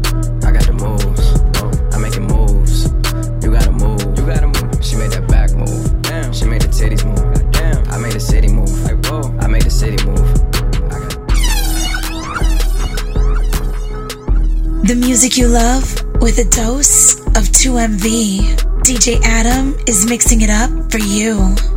I 0.45 0.53
got 0.53 0.65
the 0.65 0.73
moves. 0.73 1.25
I'm 1.95 2.03
making 2.03 2.27
moves. 2.27 2.85
You 3.45 3.51
gotta 3.51 3.73
move, 3.73 4.03
you 4.19 4.27
gotta 4.27 4.47
move. 4.47 4.85
She 4.85 4.97
made 4.97 5.11
that 5.13 5.27
back 5.29 5.53
move. 5.53 6.03
Damn. 6.03 6.33
She 6.33 6.45
made 6.45 6.63
the 6.63 6.69
titties 6.69 7.05
move. 7.05 7.53
Damn. 7.53 7.91
I 7.91 7.99
made 7.99 8.13
the 8.13 8.21
city 8.21 8.49
move. 8.49 8.71
I 9.41 9.47
made 9.47 9.63
the 9.63 9.71
city 9.71 10.03
move. 10.05 10.52
the 14.93 15.07
music 15.07 15.39
you 15.39 15.49
love 15.49 15.83
with 16.21 16.39
a 16.39 16.45
dose 16.45 17.19
of 17.29 17.49
2MV. 17.49 18.41
DJ 18.85 19.19
Adam 19.23 19.75
is 19.87 20.05
mixing 20.05 20.43
it 20.43 20.51
up 20.51 20.71
for 20.93 20.99
you. 20.99 21.72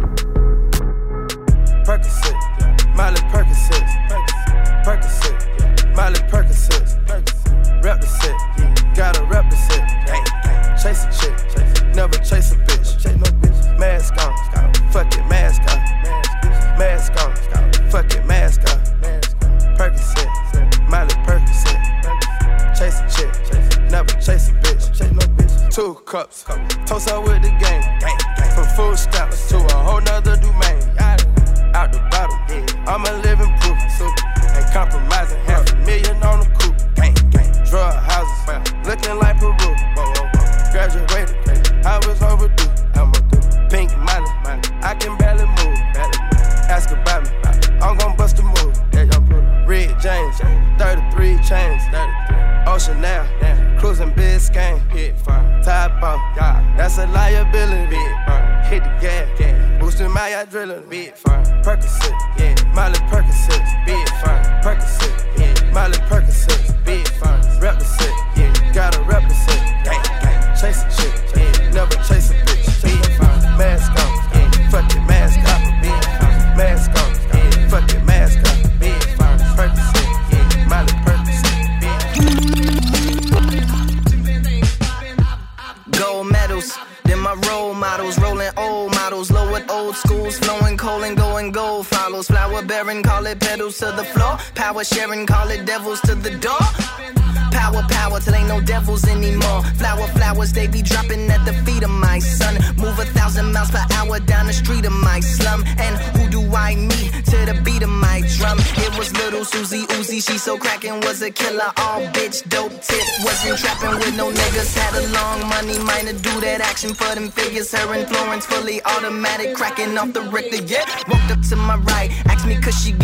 automatic, 119.05 119.55
cracking 119.55 119.97
off 119.97 120.13
the 120.13 120.21
Richter. 120.21 120.63
Yeah, 120.63 120.85
walked 121.07 121.31
up 121.31 121.41
to 121.49 121.55
my 121.55 121.77
right, 121.77 122.09
asked 122.25 122.47
me 122.47 122.55
cause 122.59 122.75
she 122.75 122.94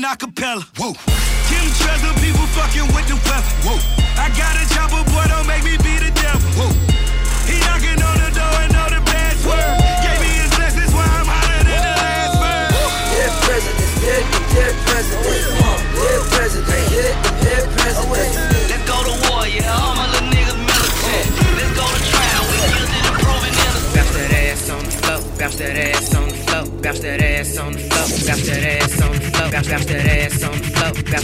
an 0.00 0.08
acapella. 0.08 0.64
Whoa. 0.80 0.96
Kim 1.48 1.66
Trezor, 1.76 2.14
people 2.24 2.46
fucking 2.56 2.88
with 2.96 3.06
the 3.08 3.20
weather. 3.28 3.52
Whoa. 3.64 3.76
I 4.16 4.32
got 4.32 4.56
a 4.56 4.64
chopper, 4.72 5.04
boy, 5.12 5.24
don't 5.28 5.44
make 5.44 5.64
me 5.64 5.76
be 5.76 6.00
the 6.00 6.10
devil. 6.16 6.40
Whoa. 6.56 6.72
He 7.44 7.60
knocking 7.68 8.00
on 8.00 8.16
the 8.16 8.30
door 8.32 8.54
and 8.64 8.72
know 8.72 8.88
the 8.88 9.00
password. 9.04 9.60
Gave 10.00 10.20
me 10.24 10.30
his 10.40 10.52
blessings, 10.56 10.92
why 10.96 11.04
I'm 11.04 11.28
hotter 11.28 11.64
than 11.68 11.80
the 11.84 11.94
last 12.00 12.34
bird. 12.40 12.68
Dead 13.12 13.32
president. 13.44 13.88
dead, 14.00 14.24
dead 14.56 14.74
presidents. 14.88 15.48
Dead 16.00 16.22
president. 16.32 16.84
dead, 16.96 17.14
dead 17.44 17.64
presidents. 17.76 18.36
Let's 18.72 18.84
go 18.88 18.96
to 19.04 19.14
war, 19.28 19.44
yeah, 19.44 19.68
all 19.68 19.94
my 20.00 20.08
little 20.08 20.32
niggas 20.32 20.60
militant. 20.64 21.28
Let's 21.60 21.72
go 21.76 21.84
to 21.84 22.00
trial, 22.08 22.42
we 22.48 22.56
guilty 22.72 22.98
and 23.04 23.16
proven 23.20 23.52
innocent. 23.52 23.92
Bounce 23.92 24.16
that 24.16 24.32
ass 24.32 24.64
on 24.70 24.80
the 24.80 24.92
floor, 24.96 25.20
bounce 25.36 25.56
that 25.60 25.76
ass. 25.76 25.89
Got 28.30 28.46
that 28.46 28.62
ass 28.62 28.94
on 29.02 29.10
the 29.10 29.18
floor. 29.20 29.50
Got, 29.50 29.66
got 29.66 29.82
that 29.88 30.06
ass 30.06 30.44
on 30.44 30.52
the 30.52 30.76
floor. 30.76 31.02
Got 31.02 31.18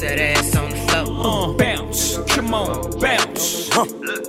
that 0.00 0.18
ass 0.18 0.56
on 0.56 0.70
the 0.70 0.76
floor. 0.76 1.04
Uh, 1.20 1.52
bounce. 1.52 2.16
Come 2.32 2.54
on, 2.54 2.98
bounce. 2.98 3.68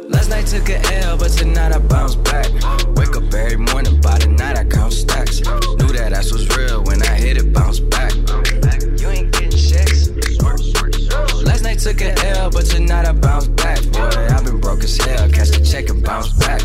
Last 0.09 0.29
night 0.29 0.45
took 0.45 0.67
a 0.67 0.81
L, 1.05 1.15
but 1.17 1.31
tonight 1.31 1.71
I 1.71 1.79
bounce 1.79 2.15
back. 2.15 2.51
Wake 2.97 3.15
up 3.15 3.33
every 3.33 3.55
morning, 3.55 4.01
by 4.01 4.17
the 4.17 4.27
night 4.27 4.57
I 4.57 4.65
count 4.65 4.91
stacks. 4.91 5.39
Knew 5.39 5.87
that 5.93 6.11
ass 6.11 6.33
was 6.33 6.49
real 6.57 6.83
when 6.83 7.01
I 7.01 7.15
hit 7.15 7.37
it, 7.37 7.53
bounce 7.53 7.79
back. 7.79 8.11
You 8.99 9.07
ain't 9.07 9.38
took 11.79 12.01
an 12.01 12.17
L, 12.19 12.49
but 12.49 12.71
you're 12.73 12.81
not 12.81 13.07
a 13.07 13.13
bounce 13.13 13.47
back, 13.47 13.81
boy. 13.91 14.01
I've 14.01 14.43
been 14.43 14.59
broke 14.59 14.83
as 14.83 14.97
hell, 14.97 15.29
catch 15.29 15.49
the 15.49 15.63
check 15.63 15.89
and 15.89 16.03
bounce 16.03 16.33
back. 16.33 16.61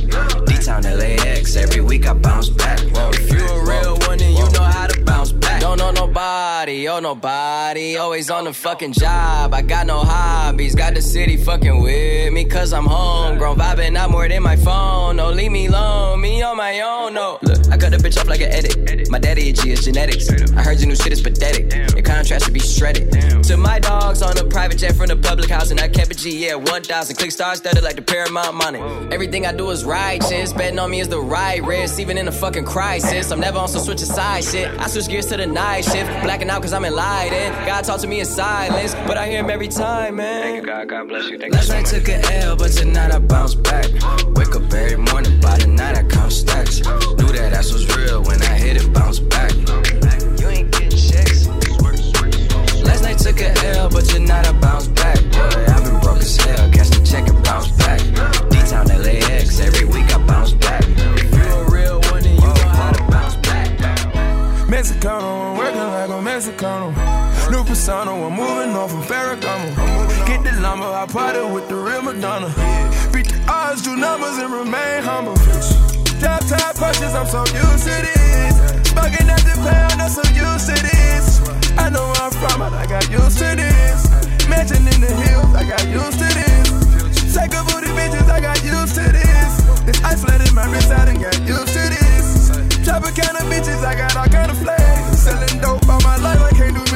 D 0.47 0.59
Town 0.59 0.83
LAX, 0.83 1.57
every 1.57 1.81
week 1.81 2.07
I 2.07 2.15
bounce 2.15 2.51
back. 2.51 2.81
Whoa, 2.81 3.11
if 3.11 3.31
you 3.31 3.47
a 3.47 3.65
real 3.65 3.97
one, 4.09 4.19
then 4.19 4.33
you 4.33 4.51
know 4.51 4.63
how 4.63 4.89
to 4.89 5.05
bounce 5.05 5.31
back. 5.33 5.61
Don't 5.61 5.79
know 5.79 5.93
nobody, 5.93 6.89
oh 6.89 6.99
nobody. 6.99 7.97
Always 7.97 8.29
on 8.29 8.45
the 8.45 8.53
fucking 8.53 8.93
job, 8.93 9.55
I 9.55 9.63
got 9.63 9.87
no 9.87 10.01
hobbies. 10.01 10.75
Got 10.75 10.95
the 10.95 11.03
city 11.03 11.37
fucking 11.37 11.81
with 11.81 12.33
me, 12.33 12.45
cause 12.45 12.73
I'm 12.73 12.87
homegrown. 12.87 13.57
Vibing 13.57 13.97
out 13.97 14.11
more 14.11 14.29
than 14.29 14.43
my 14.43 14.57
phone, 14.57 15.17
no, 15.17 15.31
leave 15.31 15.53
me 15.53 15.67
alone, 15.67 16.21
me 16.21 16.43
on 16.43 16.57
my 16.57 16.81
own, 16.81 17.15
no. 17.15 17.39
Look. 17.43 17.64
I 17.75 17.77
cut 17.77 17.91
the 17.91 17.97
bitch 17.97 18.17
off 18.21 18.29
like 18.29 18.41
an 18.41 18.53
edit. 18.53 19.11
My 19.11 19.19
daddy 19.19 19.51
a 19.51 19.53
G, 19.53 19.73
is 19.73 19.85
genetics. 19.85 20.31
I 20.31 20.63
heard 20.63 20.79
your 20.79 20.87
new 20.87 20.95
shit 20.95 21.13
is 21.13 21.21
pathetic. 21.21 21.75
Your 21.95 22.05
contrast 22.05 22.45
should 22.45 22.55
be 22.55 22.61
shredded. 22.61 23.43
To 23.43 23.57
my 23.57 23.81
dogs 23.81 24.23
on 24.23 24.39
a 24.39 24.45
private 24.45 24.79
jet 24.79 24.95
from 24.95 25.09
the 25.09 25.17
public 25.17 25.51
house, 25.51 25.73
and 25.73 25.81
I 25.81 25.89
kept 25.89 26.13
a 26.13 26.15
G, 26.15 26.47
yeah, 26.47 26.55
1,000. 26.55 27.17
Click 27.17 27.33
stars 27.33 27.59
studded 27.59 27.83
like 27.83 27.97
the 27.97 28.03
Paramount 28.03 28.55
money. 28.55 28.79
Everything 29.13 29.45
I 29.45 29.53
do 29.53 29.71
is 29.71 29.85
righteous. 29.85 30.53
Betting 30.53 30.79
on 30.79 30.89
me 30.89 31.01
is 31.01 31.09
the 31.09 31.21
right 31.21 31.61
risk, 31.65 31.99
even 31.99 32.17
in 32.17 32.29
a 32.29 32.33
fucking 32.33 32.65
crisis. 32.65 33.33
I'm 33.33 33.41
never 33.41 33.59
on 33.59 33.67
some 33.67 33.83
switch 33.83 33.99
side 33.99 34.45
shit. 34.45 34.69
I 34.79 34.87
switch 34.87 35.09
gears 35.09 35.27
to 35.27 35.37
the 35.37 35.47
night 35.47 35.85
shift. 35.85 36.09
Blacking 36.23 36.51
out 36.51 36.63
cause 36.63 36.73
I'm 36.73 36.85
enlightened. 36.85 37.57
God 37.67 37.83
talk 37.83 37.99
to 38.03 38.07
me 38.07 38.21
in 38.21 38.27
silence, 38.27 38.95
but 39.09 39.17
I 39.17 39.29
hear 39.29 39.41
him 39.41 39.51
every 39.51 39.67
time, 39.67 40.15
man. 40.15 40.43
Thank 40.43 40.57
you, 40.59 40.63
God. 40.63 40.89
God 40.89 41.09
bless 41.09 41.29
you. 41.29 41.39
Thank 41.39 41.53
Last 41.53 41.71
night 41.71 41.87
took 41.87 42.09
an 42.09 42.25
L, 42.31 42.55
but 42.55 42.71
tonight 42.71 43.13
I 43.13 43.19
bounce 43.19 43.57
back. 43.57 43.87
Wake 44.37 44.55
up 44.55 44.73
every 44.73 44.97
morning, 44.97 45.41
by 45.41 45.59
the 45.59 45.67
night 45.67 45.99
I 45.99 46.05
count 46.05 46.33
stacks. 46.33 46.79
Knew 46.79 47.33
that 47.33 47.64
ass 47.65 47.73
was 47.73 47.97
real 47.97 48.23
when 48.23 48.41
I 48.43 48.55
hit 48.55 48.77
it, 48.77 48.93
bounce 48.93 49.21
back. 49.21 49.53
You 50.41 50.49
ain't 50.49 50.71
getting 50.73 50.91
checks. 50.91 51.47
Last 52.83 53.03
night 53.03 53.19
took 53.19 53.41
an 53.41 53.57
L, 53.77 53.89
but 53.89 54.05
tonight 54.05 54.47
I 54.47 54.53
bounce 54.53 54.89
back. 54.89 55.19
Boy, 55.33 55.65
I've 55.73 55.85
been 55.85 56.01
broke 56.01 56.19
as 56.19 56.37
hell. 56.37 56.71
Catch 56.71 56.91
the 56.91 57.03
check 57.05 57.29
and 57.29 57.43
bounce 57.45 57.71
back. 57.79 58.01
D-Town 58.51 58.87
LAX, 58.87 59.61
every 59.61 59.87
week 59.87 60.15
I 60.15 60.19
bounce 60.27 60.53
back. 60.53 60.85
If 60.87 61.33
you 61.33 61.43
a 61.43 61.71
real 61.71 62.01
one, 62.13 62.23
then 62.23 62.35
you 62.35 62.41
know 62.41 62.71
how 62.81 62.93
to 62.93 63.03
bounce 63.11 63.37
back. 63.37 63.69
Mexicano, 64.69 65.53
I'm 65.53 65.57
working 65.57 65.89
like 65.97 66.11
a 66.11 66.21
Mexicano. 66.29 66.89
New 67.51 67.65
persona, 67.65 68.11
I'm 68.13 68.33
moving 68.33 68.75
on 68.77 68.89
from 68.89 69.03
Ferragamo. 69.03 70.27
Get 70.27 70.43
the 70.45 70.61
lumber, 70.61 70.87
I 70.87 71.07
party 71.07 71.41
with 71.55 71.69
the 71.69 71.77
real 71.77 72.03
Madonna. 72.03 72.49
Beat 73.13 73.29
the 73.29 73.45
odds, 73.49 73.83
do 73.83 73.97
numbers, 73.97 74.37
and 74.39 74.53
remain 74.53 75.03
humble. 75.03 75.94
Drop 76.25 76.41
top 76.49 76.75
punches, 76.77 77.13
I'm 77.13 77.27
so 77.27 77.45
used 77.53 77.85
to 77.85 77.97
this. 78.01 78.57
Smoking 78.89 79.29
at 79.29 79.45
the 79.45 79.61
pound, 79.61 80.01
I'm 80.01 80.09
so 80.09 80.25
used 80.33 80.73
to 80.73 80.77
this. 80.81 81.45
I 81.77 81.91
know 81.93 82.01
where 82.01 82.23
I'm 82.25 82.33
from, 82.33 82.65
but 82.65 82.73
I 82.73 82.87
got 82.87 83.05
used 83.13 83.37
to 83.45 83.53
this. 83.53 84.09
Mansion 84.49 84.89
in 84.89 85.05
the 85.05 85.13
hills, 85.13 85.53
I 85.53 85.69
got 85.69 85.85
used 85.85 86.17
to 86.17 86.29
this. 86.33 87.29
Take 87.29 87.53
a 87.53 87.61
booty 87.69 87.93
bitches, 87.93 88.25
I 88.33 88.41
got 88.41 88.57
used 88.65 88.95
to 88.97 89.05
this. 89.05 89.53
This 89.85 90.01
ice 90.03 90.25
flooded 90.25 90.51
my 90.55 90.65
wrist, 90.73 90.91
I 90.91 91.05
done 91.05 91.21
got 91.21 91.37
used 91.45 91.77
to 91.77 91.85
this. 91.93 92.49
Drop 92.81 93.05
a 93.05 93.13
kind 93.13 93.37
of 93.37 93.45
bitches, 93.53 93.85
I 93.85 93.95
got 93.95 94.17
all 94.17 94.25
kind 94.25 94.51
of 94.51 94.57
flags. 94.57 95.21
Selling 95.21 95.61
dope 95.61 95.87
all 95.87 96.01
my 96.01 96.17
life, 96.25 96.41
I 96.41 96.57
can't 96.57 96.73
do 96.73 96.94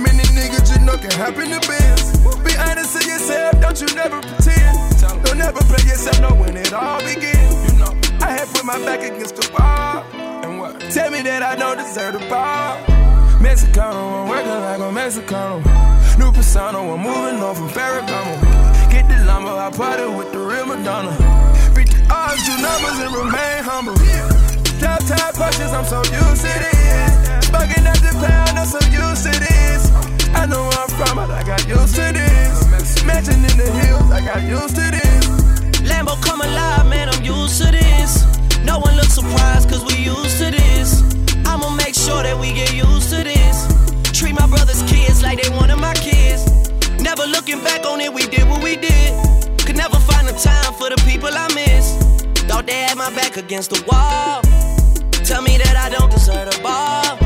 many 0.00 0.24
niggas 0.34 0.72
you 0.72 0.84
know 0.84 0.96
can 0.96 1.10
happen 1.12 1.50
to 1.50 1.60
biz? 1.68 2.18
Be 2.44 2.56
honest 2.58 2.96
to 2.96 3.08
yourself, 3.08 3.60
don't 3.60 3.80
you 3.80 3.88
never 3.94 4.20
pretend. 4.20 5.24
Don't 5.24 5.38
never 5.38 5.60
play 5.70 5.82
yourself, 5.86 6.20
know 6.20 6.34
when 6.34 6.56
it 6.56 6.72
all 6.72 7.00
begins. 7.00 7.72
You 7.72 7.78
know, 7.78 7.92
I 8.20 8.32
had 8.32 8.48
put 8.48 8.64
my 8.64 8.78
back 8.84 9.00
against 9.00 9.36
the 9.36 9.46
wall. 9.52 10.04
And 10.44 10.58
what? 10.58 10.80
Tell 10.90 11.10
me 11.10 11.22
that 11.22 11.42
I 11.42 11.56
don't 11.56 11.78
deserve 11.78 12.14
the 12.14 12.24
ball. 12.28 12.76
Mexicano, 13.40 14.22
I'm 14.22 14.28
working 14.28 14.60
like 14.66 14.80
a 14.80 14.90
Mexicano. 14.92 15.60
New 16.18 16.32
persona, 16.32 16.78
I'm 16.78 17.00
moving 17.00 17.40
on 17.42 17.54
from 17.54 17.68
Ferragamo. 17.68 18.90
Get 18.90 19.08
the 19.08 19.24
lumber, 19.24 19.50
I 19.50 19.70
party 19.70 20.06
with 20.14 20.32
the 20.32 20.38
real 20.38 20.66
Madonna. 20.66 21.12
Beat 21.74 21.90
the 21.90 22.00
odds, 22.10 22.44
do 22.44 22.54
numbers, 22.60 22.98
and 23.04 23.14
remain 23.14 23.62
humble. 23.64 23.96
Top 24.80 25.00
punches, 25.34 25.72
I'm 25.72 25.84
so 25.84 25.98
used 25.98 26.42
to 26.44 26.52
this. 26.64 27.50
Bugging 27.50 27.84
at 27.84 27.96
the 28.04 28.12
pound, 28.20 28.58
I'm 28.58 28.66
so 28.66 28.78
used 28.88 29.24
to 29.24 29.32
this. 29.40 29.89
I 30.34 30.46
know 30.46 30.62
where 30.62 30.78
I'm 30.78 30.88
from, 30.88 31.16
but 31.16 31.30
I 31.30 31.42
got 31.42 31.66
used 31.66 31.94
to 31.96 32.12
this. 32.12 33.04
Mansion 33.04 33.44
in 33.44 33.56
the 33.56 33.70
hills, 33.82 34.10
I 34.10 34.24
got 34.24 34.42
used 34.42 34.76
to 34.76 34.90
this. 34.90 35.26
Lambo 35.88 36.20
come 36.22 36.40
alive, 36.40 36.86
man, 36.88 37.08
I'm 37.08 37.22
used 37.22 37.62
to 37.62 37.70
this. 37.70 38.24
No 38.64 38.78
one 38.78 38.96
looks 38.96 39.14
surprised, 39.14 39.68
cause 39.68 39.84
we 39.84 39.96
used 40.04 40.38
to 40.38 40.50
this. 40.50 41.02
I'ma 41.46 41.70
make 41.76 41.94
sure 41.94 42.22
that 42.22 42.38
we 42.38 42.52
get 42.52 42.72
used 42.74 43.10
to 43.10 43.24
this. 43.24 43.56
Treat 44.12 44.34
my 44.34 44.46
brother's 44.46 44.82
kids 44.84 45.22
like 45.22 45.42
they 45.42 45.50
one 45.50 45.70
of 45.70 45.80
my 45.80 45.94
kids. 45.94 46.44
Never 47.00 47.24
looking 47.26 47.62
back 47.64 47.86
on 47.86 48.00
it, 48.00 48.12
we 48.12 48.26
did 48.26 48.48
what 48.48 48.62
we 48.62 48.76
did. 48.76 49.10
Could 49.58 49.76
never 49.76 49.98
find 49.98 50.28
the 50.28 50.32
time 50.32 50.74
for 50.74 50.90
the 50.90 51.00
people 51.08 51.30
I 51.32 51.48
miss. 51.54 51.96
Thought 52.48 52.66
they 52.66 52.80
had 52.86 52.98
my 52.98 53.10
back 53.14 53.36
against 53.36 53.70
the 53.70 53.82
wall. 53.88 54.42
Tell 55.24 55.42
me 55.42 55.56
that 55.58 55.76
I 55.76 55.88
don't 55.88 56.10
deserve 56.10 56.50
the 56.50 56.60
ball. 56.62 57.16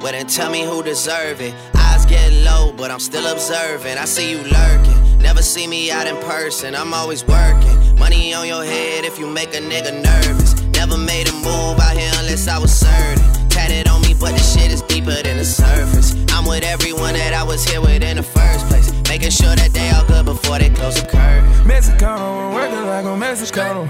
Well, 0.00 0.12
then 0.12 0.26
tell 0.26 0.50
me 0.50 0.62
who 0.64 0.82
deserve 0.82 1.40
it. 1.40 1.54
Eyes 1.74 1.85
get 2.08 2.32
low, 2.44 2.72
but 2.76 2.90
I'm 2.90 3.00
still 3.00 3.26
observing. 3.26 3.98
I 3.98 4.04
see 4.04 4.30
you 4.30 4.38
lurking. 4.38 5.18
Never 5.18 5.42
see 5.42 5.66
me 5.66 5.90
out 5.90 6.06
in 6.06 6.16
person, 6.18 6.74
I'm 6.74 6.94
always 6.94 7.26
working. 7.26 7.98
Money 7.98 8.34
on 8.34 8.46
your 8.46 8.64
head 8.64 9.04
if 9.04 9.18
you 9.18 9.26
make 9.26 9.54
a 9.54 9.58
nigga 9.58 9.92
nervous. 10.02 10.60
Never 10.72 10.96
made 10.96 11.28
a 11.28 11.32
move 11.32 11.78
out 11.80 11.96
here 11.96 12.12
unless 12.18 12.48
I 12.48 12.58
was 12.58 12.72
certain. 12.72 13.48
Tatted 13.48 13.88
on 13.88 14.02
me, 14.02 14.14
but 14.20 14.32
the 14.32 14.38
shit 14.38 14.70
is 14.70 14.82
deeper 14.82 15.20
than 15.22 15.36
the 15.38 15.44
surface. 15.44 16.14
I'm 16.32 16.46
with 16.46 16.64
everyone 16.64 17.14
that 17.14 17.32
I 17.34 17.42
was 17.42 17.64
here 17.64 17.80
with 17.80 18.02
in 18.02 18.16
the 18.18 18.22
first 18.22 18.66
place. 18.68 18.92
Making 19.08 19.30
sure 19.30 19.54
that 19.56 19.72
they 19.72 19.90
all 19.90 20.04
good 20.06 20.26
before 20.26 20.58
they 20.58 20.70
close 20.70 21.00
the 21.00 21.08
curtain. 21.08 21.44
Mexicano, 21.64 22.48
I'm 22.48 22.54
working 22.54 22.86
like 22.86 23.04
a 23.04 23.16
Mexicano. 23.16 23.82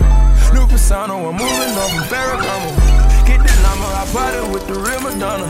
New 0.54 0.66
persona, 0.66 1.14
I'm 1.14 1.34
moving 1.34 1.76
on 1.82 1.90
from 1.90 2.04
Ferragamo. 2.10 3.05
I 4.06 4.12
party 4.12 4.52
with 4.52 4.66
the 4.66 4.74
real 4.74 5.00
Madonna. 5.00 5.46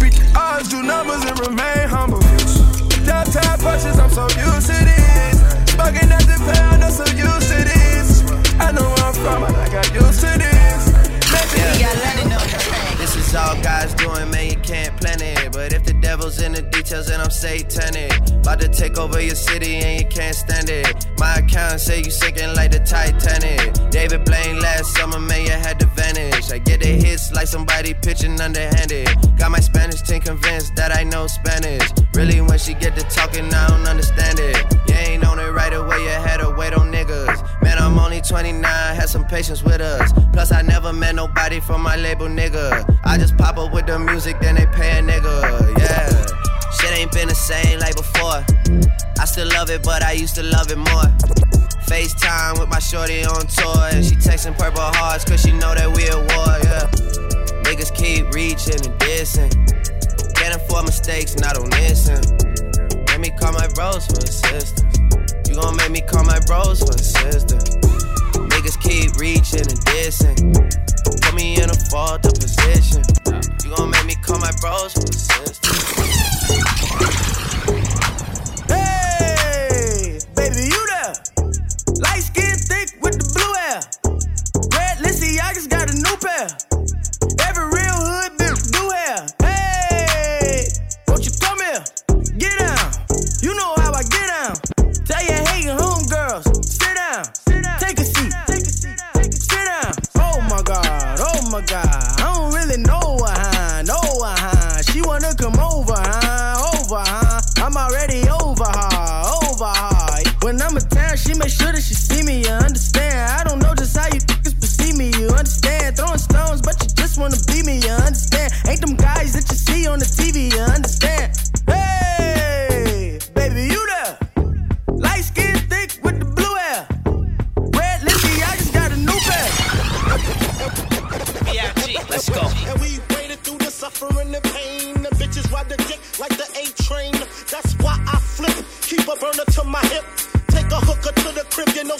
Beat 0.00 0.14
the 0.14 0.38
odds, 0.38 0.68
do 0.68 0.82
numbers, 0.82 1.24
and 1.24 1.38
remain 1.40 1.88
humble. 1.88 2.20
Top 2.20 3.60
punches, 3.60 3.98
I'm 3.98 4.10
so 4.10 4.22
used 4.36 4.66
to 4.66 4.78
this. 4.84 5.40
Bugging 5.76 6.10
at 6.10 6.24
the 6.28 6.36
pound, 6.52 6.84
I'm 6.84 6.90
so 6.90 7.04
used 7.04 7.48
to 7.48 7.58
this. 7.64 8.22
I 8.60 8.72
know 8.72 8.82
where 8.82 9.04
I'm 9.04 9.14
from, 9.14 9.40
but 9.42 9.54
I 9.54 9.68
got 9.68 9.94
used 9.94 10.20
to 10.20 10.38
this. 10.38 10.84
This 11.30 11.54
is 11.54 12.45
all 13.36 13.60
God's 13.62 13.94
doing, 13.94 14.30
man, 14.30 14.50
you 14.50 14.56
can't 14.58 14.96
plan 15.00 15.20
it. 15.20 15.52
But 15.52 15.72
if 15.72 15.84
the 15.84 15.92
devil's 15.94 16.40
in 16.40 16.52
the 16.52 16.62
details, 16.62 17.08
then 17.08 17.20
I'm 17.20 17.30
satanic. 17.30 18.12
About 18.40 18.60
to 18.60 18.68
take 18.68 18.98
over 18.98 19.20
your 19.20 19.34
city 19.34 19.76
and 19.76 20.00
you 20.00 20.08
can't 20.08 20.34
stand 20.34 20.70
it. 20.70 21.06
My 21.18 21.34
account 21.36 21.80
say 21.80 21.98
you 21.98 22.10
sinking 22.10 22.54
like 22.54 22.72
the 22.72 22.80
Titanic. 22.80 23.90
David 23.90 24.24
Blaine 24.24 24.60
last 24.60 24.96
summer, 24.96 25.20
man, 25.20 25.44
you 25.44 25.52
had 25.52 25.78
to 25.80 25.86
vanish. 25.86 26.50
I 26.50 26.58
get 26.58 26.80
the 26.80 26.88
hits 26.88 27.32
like 27.32 27.46
somebody 27.46 27.94
pitching 27.94 28.40
underhanded. 28.40 29.08
Got 29.36 29.50
my 29.50 29.60
Spanish 29.60 30.02
team 30.02 30.20
convinced 30.20 30.74
that 30.76 30.96
I 30.96 31.04
know 31.04 31.26
Spanish. 31.26 31.86
Really, 32.14 32.40
when 32.40 32.58
she 32.58 32.74
get 32.74 32.96
to 32.96 33.04
talking, 33.14 33.52
I 33.52 33.68
don't 33.68 33.86
understand 33.86 34.40
it. 34.40 34.56
You 34.88 34.94
on 35.26 35.38
it 35.38 35.50
right 35.50 35.74
away, 35.74 36.02
you 36.02 36.08
had 36.08 36.38
to 36.38 36.50
wait 36.56 36.72
on 36.72 36.90
niggas. 36.90 37.62
Man, 37.62 37.78
I'm 37.78 37.98
only 37.98 38.20
29, 38.20 38.62
had 38.62 39.08
some 39.08 39.24
patience 39.26 39.62
with 39.62 39.80
us. 39.80 40.12
Plus, 40.32 40.52
I 40.52 40.62
never 40.62 40.92
met 40.92 41.14
nobody 41.14 41.60
from 41.60 41.82
my 41.82 41.96
label, 41.96 42.26
nigga. 42.26 42.98
I 43.04 43.18
just 43.18 43.36
pop 43.36 43.58
up 43.58 43.72
with 43.72 43.86
the 43.86 43.98
music, 43.98 44.40
then 44.40 44.54
they 44.54 44.66
pay 44.66 44.98
a 44.98 45.02
nigga, 45.02 45.78
yeah. 45.78 46.08
Shit 46.78 46.98
ain't 46.98 47.12
been 47.12 47.28
the 47.28 47.34
same 47.34 47.78
like 47.78 47.96
before. 47.96 48.44
I 49.18 49.24
still 49.24 49.48
love 49.48 49.70
it, 49.70 49.82
but 49.82 50.02
I 50.02 50.12
used 50.12 50.34
to 50.36 50.42
love 50.42 50.70
it 50.70 50.78
more. 50.78 51.08
FaceTime 51.86 52.58
with 52.58 52.68
my 52.68 52.78
shorty 52.78 53.24
on 53.24 53.46
tour, 53.46 53.88
and 53.92 54.04
she 54.04 54.16
texting 54.16 54.56
purple 54.58 54.80
hearts, 54.80 55.24
cause 55.24 55.42
she 55.42 55.52
know 55.52 55.74
that 55.74 55.88
we 55.94 56.04
at 56.08 56.16
war, 56.16 56.52
yeah. 56.64 56.86
Niggas 57.62 57.94
keep 57.94 58.30
reaching 58.32 58.74
and 58.74 58.98
dissing. 59.00 59.50
Can't 60.34 60.54
afford 60.54 60.84
mistakes, 60.84 61.36
not 61.36 61.56
on 61.58 61.70
this. 61.70 62.08
Let 63.16 63.20
me 63.20 63.30
call 63.30 63.52
my 63.52 63.66
bros 63.68 64.06
for 64.06 64.18
assistance. 64.18 64.95
You 65.56 65.62
gon' 65.62 65.76
make 65.76 65.90
me 65.90 66.02
call 66.02 66.22
my 66.22 66.38
bros 66.40 66.80
for 66.80 66.90
assistance. 66.90 67.76
Niggas 68.36 68.78
keep 68.78 69.16
reaching 69.16 69.60
and 69.60 69.80
dissing. 69.88 70.52
Put 71.02 71.34
me 71.34 71.56
in 71.56 71.70
a 71.70 71.74
fault 71.88 72.24
position. 72.24 73.02
You 73.64 73.74
gon' 73.74 73.88
make 73.88 74.04
me 74.04 74.16
call 74.16 74.38
my 74.38 74.52
bros 74.60 74.92
for 74.92 75.08
assistance. 75.08 75.80
Hey, 78.68 80.18
baby, 80.34 80.68
you 80.68 80.86
there? 80.92 81.14
Light 82.02 82.20
skin 82.20 82.58
thick 82.58 82.98
with 83.00 83.16
the 83.16 83.24
blue 83.32 83.54
hair. 83.54 83.80
Red 84.78 85.00
Lissy, 85.00 85.40
I 85.40 85.54
just 85.54 85.70
got 85.70 85.88
a 85.88 85.94
new 85.94 86.16
pair. 86.18 86.65
Oh. 101.84 102.16
I 102.18 102.34
don't 102.34 102.54
really 102.54 102.82
know 102.82 103.18
her, 103.20 103.34
huh? 103.34 103.82
Know 103.82 104.00
her, 104.24 104.34
huh? 104.36 104.82
She 104.82 105.02
wanna 105.02 105.34
come 105.34 105.58
over, 105.58 105.94
huh? 105.96 106.70
Over, 106.74 107.02
huh? 107.04 107.40
I'm 107.58 107.76
already 107.76 108.28
over 108.28 108.64
her, 108.64 109.22
over 109.42 109.66
her. 109.66 110.22
When 110.42 110.60
I'm 110.62 110.76
in 110.76 110.82
town, 110.88 111.16
she 111.16 111.34
make 111.34 111.50
sure 111.50 111.72
that 111.72 111.82
she 111.82 111.94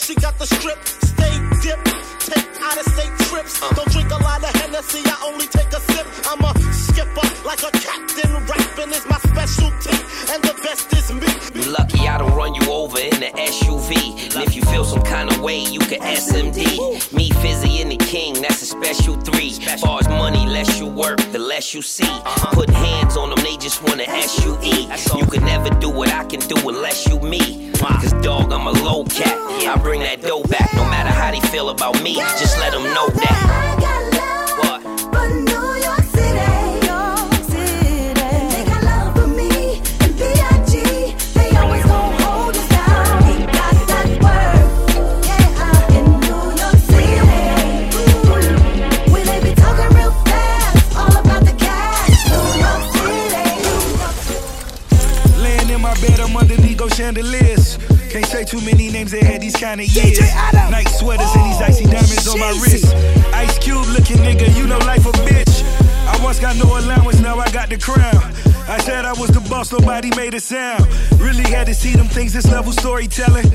she 0.07 0.15
got 0.15 0.39
the 0.39 0.47
strip. 0.47 0.79
Stay 0.87 1.35
dip. 1.63 1.83
Take 2.23 2.47
out 2.63 2.79
of 2.79 2.87
state 2.95 3.11
trips. 3.27 3.61
Uh. 3.61 3.75
Don't 3.75 3.91
drink 3.91 4.11
a 4.13 4.23
lot 4.23 4.39
of 4.39 4.55
Hennessy, 4.63 5.03
I 5.05 5.19
only 5.27 5.47
take 5.47 5.67
a 5.75 5.81
sip. 5.81 6.07
I'm 6.31 6.41
a 6.47 6.55
skipper 6.73 7.27
like 7.45 7.63
a 7.67 7.73
captain. 7.75 8.31
Rapping 8.47 8.93
is 8.95 9.05
my 9.11 9.19
specialty. 9.19 9.99
And 10.31 10.43
the 10.45 10.55
best 10.63 10.93
is 10.93 11.11
me. 11.11 11.27
You 11.59 11.73
lucky 11.73 12.07
I 12.07 12.19
don't 12.19 12.35
run 12.37 12.55
you 12.55 12.71
over 12.71 13.01
in 13.01 13.19
the 13.19 13.33
SUV. 13.35 14.37
And 14.37 14.47
if 14.47 14.55
you 14.55 14.63
feel 14.63 14.85
some 14.85 15.03
kind 15.03 15.29
of 15.29 15.41
way, 15.41 15.59
you 15.59 15.81
can 15.81 15.99
SMD. 16.01 17.13
Me, 17.13 17.31
Fizzy, 17.43 17.83
and 17.83 17.91
the 17.91 17.97
King, 17.97 18.35
that's 18.35 18.63
a 18.63 18.67
special 18.67 19.17
three. 19.17 19.51
Far 19.83 19.99
as 19.99 20.09
money, 20.09 20.47
less 20.47 20.79
you 20.79 20.87
work, 20.87 21.19
the 21.33 21.41
less 21.41 21.75
you 21.75 21.83
see. 21.83 22.05
Uh-huh. 22.05 22.55
Put 22.55 22.71
hands 22.71 23.17
on 23.17 23.31
them, 23.31 23.43
they 23.43 23.57
just 23.57 23.83
wanna 23.83 24.05
SUE. 24.23 24.87
You 25.19 25.27
can 25.27 25.45
never 25.45 25.71
do 25.81 25.91
what 25.91 26.11
I 26.13 26.25
can 26.25 26.41
do 26.41 26.57
unless 26.69 27.09
you 27.09 27.19
me. 27.19 27.66
Cause 27.95 28.13
dog, 28.23 28.53
I'm 28.53 28.67
a 28.67 28.73
low 28.73 29.05
cat. 29.05 29.37
I 29.67 29.77
bring 29.81 30.01
that 30.01 30.23
dough 30.23 30.43
back 30.45 30.73
no 30.75 30.85
matter 30.85 31.11
how 31.11 31.31
they 31.31 31.41
feel 31.49 31.71
about 31.71 32.03
me. 32.03 32.15
Just 32.15 32.59
let 32.59 32.73
them 32.73 32.83
know 32.83 33.09
that. 33.09 33.76
Kind 59.77 59.89
of 59.89 59.97
years. 59.97 60.19
Night 60.71 60.89
sweaters 60.89 61.35
and 61.35 61.47
these 61.47 61.61
icy 61.61 61.85
diamonds 61.85 62.29
on 62.29 62.39
my 62.39 62.51
wrist. 62.63 62.95
Ice 63.35 63.59
cube 63.59 63.87
looking 63.89 64.19
nigga, 64.19 64.55
you 64.57 64.67
know 64.67 64.79
life 64.79 65.07
a 65.07 65.13
bitch. 65.13 65.63
I 66.07 66.19
once 66.23 66.41
got 66.41 66.57
no 66.57 66.79
allowance, 66.79 67.21
now 67.21 67.39
I 67.39 67.51
got 67.51 67.69
the 67.69 67.79
crown. 67.79 68.33
I 68.69 68.79
said 68.79 69.05
I 69.05 69.13
was 69.13 69.31
the 69.31 69.41
boss, 69.49 69.73
nobody 69.73 70.11
made 70.17 70.35
a 70.35 70.41
sound. 70.41 70.87
Really 71.21 71.45
had 71.45 71.67
to 71.67 71.75
see 71.75 71.95
them 71.95 72.09
things, 72.09 72.33
this 72.33 72.51
level 72.51 72.73
storytelling. 72.73 73.47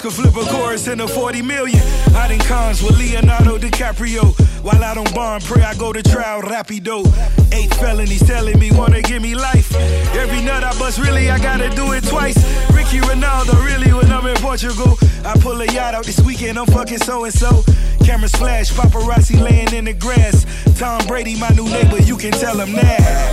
Could 0.00 0.14
flip 0.14 0.34
a 0.34 0.50
chorus 0.50 0.88
in 0.88 0.98
a 1.00 1.06
40 1.06 1.42
million? 1.42 1.82
I 2.14 2.28
done 2.28 2.38
cons 2.38 2.82
with 2.82 2.96
Leonardo 2.96 3.58
DiCaprio. 3.58 4.32
While 4.64 4.82
I 4.82 4.94
don't 4.94 5.14
bond, 5.14 5.44
pray 5.44 5.62
I 5.62 5.74
go 5.74 5.92
to 5.92 6.02
trial 6.02 6.40
rapido. 6.40 7.04
Eight 7.52 7.74
felonies 7.74 8.26
telling 8.26 8.58
me 8.58 8.70
wanna 8.70 9.02
give 9.02 9.20
me 9.20 9.34
life. 9.34 9.74
Every 10.14 10.40
nut 10.40 10.64
I 10.64 10.72
bust, 10.78 10.98
really 10.98 11.28
I 11.28 11.38
gotta 11.38 11.68
do 11.76 11.92
it 11.92 12.04
twice. 12.04 12.38
Ricky 12.72 13.00
Ronaldo, 13.00 13.62
really 13.62 13.92
when 13.92 14.10
I'm 14.10 14.24
in 14.26 14.36
Portugal. 14.36 14.96
I 15.22 15.38
pull 15.38 15.60
a 15.60 15.66
yacht 15.66 15.92
out 15.92 16.06
this 16.06 16.20
weekend, 16.22 16.58
I'm 16.58 16.66
fucking 16.66 17.00
so 17.00 17.24
and 17.24 17.34
so. 17.34 17.62
Cameras 18.02 18.32
flash, 18.32 18.70
paparazzi 18.70 19.38
laying 19.38 19.74
in 19.74 19.84
the 19.84 19.92
grass. 19.92 20.46
Tom 20.78 21.06
Brady, 21.08 21.38
my 21.38 21.50
new 21.50 21.68
neighbor, 21.68 22.00
you 22.00 22.16
can 22.16 22.32
tell 22.32 22.58
him 22.58 22.72
that. 22.72 23.32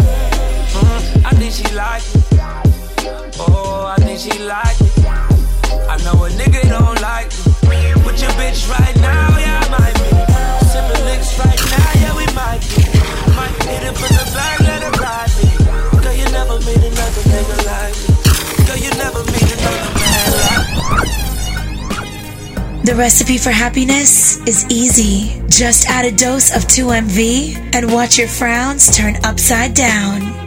Uh, 0.76 1.28
I 1.28 1.32
think 1.32 1.54
she 1.54 1.74
like 1.74 2.04
it. 2.14 3.38
Oh, 3.40 3.86
I 3.88 3.96
think 4.04 4.20
she 4.20 4.38
like 4.40 4.82
it. 4.82 4.97
I 5.90 5.96
know 6.04 6.26
a 6.26 6.30
nigga 6.30 6.62
don't 6.68 7.00
like 7.02 7.32
me. 7.70 7.94
With 8.04 8.20
your 8.22 8.32
bitch 8.32 8.68
right 8.70 8.94
now, 8.98 9.38
yeah, 9.40 9.64
I 9.64 9.70
might 9.72 9.96
be. 9.96 10.10
Sipping 10.68 11.06
licks 11.08 11.40
right 11.40 11.62
now, 11.72 11.90
yeah, 12.04 12.12
we 12.20 12.26
might 12.36 12.60
be. 12.76 12.84
Might 13.36 13.56
hit 13.64 13.84
it 13.88 13.96
from 13.96 14.12
the 14.12 14.28
back, 14.36 14.60
let 14.68 14.84
it 14.84 14.92
ride 15.00 15.32
me. 15.40 15.48
Girl, 16.04 16.12
you 16.14 16.28
never 16.32 16.60
meet 16.60 16.84
another 16.84 17.24
nigga 17.32 17.58
like 17.72 17.96
me. 18.04 18.12
Girl, 18.68 18.76
you 18.84 18.92
never 19.00 19.24
meet 19.32 19.48
another 19.48 19.92
man 19.96 20.28
like 20.44 20.68
me. 20.76 20.84
The 22.84 22.92
recipe 22.96 23.38
for 23.38 23.52
happiness 23.52 24.40
is 24.46 24.66
easy. 24.70 25.42
Just 25.48 25.88
add 25.90 26.04
a 26.06 26.12
dose 26.12 26.54
of 26.56 26.64
2MV 26.64 27.56
and 27.74 27.92
watch 27.94 28.18
your 28.18 28.28
frowns 28.28 28.90
turn 28.96 29.16
upside 29.24 29.74
down. 29.74 30.47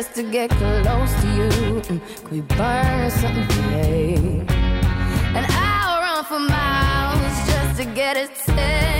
Just 0.00 0.14
to 0.14 0.22
get 0.22 0.48
close 0.48 1.12
to 1.20 1.28
you. 1.36 2.00
Could 2.22 2.30
we 2.30 2.40
burn 2.40 3.10
something 3.10 3.46
today? 3.48 4.14
And 5.36 5.46
I'll 5.50 6.00
run 6.00 6.24
for 6.24 6.38
miles 6.38 7.20
just 7.46 7.80
to 7.80 7.84
get 7.84 8.16
a 8.16 8.26
taste. 8.28 8.99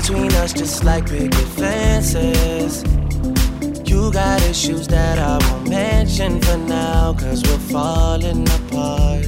between 0.00 0.32
us 0.36 0.54
just 0.54 0.82
like 0.82 1.06
picket 1.06 1.48
fences. 1.58 2.82
You 3.84 4.10
got 4.10 4.40
issues 4.42 4.88
that 4.88 5.18
I 5.18 5.36
won't 5.46 5.68
mention 5.68 6.40
for 6.40 6.56
now, 6.56 7.12
cause 7.12 7.42
we're 7.42 7.64
falling 7.74 8.48
apart. 8.58 9.26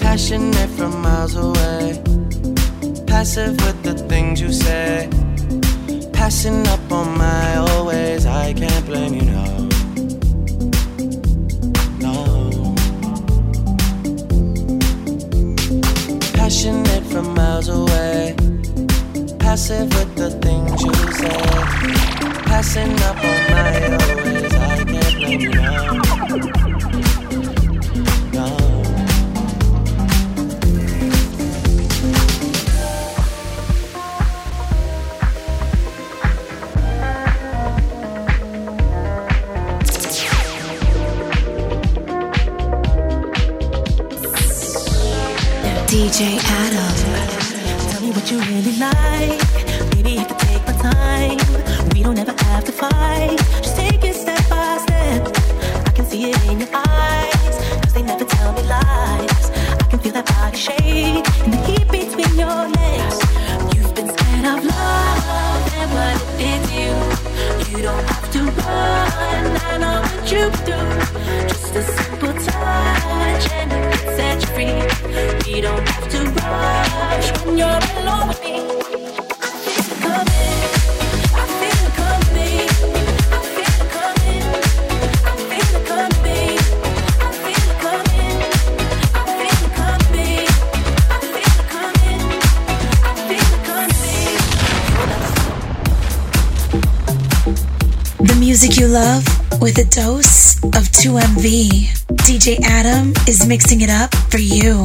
Passionate 0.00 0.70
from 0.76 1.00
miles 1.00 1.36
away, 1.36 2.02
passive 3.06 3.54
with 3.64 3.82
the 3.84 3.94
things 4.08 4.40
you 4.40 4.52
say. 4.52 5.08
Passing 6.12 6.66
up 6.66 6.90
on 6.90 7.16
my 7.16 7.56
always, 7.56 8.26
I 8.26 8.52
can't 8.52 8.86
blame 8.86 9.14
you 9.14 9.22
now. 9.22 9.73
miles 17.66 17.90
away. 17.90 18.34
Passive 19.38 19.92
with 19.94 20.14
the 20.16 20.30
things 20.42 20.82
you 20.82 20.94
say. 21.12 21.28
Passing 22.44 23.00
up 23.02 23.16
on 23.16 23.50
my 23.50 23.94
always. 23.94 24.54
I 24.54 24.84
can't 24.84 25.14
blame 25.16 25.40
you 25.40 25.50
now. 25.50 26.00
DJ 45.86 46.38
Adam 46.44 46.83
you 48.34 48.40
really 48.40 48.76
like 48.78 49.03
love 98.94 99.26
with 99.60 99.76
a 99.78 99.84
dose 99.90 100.62
of 100.62 100.86
2MV. 100.94 102.06
DJ 102.22 102.60
Adam 102.62 103.12
is 103.26 103.44
mixing 103.44 103.80
it 103.80 103.90
up 103.90 104.14
for 104.30 104.38
you. 104.38 104.84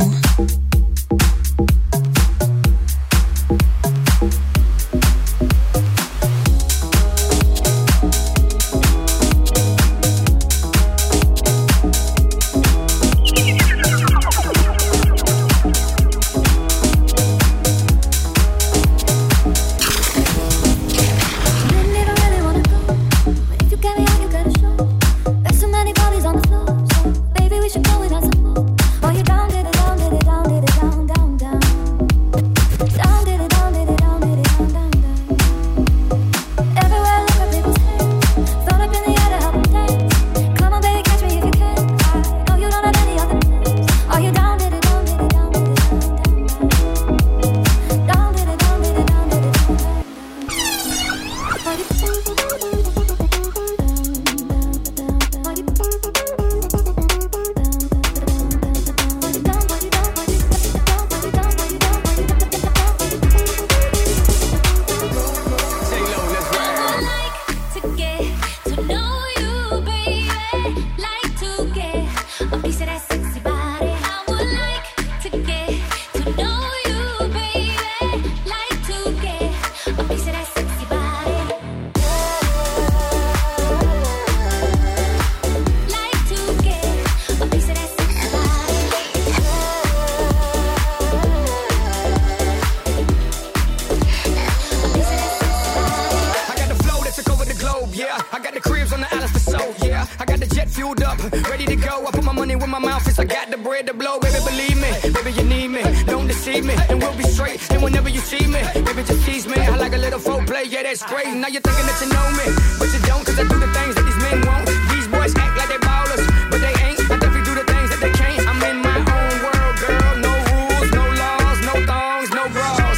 up, 100.97 101.21
ready 101.49 101.65
to 101.65 101.75
go. 101.75 102.07
I 102.07 102.11
put 102.11 102.23
my 102.23 102.33
money 102.33 102.55
where 102.55 102.67
my 102.67 102.79
mouth 102.79 103.07
is. 103.07 103.19
I 103.19 103.25
got 103.25 103.51
the 103.51 103.57
bread 103.57 103.85
to 103.87 103.93
blow, 103.93 104.19
baby. 104.19 104.39
Believe 104.43 104.77
me, 104.81 104.89
baby, 105.13 105.31
you 105.37 105.43
need 105.43 105.67
me. 105.67 105.83
Don't 106.05 106.27
deceive 106.27 106.65
me, 106.65 106.73
and 106.89 107.01
we'll 107.01 107.15
be 107.15 107.23
straight. 107.23 107.61
And 107.71 107.83
whenever 107.83 108.09
you 108.09 108.19
see 108.19 108.45
me, 108.47 108.61
baby, 108.73 109.03
just 109.03 109.23
tease 109.25 109.45
me. 109.45 109.57
I 109.57 109.77
like 109.77 109.93
a 109.93 109.97
little 109.97 110.19
folk 110.19 110.47
play, 110.47 110.63
yeah, 110.65 110.83
that's 110.83 111.05
great. 111.05 111.27
Now 111.27 111.47
you're 111.47 111.61
thinking 111.61 111.85
that 111.85 111.99
you 112.01 112.09
know 112.09 112.27
me, 112.39 112.47
but 112.79 112.89
you 112.93 112.99
don't, 113.05 113.23
cause 113.23 113.37
I 113.37 113.43
do 113.43 113.59
the 113.59 113.71
things 113.77 113.93
that 113.95 114.05
these 114.09 114.21
men 114.25 114.41
won't. 114.47 114.65
These 114.89 115.07
boys 115.07 115.33
act 115.37 115.53
like 115.57 115.69
they 115.69 115.81
ballers, 115.85 116.25
but 116.49 116.59
they 116.59 116.73
ain't. 116.81 116.99
I 117.05 117.15
definitely 117.21 117.45
do 117.45 117.53
the 117.53 117.67
things 117.69 117.89
that 117.93 118.01
they 118.01 118.11
can't. 118.11 118.41
I'm 118.49 118.59
in 118.65 118.77
my 118.81 118.97
own 118.97 119.33
world, 119.45 119.75
girl. 119.77 120.11
No 120.25 120.33
rules, 120.49 120.89
no 120.97 121.05
laws, 121.21 121.59
no 121.69 121.75
thongs, 121.85 122.29
no 122.33 122.43
bras. 122.49 122.97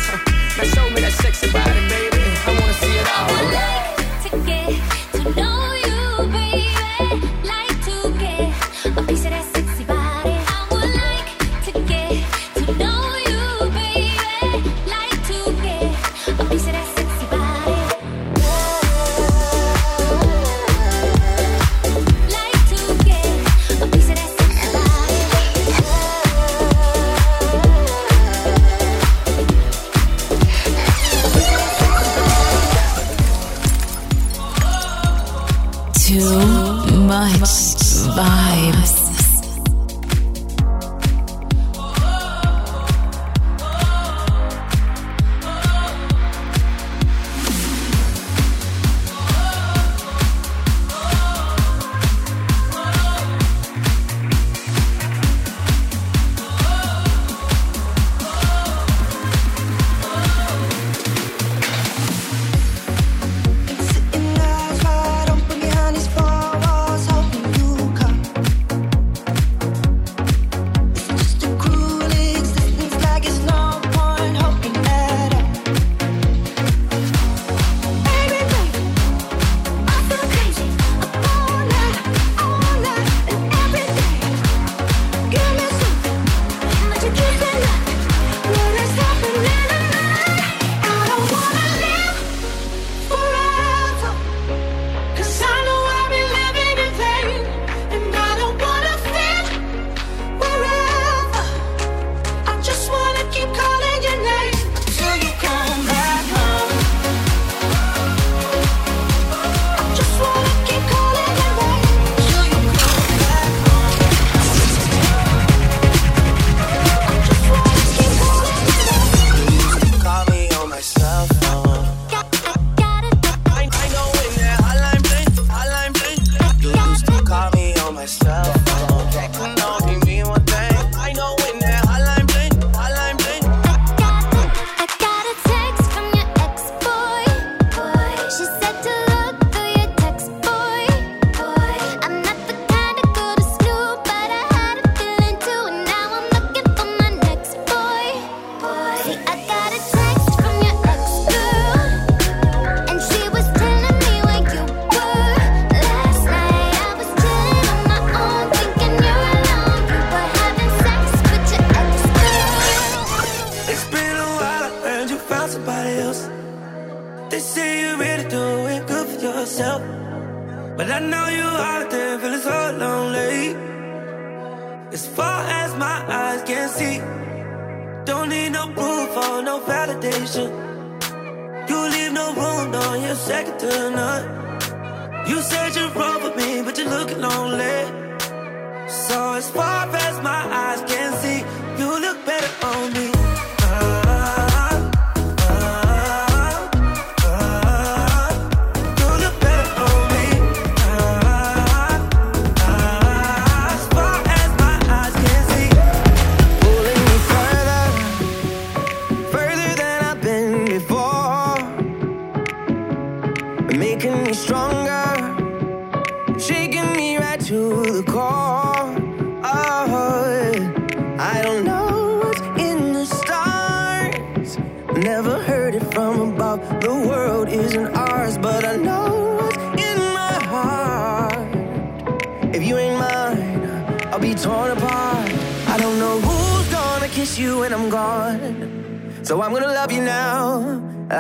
Now 0.57 0.63
show 0.63 0.87
me 0.89 1.01
that 1.01 1.13
sexy 1.19 1.51
body, 1.51 1.81
baby. 1.89 2.00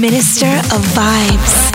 Minister 0.00 0.46
of 0.46 0.84
Vibes. 0.94 1.67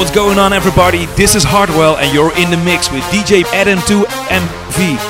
what's 0.00 0.10
going 0.10 0.38
on, 0.38 0.54
everybody? 0.54 1.04
This 1.14 1.34
is 1.34 1.44
Hardwell, 1.44 1.98
and 1.98 2.10
you're 2.14 2.34
in 2.38 2.50
the 2.50 2.56
mix 2.56 2.90
with 2.90 3.02
DJ 3.12 3.42
Adam2MV. 3.52 5.09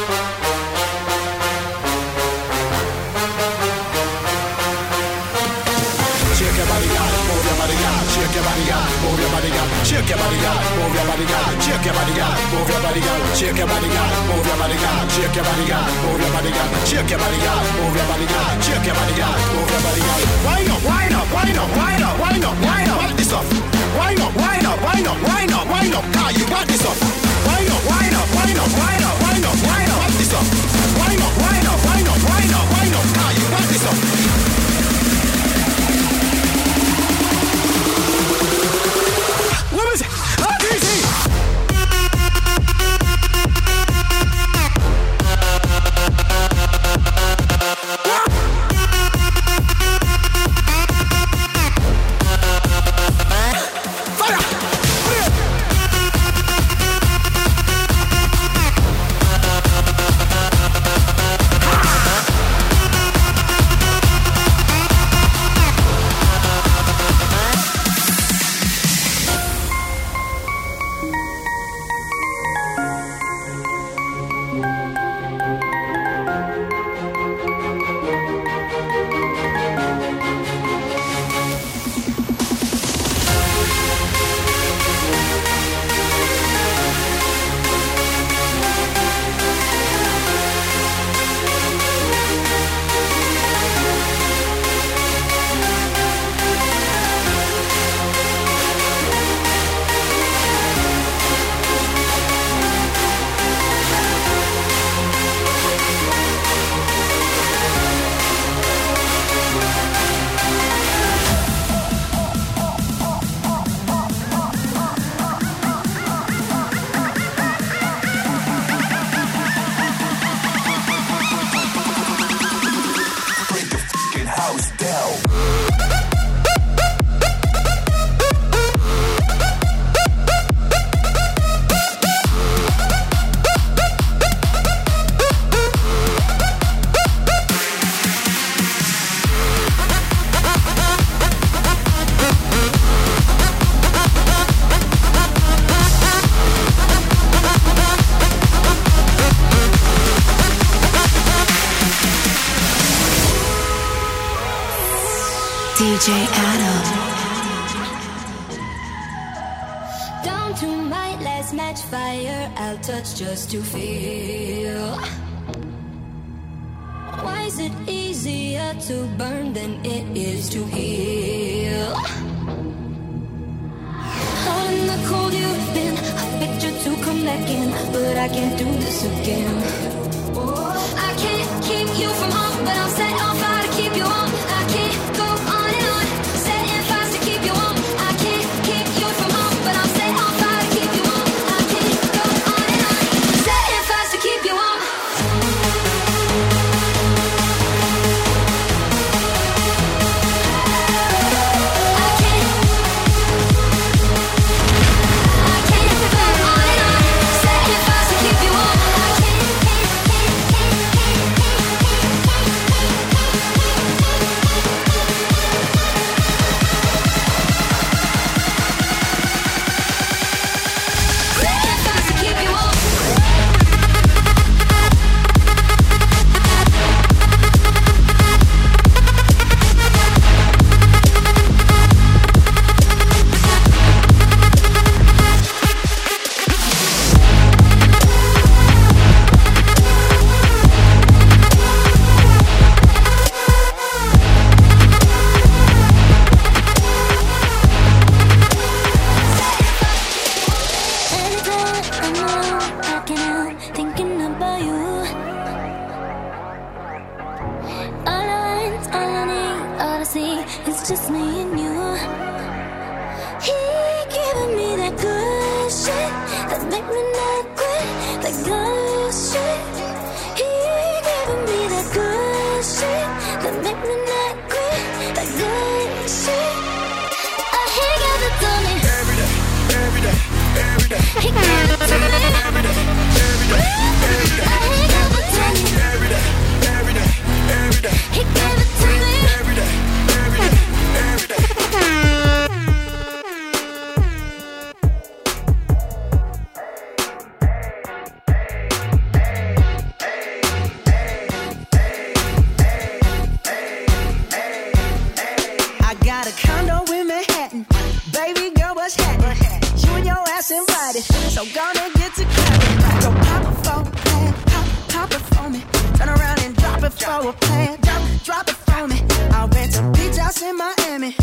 call 318.81 318.89
me. 318.89 319.01
I 319.31 319.47
rent 319.47 319.79
a 319.79 319.83
beach 319.93 320.17
house 320.17 320.43
in 320.43 320.57
Miami. 320.57 321.15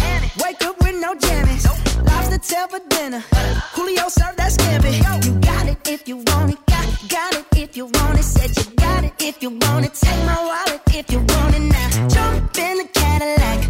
Wake 0.43 0.61
up 0.63 0.75
with 0.79 0.95
no 1.01 1.15
jammies. 1.15 1.65
Lobster 2.05 2.37
tail 2.37 2.67
for 2.67 2.81
dinner. 2.89 3.23
Julio 3.73 4.07
served 4.09 4.37
that 4.37 4.51
scampi. 4.51 4.91
You 5.25 5.33
got 5.39 5.67
it 5.67 5.87
if 5.87 6.07
you 6.07 6.17
want 6.17 6.51
it. 6.53 6.59
Got, 6.67 7.09
got 7.09 7.33
it 7.35 7.45
if 7.55 7.77
you 7.77 7.85
want 7.85 8.19
it. 8.19 8.23
Said 8.23 8.51
you 8.57 8.75
got 8.75 9.03
it 9.03 9.13
if 9.19 9.41
you 9.41 9.49
want 9.49 9.85
it. 9.85 9.93
Take 9.93 10.23
my 10.25 10.39
wallet 10.49 10.81
if 10.93 11.11
you 11.11 11.19
want 11.19 11.55
it 11.55 11.65
now. 11.75 12.07
Jump 12.07 12.57
in 12.57 12.77
the 12.77 12.87
Cadillac 12.93 13.66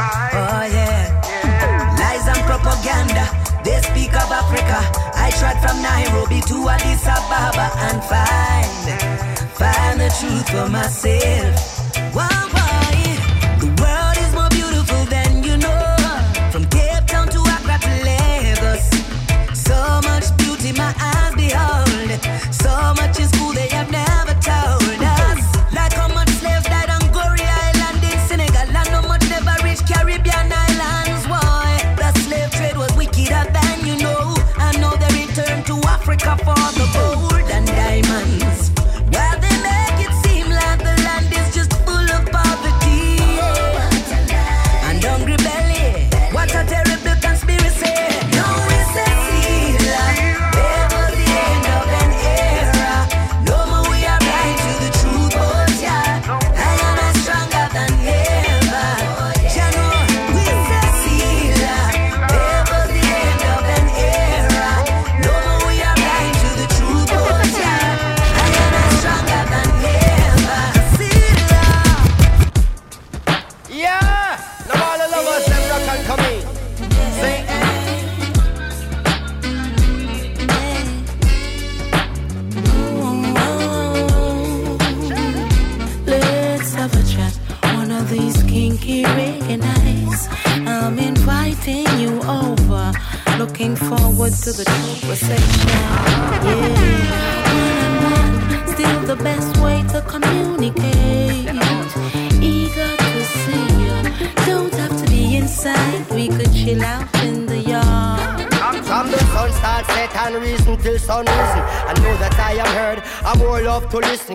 Oh 0.00 0.64
yeah. 0.70 1.10
Lies 1.98 2.26
and 2.28 2.42
propaganda, 2.46 3.26
they 3.64 3.80
speak 3.82 4.14
of 4.14 4.30
Africa. 4.30 4.78
I 5.14 5.30
tried 5.38 5.58
from 5.60 5.82
Nairobi 5.82 6.40
to 6.42 6.68
Addis 6.68 7.04
Ababa 7.06 7.66
and 7.86 7.98
find, 8.04 9.50
find 9.58 10.00
the 10.00 10.10
truth 10.20 10.48
for 10.50 10.68
myself. 10.68 12.47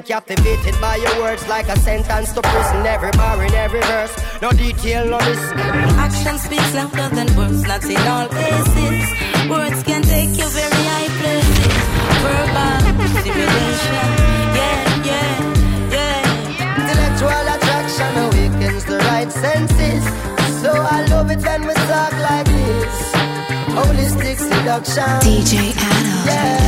Captivated 0.06 0.76
by 0.82 0.98
your 0.98 1.22
words 1.22 1.48
like 1.48 1.68
a 1.70 1.80
sentence 1.80 2.34
to 2.34 2.42
prison. 2.42 2.86
Every 2.86 3.12
bar 3.12 3.42
in 3.42 3.54
every 3.54 3.80
verse. 3.82 4.14
No 4.42 4.52
detail, 4.52 5.06
no 5.08 5.18
listen. 5.18 5.58
Action 5.98 6.38
speaks 6.40 6.74
louder 6.76 7.08
than 7.16 7.34
words, 7.38 7.64
not 7.64 7.84
in 7.86 7.98
all 8.08 8.28
cases. 8.28 9.50
Words 9.50 9.84
can 9.84 10.02
take 10.04 10.36
you 10.36 10.48
very 10.50 10.84
high 10.92 11.12
places. 11.20 11.84
Verbal 12.24 13.08
stimulation, 13.16 14.08
yeah, 14.60 15.06
yeah, 15.10 15.96
yeah. 15.96 16.82
Intellectual 16.82 17.46
attraction 17.56 18.12
awakens 18.26 18.84
the 18.86 18.98
right 18.98 19.32
senses. 19.32 20.04
So 20.62 20.72
I 20.74 21.06
love 21.12 21.32
it 21.32 21.42
when 21.46 21.62
we 21.66 21.74
talk 21.74 22.14
like 22.28 22.46
this. 22.46 23.14
Holistic 23.78 24.38
seduction. 24.38 25.20
DJ 25.24 25.74
Adam. 25.78 26.28
Yeah. 26.28 26.63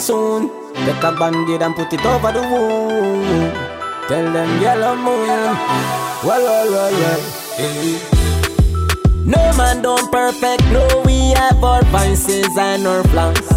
Soon. 0.00 0.50
Take 0.74 1.02
a 1.02 1.12
band-aid 1.12 1.62
and 1.62 1.74
put 1.74 1.92
it 1.92 2.04
over 2.04 2.32
the 2.32 2.40
wound. 2.40 3.52
Tell 4.08 4.32
them 4.32 4.60
yellow 4.62 4.96
moon. 4.96 5.28
Well, 6.24 6.42
well, 6.42 6.70
well, 6.70 6.92
well. 6.92 7.20
Hey. 7.56 7.98
No 9.24 9.52
man 9.56 9.82
don't 9.82 10.10
perfect. 10.10 10.64
No, 10.72 11.02
we 11.04 11.30
have 11.32 11.62
our 11.62 11.84
vices 11.84 12.56
and 12.56 12.86
our 12.86 13.04
flaws. 13.04 13.48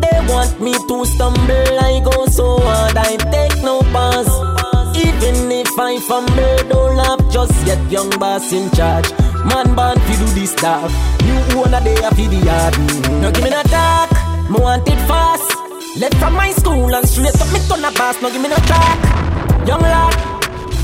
They 0.00 0.18
want 0.28 0.60
me 0.60 0.72
to 0.72 1.04
stumble. 1.04 1.78
I 1.80 2.00
go 2.04 2.26
so 2.26 2.58
hard. 2.60 2.96
I 2.96 3.16
take 3.16 3.62
no 3.62 3.82
pause. 3.92 4.32
Even 4.96 5.52
if 5.52 5.78
I 5.78 6.00
fumble, 6.00 6.56
don't 6.68 6.96
laugh. 6.96 7.20
Just 7.30 7.66
yet 7.66 7.78
young 7.90 8.10
boss 8.18 8.52
in 8.52 8.70
charge. 8.70 9.10
Man 9.44 9.74
born 9.74 9.98
fi 9.98 10.16
do 10.16 10.26
this 10.32 10.52
stuff. 10.52 10.90
You 11.24 11.34
own 11.60 11.74
a 11.74 11.80
day 11.84 11.96
for 11.96 12.14
the 12.14 12.40
yard. 12.44 12.78
Now 13.20 13.30
give 13.30 13.44
me 13.44 13.50
no 13.50 13.62
talk. 13.64 14.10
Me 14.50 14.58
want 14.60 14.88
it 14.88 14.98
fast. 15.06 15.61
Left 15.94 16.14
from 16.16 16.34
my 16.34 16.50
school 16.52 16.94
and 16.94 17.06
straight 17.06 17.38
up 17.38 17.52
me 17.52 17.60
turn 17.68 17.84
a 17.84 17.92
pass. 17.92 18.20
Now 18.22 18.30
give 18.30 18.40
me 18.40 18.48
no 18.48 18.56
talk. 18.56 18.98
Young 19.68 19.82
lad, 19.82 20.14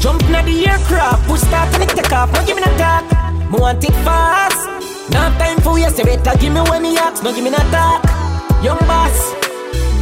jump 0.01 0.23
in 0.25 0.45
the 0.45 0.69
aircraft. 0.69 1.27
Push 1.27 1.41
start 1.41 1.73
and 1.75 1.85
it 1.85 1.97
take 1.97 2.13
off. 2.13 2.31
Now 2.33 2.45
give 2.45 2.57
me 2.57 2.63
no 2.63 2.77
talk. 2.77 3.05
Me 3.51 3.59
want 3.59 3.83
it 3.83 3.97
fast. 4.05 4.69
Now 5.11 5.33
time 5.39 5.61
for 5.61 5.79
you, 5.79 5.89
say 5.89 6.05
better 6.05 6.37
give 6.39 6.53
me 6.53 6.61
when 6.61 6.83
me 6.83 6.99
ask. 6.99 7.25
Now 7.25 7.33
give 7.33 7.43
me 7.43 7.51
no 7.51 7.57
talk. 7.73 8.05
Young 8.63 8.79
boss. 8.85 9.33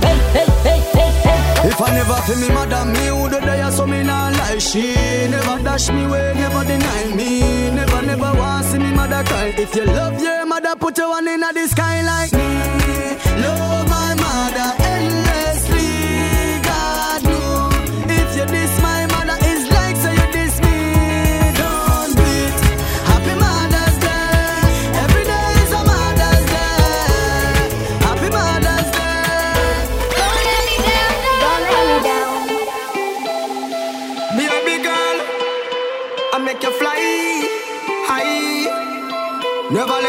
Hey, 0.02 0.18
hey, 0.34 0.48
hey, 0.66 0.80
hey, 0.90 1.10
hey. 1.22 1.68
If 1.68 1.80
I 1.80 1.90
never 1.94 2.14
feel 2.26 2.38
me 2.42 2.48
mother, 2.52 2.84
me 2.84 3.12
would 3.22 3.32
die 3.46 3.70
so 3.70 3.86
me 3.86 4.02
not 4.02 4.32
lie. 4.32 4.58
She 4.58 4.92
never 5.30 5.62
dash 5.62 5.88
me 5.88 6.04
away, 6.04 6.34
never 6.34 6.64
deny 6.64 7.14
me. 7.14 7.70
Never, 7.70 8.02
never 8.02 8.32
want 8.34 8.64
see 8.66 8.78
me 8.78 8.90
mother 8.90 9.22
cry. 9.22 9.54
If 9.56 9.76
you 9.76 9.84
love 9.84 10.20
your 10.20 10.46
mother, 10.46 10.74
put 10.74 10.98
your 10.98 11.10
one 11.10 11.28
in 11.28 11.40
the 11.40 11.68
sky 11.68 12.02
like 12.02 12.32
me. 12.32 13.42
Love 13.42 13.75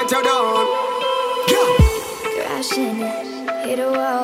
let 0.10 0.18
you 0.18 0.24
down. 0.24 0.66
Crashing, 2.36 2.96
hit 3.66 3.80
a 3.80 3.92
wall. 3.92 4.24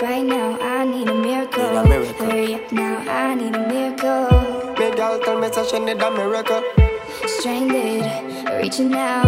Right 0.00 0.24
now, 0.24 0.58
I 0.60 0.84
need 0.84 1.08
a 1.08 1.14
miracle. 1.14 1.62
Need 1.62 1.76
a 1.76 1.88
miracle. 1.88 2.26
Hurry 2.26 2.54
up 2.54 2.72
now, 2.72 3.04
I 3.06 3.34
need 3.34 3.54
a 3.54 3.68
miracle. 3.68 4.74
Me 4.78 4.96
girl 4.96 5.20
tell 5.20 5.38
me 5.38 5.48
she 5.68 5.78
need 5.78 6.00
a 6.00 6.10
miracle. 6.10 6.62
Stranded, 7.26 8.62
reaching 8.62 8.94
out. 8.94 9.19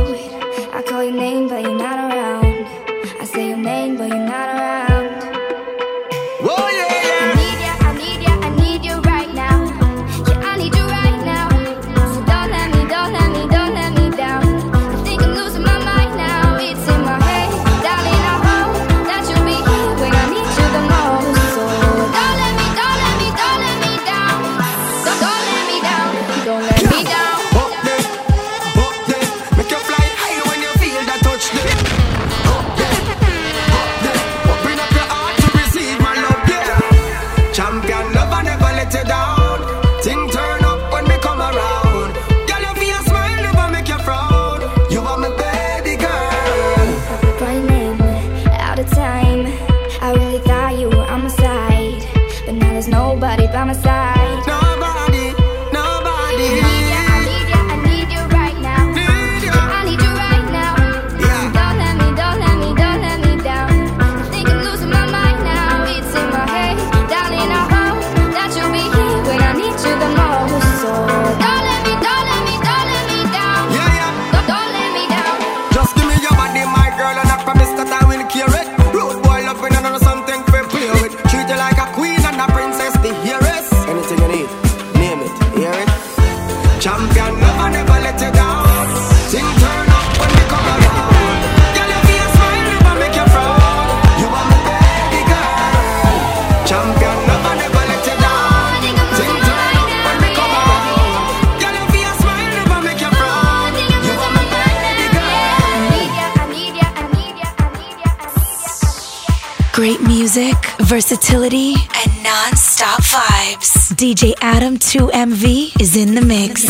Versatility, 111.33 111.75
and 112.05 112.23
non-stop 112.23 113.01
vibes. 113.03 113.93
DJ 113.95 114.35
Adam 114.41 114.77
2MV 114.77 115.81
is 115.81 115.97
in 115.97 116.15
the 116.15 116.21
mix. 116.21 116.65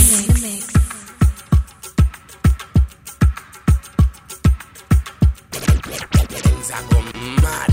Things 5.52 6.70
are 6.70 6.82
go 6.90 7.00
mad. 7.42 7.70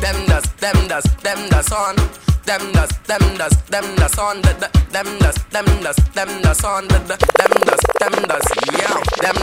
Them 0.00 0.26
does, 0.26 0.44
them 0.54 0.88
does, 0.88 1.04
them 1.22 1.48
does 1.50 1.72
on. 1.72 1.96
Them 2.44 2.72
does, 2.72 2.90
them 3.06 3.36
does, 3.36 3.56
them 3.70 3.96
does 3.96 4.18
on. 4.18 4.42
The, 4.42 4.52
the, 4.60 4.68
them 4.92 5.18
does, 5.18 5.36
them 5.50 5.66
does, 5.82 5.96
them 5.96 6.42
does 6.42 6.64
on. 6.64 6.88
The, 6.88 6.98
the, 6.98 7.16
them 7.38 7.52
does, 7.64 7.70
them 7.70 7.70
does, 7.70 7.70
yeah. 7.70 7.71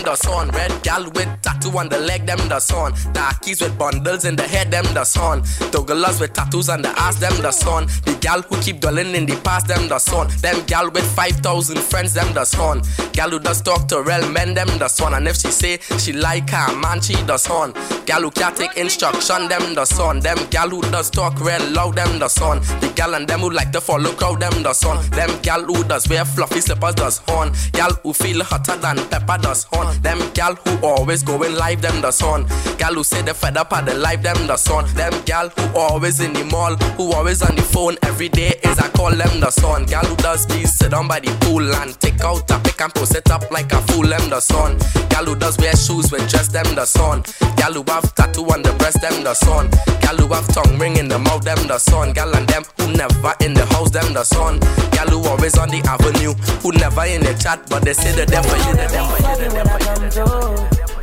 Them 0.09 0.15
does 0.15 0.27
on. 0.27 0.49
Red 0.49 0.81
gal 0.81 1.03
with 1.11 1.41
tattoo 1.43 1.77
on 1.77 1.87
the 1.87 1.99
leg, 1.99 2.25
them 2.25 2.39
does 2.49 2.71
on. 2.71 2.93
Darkies 3.13 3.61
with 3.61 3.77
bundles 3.77 4.25
in 4.25 4.35
the 4.35 4.41
head, 4.41 4.71
them 4.71 4.85
does 4.95 5.15
on. 5.15 5.43
Douglas 5.69 6.19
with 6.19 6.33
tattoos 6.33 6.67
on 6.67 6.81
the 6.81 6.89
ass, 6.99 7.17
them 7.17 7.39
does 7.43 7.63
on. 7.67 7.85
The 8.05 8.17
gal 8.19 8.41
who 8.41 8.59
keep 8.59 8.79
dwelling 8.79 9.13
in 9.13 9.27
the 9.27 9.35
past, 9.43 9.67
them 9.67 9.87
does 9.87 10.11
on. 10.11 10.29
Them 10.41 10.65
gal 10.65 10.89
with 10.89 11.05
5,000 11.15 11.77
friends, 11.77 12.15
them 12.15 12.33
does 12.33 12.55
on. 12.55 12.81
Gal 13.13 13.29
who 13.29 13.39
does 13.39 13.61
talk 13.61 13.87
to 13.89 14.01
real 14.01 14.27
men, 14.31 14.55
them 14.55 14.67
does 14.79 14.99
on. 14.99 15.13
And 15.13 15.27
if 15.27 15.35
she 15.35 15.51
say 15.51 15.77
she 15.99 16.11
like 16.11 16.49
her 16.49 16.75
man, 16.75 17.01
she 17.01 17.13
does 17.27 17.47
on. 17.47 17.73
Gal 18.07 18.23
who 18.23 18.31
can't 18.31 18.57
take 18.57 18.77
instruction, 18.77 19.47
them 19.47 19.75
does 19.75 19.99
on. 19.99 20.21
Them 20.21 20.39
gal 20.49 20.69
who 20.69 20.81
does 20.81 21.11
talk 21.11 21.39
real 21.39 21.63
loud, 21.69 21.97
them 21.97 22.17
does 22.17 22.41
on. 22.41 22.61
The 22.81 22.91
gal 22.95 23.13
and 23.13 23.27
them 23.27 23.41
who 23.41 23.51
like 23.51 23.71
to 23.73 23.81
follow 23.81 24.11
crowd, 24.13 24.39
them 24.39 24.63
does 24.63 24.83
on. 24.83 25.07
Them 25.11 25.29
gal 25.43 25.63
who 25.63 25.83
does 25.83 26.09
wear 26.09 26.25
fluffy 26.25 26.61
slippers, 26.61 26.95
does 26.95 27.21
on. 27.29 27.53
Gal 27.73 27.91
who 28.01 28.11
feel 28.11 28.43
hotter 28.43 28.75
than 28.77 28.97
pepper, 29.09 29.37
does 29.39 29.67
on. 29.73 29.98
Them 30.01 30.19
gal 30.33 30.55
who 30.55 30.85
always 30.85 31.23
going 31.23 31.55
live, 31.55 31.81
them 31.81 32.01
does 32.01 32.21
on. 32.21 32.47
Gal 32.77 32.93
who 32.93 33.03
say 33.03 33.21
they 33.21 33.33
fed 33.33 33.57
up 33.57 33.73
at 33.73 33.85
the 33.85 33.95
life, 33.95 34.21
them 34.21 34.47
does 34.47 34.67
on. 34.69 34.85
Them 34.93 35.13
gal 35.25 35.49
who 35.49 35.77
always 35.77 36.19
in 36.19 36.33
the 36.33 36.45
mall, 36.45 36.75
who 36.97 37.11
always 37.13 37.41
on 37.41 37.55
the 37.55 37.61
phone 37.61 37.97
every 38.03 38.29
day 38.29 38.59
is 38.63 38.79
I 38.79 38.89
call 38.89 39.11
them 39.11 39.39
the 39.39 39.51
son. 39.51 39.85
Gal 39.85 40.05
who 40.05 40.15
does 40.17 40.45
be 40.45 40.65
sit 40.65 40.91
down 40.91 41.07
by 41.07 41.19
the 41.19 41.31
pool 41.41 41.63
and 41.75 41.99
take 41.99 42.21
out 42.21 42.49
a 42.49 42.59
pick 42.59 42.81
and 42.81 42.93
post 42.93 43.15
it 43.15 43.29
up 43.29 43.49
like 43.51 43.71
a 43.71 43.81
fool, 43.87 44.07
them 44.07 44.29
the 44.29 44.39
son. 44.39 44.77
Gal 45.09 45.25
who 45.25 45.35
does 45.35 45.57
wear 45.57 45.75
shoes 45.75 46.11
with 46.11 46.27
dress, 46.29 46.47
them 46.47 46.75
the 46.75 46.85
son. 46.85 47.23
Gal 47.57 47.73
who 47.73 47.83
have 47.91 48.13
tattoo 48.15 48.45
on 48.45 48.61
the 48.61 48.71
breast, 48.73 49.01
them 49.01 49.23
the 49.23 49.33
son. 49.33 49.69
Gal 50.01 50.15
who 50.15 50.27
have 50.33 50.47
tongue 50.53 50.77
ring 50.79 50.97
in 50.97 51.07
the 51.07 51.19
mouth, 51.19 51.43
them 51.43 51.59
the 51.67 51.77
son. 51.77 52.13
Gal 52.13 52.33
and 52.35 52.47
them 52.47 52.63
who 52.77 52.93
never 52.93 53.33
in 53.41 53.53
the 53.53 53.65
house, 53.67 53.91
them 53.91 54.13
the 54.13 54.23
son. 54.23 54.59
Gal 54.91 55.07
who 55.07 55.27
always 55.27 55.57
on 55.57 55.69
the 55.69 55.81
avenue, 55.83 56.33
who 56.61 56.71
never 56.71 57.03
in 57.05 57.21
the 57.21 57.33
chat, 57.33 57.59
but 57.69 57.83
they 57.83 57.93
say 57.93 58.15
the 58.15 58.25
devil, 58.25 58.55
you 58.55 58.75
the 58.75 58.87
devil, 58.87 59.17
you 59.17 59.49
the 59.49 59.49
devil, 59.53 59.88
the 59.95 60.09
devil. 60.13 60.53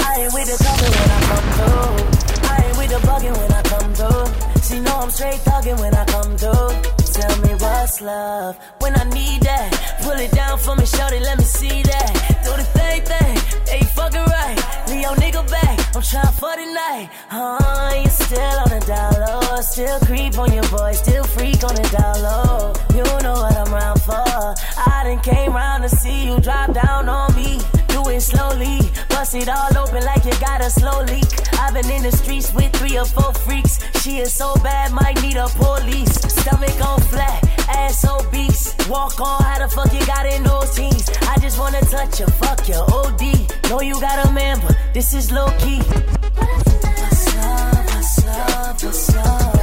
I 0.01 0.23
ain't 0.23 0.33
with 0.35 0.47
the 0.47 0.57
talking 0.63 0.93
when 0.95 1.11
I 1.11 1.21
come 1.31 1.47
through. 1.57 2.51
I 2.51 2.57
ain't 2.67 2.77
with 2.79 2.91
the 2.95 3.01
bugging 3.07 3.37
when 3.37 3.53
I 3.53 3.63
come 3.63 3.91
through. 3.95 4.47
She 4.63 4.81
know 4.81 4.97
I'm 5.03 5.11
straight 5.11 5.41
thugging 5.47 5.79
when 5.81 5.95
I 5.95 6.05
come 6.07 6.37
through. 6.37 6.97
Tell 7.17 7.37
me 7.43 7.55
what's 7.57 8.01
love 8.01 8.59
when 8.81 8.95
I 8.95 9.05
need 9.11 9.43
that. 9.43 9.71
Pull 10.03 10.19
it 10.19 10.31
down 10.33 10.59
for 10.59 10.77
me, 10.77 10.85
shorty, 10.87 11.21
let 11.21 11.39
me 11.39 11.45
see 11.45 11.83
that. 11.83 12.13
Do 12.45 12.53
the 12.55 12.67
thing 12.77 13.03
thing, 13.03 13.35
they 13.67 13.81
fucking 13.97 14.27
right. 14.37 14.59
Leave 14.89 15.03
your 15.03 15.17
nigga 15.17 15.43
back, 15.51 15.97
I'm 15.97 16.03
trying 16.03 16.35
for 16.35 16.55
the 16.55 16.67
night. 16.67 17.09
Huh, 17.29 17.95
you 18.03 18.11
still 18.11 18.59
on 18.63 18.69
the 18.69 18.85
down 18.87 19.15
low, 19.25 19.61
still 19.63 19.99
creep 20.01 20.39
on 20.39 20.53
your 20.53 20.69
boy, 20.69 20.93
still 20.93 21.25
freak 21.25 21.65
on 21.65 21.75
the 21.75 21.87
down 21.97 22.23
low. 22.23 22.73
You 22.95 23.03
know 23.23 23.35
what 23.35 23.57
I'm 23.57 23.73
round 23.73 24.03
for. 24.03 24.55
I 24.87 25.03
done 25.05 25.21
came 25.21 25.53
round 25.53 25.83
to 25.85 25.89
see 25.89 26.27
you 26.27 26.39
drop 26.41 26.73
down 26.75 27.09
on 27.09 27.35
me. 27.35 27.61
Do 27.97 28.11
it 28.11 28.21
slowly, 28.21 28.79
bust 29.09 29.35
it 29.35 29.49
all 29.49 29.75
open 29.79 30.05
like 30.05 30.23
you 30.27 30.39
got 30.39 30.61
a 30.61 30.69
slow 30.69 31.01
leak. 31.05 31.33
I've 31.59 31.73
been 31.73 31.91
in 31.91 32.03
the 32.03 32.13
streets 32.13 32.53
with 32.53 32.71
three 32.77 32.99
or 32.99 33.07
four 33.07 33.33
freaks. 33.33 33.79
She 34.03 34.19
is 34.19 34.35
so 34.35 34.55
bad, 34.57 34.93
might 34.93 35.17
need 35.23 35.39
a 35.39 35.49
police. 35.49 36.13
Stomach 36.41 36.79
on 36.87 37.01
flat, 37.01 37.43
ass 37.71 38.05
obese. 38.05 38.75
Walk 38.91 39.19
on, 39.19 39.43
how 39.43 39.61
the 39.61 39.75
fuck 39.75 39.91
you 39.95 40.05
got 40.05 40.27
in 40.27 40.43
those 40.43 40.77
jeans? 40.77 41.09
I 41.23 41.39
just 41.39 41.59
wanna 41.59 41.81
touch 41.81 42.21
you, 42.21 42.27
fuck 42.27 42.69
your 42.69 42.85
OD. 42.85 43.71
Know 43.71 43.81
you 43.81 43.99
got 43.99 44.27
a 44.27 44.31
man, 44.31 44.61
but 44.61 44.77
this 44.93 45.15
is 45.15 45.33
low 45.33 45.49
key. 45.59 45.81
What's 45.81 47.35
up, 47.35 47.87
what's 47.87 48.27
up, 48.27 48.83
what's 48.83 49.15
up? 49.17 49.56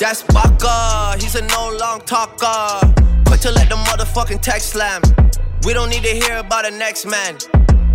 Blocker. 0.00 1.18
He's 1.20 1.34
a 1.34 1.42
no 1.42 1.76
long 1.78 2.00
talker. 2.00 2.94
Quick 3.26 3.40
to 3.40 3.50
let 3.50 3.68
the 3.68 3.76
motherfucking 3.76 4.40
text 4.40 4.70
slam. 4.70 5.02
We 5.64 5.74
don't 5.74 5.90
need 5.90 6.02
to 6.04 6.08
hear 6.08 6.38
about 6.38 6.64
the 6.64 6.70
next 6.70 7.04
man. 7.04 7.36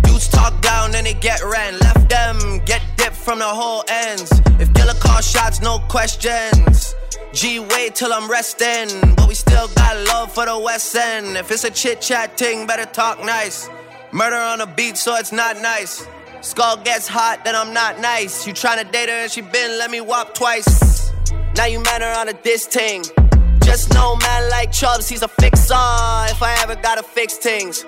Dudes 0.02 0.28
talk 0.28 0.60
down, 0.62 0.94
and 0.94 1.04
they 1.04 1.14
get 1.14 1.42
ran. 1.42 1.78
Left 1.80 2.08
them, 2.08 2.60
get 2.64 2.80
dipped 2.96 3.16
from 3.16 3.40
the 3.40 3.44
whole 3.44 3.82
ends. 3.88 4.30
If 4.60 4.72
killer 4.74 4.94
call 4.94 5.20
shots, 5.20 5.60
no 5.60 5.80
questions. 5.88 6.94
G, 7.32 7.58
wait 7.58 7.96
till 7.96 8.12
I'm 8.12 8.30
resting. 8.30 8.88
But 9.16 9.26
we 9.26 9.34
still 9.34 9.66
got 9.74 9.96
love 10.06 10.32
for 10.32 10.46
the 10.46 10.56
West 10.58 10.94
End. 10.94 11.36
If 11.36 11.50
it's 11.50 11.64
a 11.64 11.70
chit 11.70 12.00
chat 12.00 12.38
thing, 12.38 12.68
better 12.68 12.86
talk 12.86 13.18
nice. 13.24 13.68
Murder 14.12 14.36
on 14.36 14.60
the 14.60 14.66
beat, 14.66 14.96
so 14.96 15.16
it's 15.16 15.32
not 15.32 15.60
nice. 15.60 16.06
Skull 16.40 16.76
gets 16.76 17.08
hot, 17.08 17.44
then 17.44 17.56
I'm 17.56 17.74
not 17.74 17.98
nice. 17.98 18.46
You 18.46 18.52
tryna 18.52 18.92
date 18.92 19.08
her 19.08 19.22
and 19.24 19.30
she 19.30 19.40
been 19.40 19.78
let 19.80 19.90
me 19.90 20.00
whop 20.00 20.34
twice. 20.34 20.85
Now 21.56 21.64
you 21.64 21.80
mad 21.80 22.02
her 22.02 22.12
on 22.20 22.28
a 22.28 22.34
diss 22.34 22.66
ting. 22.66 23.02
Just 23.64 23.92
know 23.94 24.16
man 24.16 24.50
like 24.50 24.70
Chubbs, 24.72 25.08
he's 25.08 25.22
a 25.22 25.28
fixer. 25.28 25.74
If 26.28 26.42
I 26.42 26.54
ever 26.62 26.76
gotta 26.76 27.02
fix 27.02 27.38
things. 27.38 27.84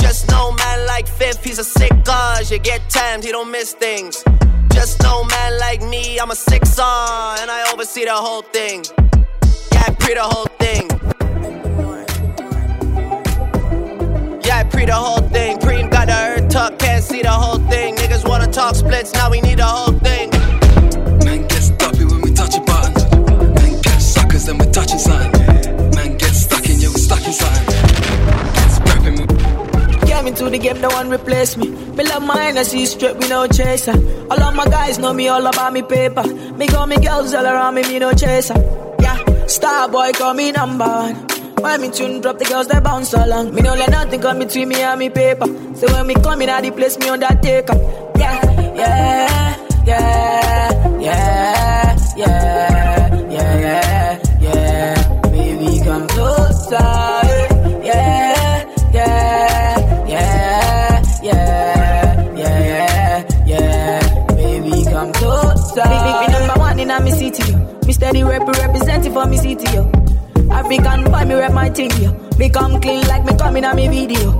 Just 0.00 0.28
know 0.28 0.50
man 0.52 0.86
like 0.86 1.06
Fifth, 1.06 1.44
he's 1.44 1.60
a 1.60 1.64
sick 1.64 1.92
cause 2.04 2.50
you 2.50 2.58
get 2.58 2.80
timed, 2.90 3.22
he 3.22 3.30
don't 3.30 3.50
miss 3.50 3.74
things. 3.74 4.24
Just 4.72 5.00
know 5.02 5.22
man 5.22 5.58
like 5.60 5.80
me, 5.82 6.18
I'm 6.18 6.32
a 6.32 6.34
sixer, 6.34 6.82
and 6.82 7.48
I 7.48 7.70
oversee 7.72 8.04
the 8.04 8.14
whole 8.14 8.42
thing. 8.42 8.84
Yeah, 9.72 9.84
I 9.86 9.94
pre 9.94 10.14
the 10.14 10.22
whole 10.22 10.50
thing. 10.58 10.88
Yeah, 14.44 14.58
I 14.58 14.64
pre 14.64 14.84
the 14.84 14.94
whole 14.94 15.28
thing. 15.28 15.58
Preem 15.58 15.90
got 15.90 16.08
the 16.08 16.14
earth 16.14 16.48
tuck, 16.50 16.78
can't 16.80 17.04
see 17.04 17.22
the 17.22 17.30
whole 17.30 17.60
thing. 17.70 17.94
Niggas 17.94 18.28
wanna 18.28 18.50
talk 18.50 18.74
splits, 18.74 19.12
now 19.12 19.30
we 19.30 19.40
need 19.40 19.58
the 19.58 19.64
whole 19.64 19.96
thing. 20.00 20.41
Touching 24.72 24.98
something. 24.98 25.46
Man 25.94 26.16
get 26.16 26.34
stuck 26.34 26.64
in, 26.68 26.76
we 26.78 26.98
stuck 26.98 27.24
in 27.24 27.32
something. 27.32 27.82
Came 30.06 30.26
into 30.26 30.50
the 30.50 30.58
game, 30.58 30.80
no 30.80 30.88
one 30.88 31.10
replace 31.10 31.56
me. 31.56 31.68
Me 31.68 32.04
love 32.04 32.22
my 32.22 32.46
energy 32.46 32.86
straight, 32.86 33.16
we 33.16 33.28
no 33.28 33.46
chaser. 33.46 33.92
All 34.30 34.42
of 34.42 34.54
my 34.54 34.64
guys 34.66 34.98
know 34.98 35.12
me 35.12 35.28
all 35.28 35.46
about 35.46 35.72
me 35.72 35.82
paper. 35.82 36.24
Me 36.54 36.66
got 36.66 36.88
me 36.88 36.96
girls 36.96 37.34
all 37.34 37.46
around 37.46 37.74
me, 37.74 37.82
me 37.82 37.98
no 37.98 38.12
chaser. 38.12 38.54
Yeah, 39.00 39.46
star 39.46 39.88
boy 39.88 40.12
call 40.12 40.34
me 40.34 40.52
number 40.52 40.84
one. 40.84 41.14
When 41.62 41.80
me 41.80 41.90
tune 41.90 42.20
drop, 42.20 42.38
the 42.38 42.44
girls 42.44 42.66
they 42.66 42.80
bounce 42.80 43.12
along. 43.14 43.54
Me 43.54 43.62
no 43.62 43.74
let 43.74 43.90
nothing 43.90 44.20
come 44.20 44.38
between 44.40 44.68
me 44.68 44.82
and 44.82 44.98
me 44.98 45.10
paper. 45.10 45.46
So 45.76 45.86
when 45.92 46.06
me 46.08 46.14
come 46.14 46.42
in, 46.42 46.50
I 46.50 46.70
place 46.70 46.98
me 46.98 47.08
undertaker. 47.08 47.74
Yeah, 48.16 48.40
yeah, 48.74 49.56
yeah, 49.86 51.00
yeah, 51.00 51.00
yeah, 51.00 51.96
yeah, 52.16 52.81
closer. 56.72 57.84
Yeah, 57.84 58.64
yeah, 58.92 60.06
yeah, 60.08 61.02
yeah, 61.22 62.34
yeah, 62.36 62.36
yeah, 62.36 63.44
yeah. 63.46 64.26
Baby, 64.34 64.84
come 64.84 65.12
closer. 65.12 65.82
Big, 65.82 66.02
big, 66.04 66.16
big 66.20 66.30
number 66.30 66.60
one 66.60 66.78
in 66.78 67.04
me 67.04 67.10
city. 67.10 67.54
Me 67.86 67.92
steady 67.92 68.22
rep 68.22 68.46
representing 68.46 69.12
for 69.12 69.26
me 69.26 69.36
city. 69.36 69.72
Yo. 69.74 69.90
African 70.50 71.04
boy, 71.04 71.24
me 71.24 71.34
rep 71.34 71.52
my 71.52 71.68
thing. 71.70 71.90
Yo. 72.02 72.12
Me 72.38 72.48
come 72.48 72.80
clean 72.80 73.06
like 73.08 73.24
me 73.24 73.36
coming 73.36 73.64
on 73.64 73.76
me 73.76 73.88
video. 73.88 74.32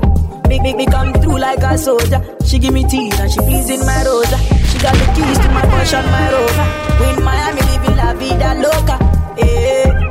Big, 0.48 0.62
big, 0.62 0.76
me 0.76 0.86
come 0.86 1.12
through 1.14 1.38
like 1.38 1.60
a 1.60 1.76
soldier. 1.78 2.20
She 2.46 2.58
give 2.58 2.72
me 2.72 2.84
tea 2.84 3.10
and 3.18 3.30
she 3.30 3.40
pleasing 3.40 3.80
my 3.80 4.04
rosa. 4.04 4.38
She 4.68 4.78
got 4.78 4.94
the 4.94 5.06
keys 5.14 5.38
to 5.38 5.48
my 5.48 5.62
and 5.62 6.10
my 6.10 6.30
Rover. 6.32 6.66
In 7.04 7.24
Miami 7.24 7.60
living 7.60 7.96
la 7.96 8.12
vida 8.14 8.54
loca. 8.54 8.96
Eh. 9.38 10.02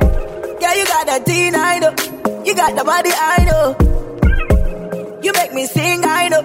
Yeah, 0.61 0.73
you 0.75 0.85
got 0.85 1.05
the 1.07 1.23
teen, 1.25 1.55
I 1.55 1.79
know. 1.79 2.10
You 2.45 2.55
got 2.55 2.75
the 2.75 2.83
body, 2.83 3.11
I 3.13 3.37
know. 3.49 3.75
You 5.21 5.31
make 5.33 5.53
me 5.53 5.65
sing, 5.67 6.01
I 6.03 6.27
know. 6.29 6.43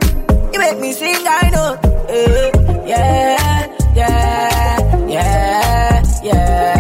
You 0.53 0.59
make 0.59 0.79
me 0.79 0.93
sing, 0.93 1.25
I 1.27 1.51
know. 1.55 1.79
Yeah, 2.09 2.87
yeah, 2.87 3.67
yeah, 3.95 5.07
yeah, 5.09 6.03
yeah, 6.23 6.76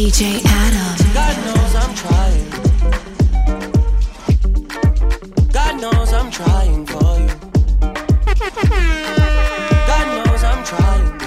DJ 0.00 0.40
Adam. 0.46 0.96
God 1.12 1.36
knows 1.44 1.74
I'm 1.76 1.94
trying. 1.94 2.48
God 5.52 5.74
knows 5.78 6.12
I'm 6.14 6.30
trying 6.30 6.86
for 6.86 7.18
you. 7.20 7.28
God 9.90 10.06
knows 10.16 10.42
I'm 10.42 10.64
trying. 10.64 11.18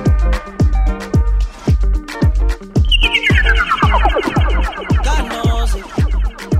God 5.03 5.23
knows 5.29 5.75
it. 5.75 5.85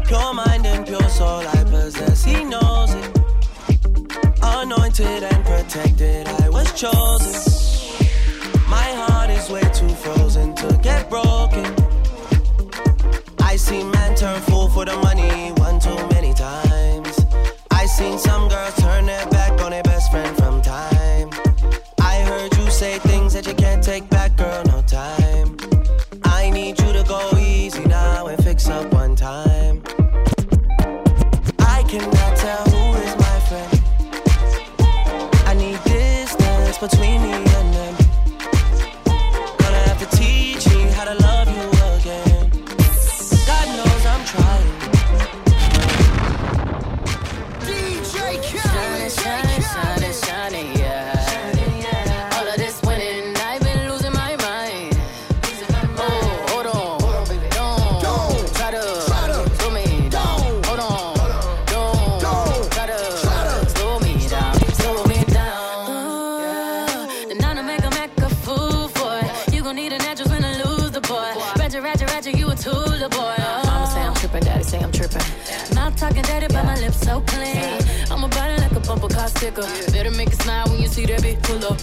Pure 0.06 0.34
mind 0.36 0.68
and 0.68 0.86
pure 0.86 1.10
soul 1.10 1.48
I 1.48 1.64
possess. 1.64 2.24
He 2.24 2.44
knows 2.44 2.94
it. 2.94 3.18
Anointed 4.44 5.24
and 5.24 5.44
protected, 5.46 6.28
I 6.28 6.50
was 6.50 6.72
chosen. 6.80 7.34
My 8.70 8.94
heart 9.02 9.32
is 9.32 9.50
way 9.50 9.64
too 9.74 9.90
frozen 9.90 10.54
to 10.58 10.78
get 10.84 11.10
broken. 11.10 11.83
I 13.54 13.56
seen 13.56 13.92
man 13.92 14.16
turn 14.16 14.42
fool 14.42 14.68
for 14.68 14.84
the 14.84 14.98
money 14.98 15.52
one 15.58 15.80
too 15.80 15.96
many 16.08 16.34
times. 16.34 17.24
I 17.70 17.86
seen 17.86 18.18
some 18.18 18.50
girls 18.50 18.74
sticker. 79.44 79.92
Better 79.92 80.12
make 80.12 80.30
it 80.30 80.42
smile 80.42 80.66
when 80.70 80.82
you 80.82 80.88
see 80.88 81.06
that 81.06 81.22
bitch 81.22 81.42
pull 81.44 81.64
up. 81.66 81.78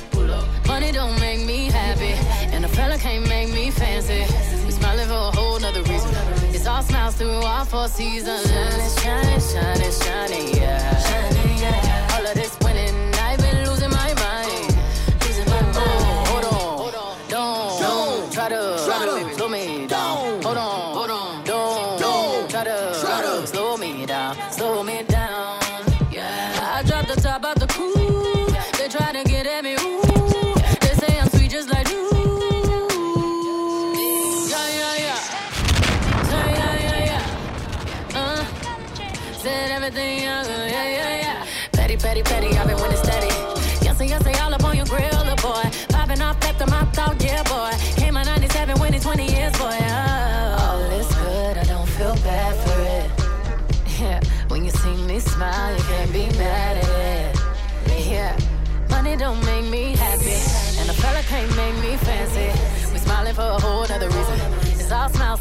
Money 0.67 0.93
don't 0.93 1.19
make 1.21 1.45
me 1.45 1.67
happy, 1.67 2.15
and 2.55 2.65
a 2.65 2.69
fella 2.69 2.97
can't 2.97 3.29
make 3.29 3.53
me 3.53 3.71
fancy. 3.71 4.23
We 4.65 4.73
smiling 4.73 5.09
for 5.09 5.23
a 5.29 5.31
whole 5.37 5.59
nother 5.61 5.83
reason. 5.83 6.11
It's 6.55 6.67
all 6.67 6.83
smiles 6.83 7.17
through 7.17 7.43
all 7.53 7.65
four 7.65 7.89
seasons. 7.89 8.49
Shining, 8.49 8.91
shining, 9.03 9.41
shining, 9.53 9.93
shining, 10.03 10.47
yeah. 10.57 10.97
Shining, 11.07 11.59
yeah. 11.59 12.15
All 12.15 12.27
of 12.27 12.35
this 12.35 12.60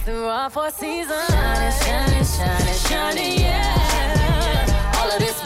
through 0.09 0.27
all 0.27 0.49
four 0.49 0.71
seasons. 0.71 1.27
Shining, 1.29 1.71
shining, 1.83 2.25
shining, 2.25 2.79
shining, 2.87 3.39
yeah. 3.41 4.97
All 4.97 5.11
of 5.11 5.19
this 5.19 5.38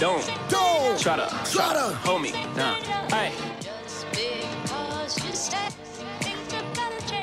Don't, 0.00 0.26
don't 0.48 0.98
try 0.98 1.16
to, 1.16 1.28
try 1.52 1.74
to 1.74 1.94
hold 1.96 2.22
me 2.22 2.32
down. 2.56 2.80
Hey. 3.10 3.34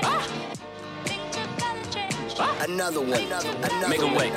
Ah. 0.04 0.28
Another 2.62 3.02
one. 3.02 3.14
Another 3.14 3.88
Make 3.90 4.00
'em 4.00 4.14
one. 4.14 4.16
wait. 4.16 4.32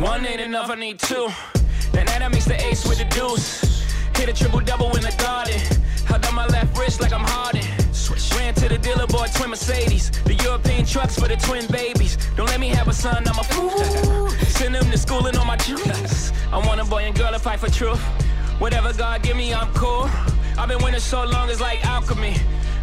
One 0.00 0.26
ain't 0.26 0.40
enough, 0.40 0.68
I 0.68 0.74
need 0.74 0.98
two. 0.98 1.28
Then 1.92 2.06
that 2.06 2.28
makes 2.32 2.46
the 2.46 2.60
ace 2.66 2.84
with 2.88 2.98
the 2.98 3.04
deuce. 3.04 3.60
Hit 4.16 4.28
a 4.28 4.32
triple 4.32 4.58
double 4.58 4.90
in 4.96 5.02
the 5.02 5.14
garden. 5.16 5.60
Held 6.06 6.26
on 6.26 6.34
my 6.34 6.46
left 6.46 6.76
wrist 6.76 7.00
like 7.00 7.12
I'm 7.12 7.20
Harden. 7.22 7.62
Ran 8.36 8.54
to 8.54 8.68
the 8.68 8.78
dealer, 8.78 9.06
bought 9.06 9.32
twin 9.34 9.50
Mercedes. 9.50 10.10
The 10.24 10.34
European 10.34 10.84
trucks 10.84 11.18
for 11.18 11.28
the 11.28 11.36
twin 11.36 11.66
babies. 11.68 12.16
Don't 12.36 12.48
let 12.48 12.60
me 12.60 12.68
have 12.68 12.88
a 12.88 12.92
son, 12.92 13.26
I'm 13.28 13.38
a 13.38 13.44
fool. 13.44 14.28
Send 14.58 14.74
them 14.74 14.90
to 14.90 14.98
school 14.98 15.26
and 15.26 15.36
on 15.36 15.46
my 15.46 15.56
juice. 15.56 16.32
I 16.52 16.58
want 16.58 16.80
a 16.80 16.84
boy 16.84 17.02
and 17.02 17.16
girl 17.16 17.32
to 17.32 17.38
fight 17.38 17.60
for 17.60 17.70
truth. 17.70 18.00
Whatever 18.58 18.92
God 18.92 19.22
give 19.22 19.36
me, 19.36 19.52
I'm 19.52 19.72
cool. 19.74 20.08
I've 20.56 20.68
been 20.68 20.82
winning 20.82 21.00
so 21.00 21.24
long, 21.24 21.50
it's 21.50 21.60
like 21.60 21.84
alchemy. 21.84 22.36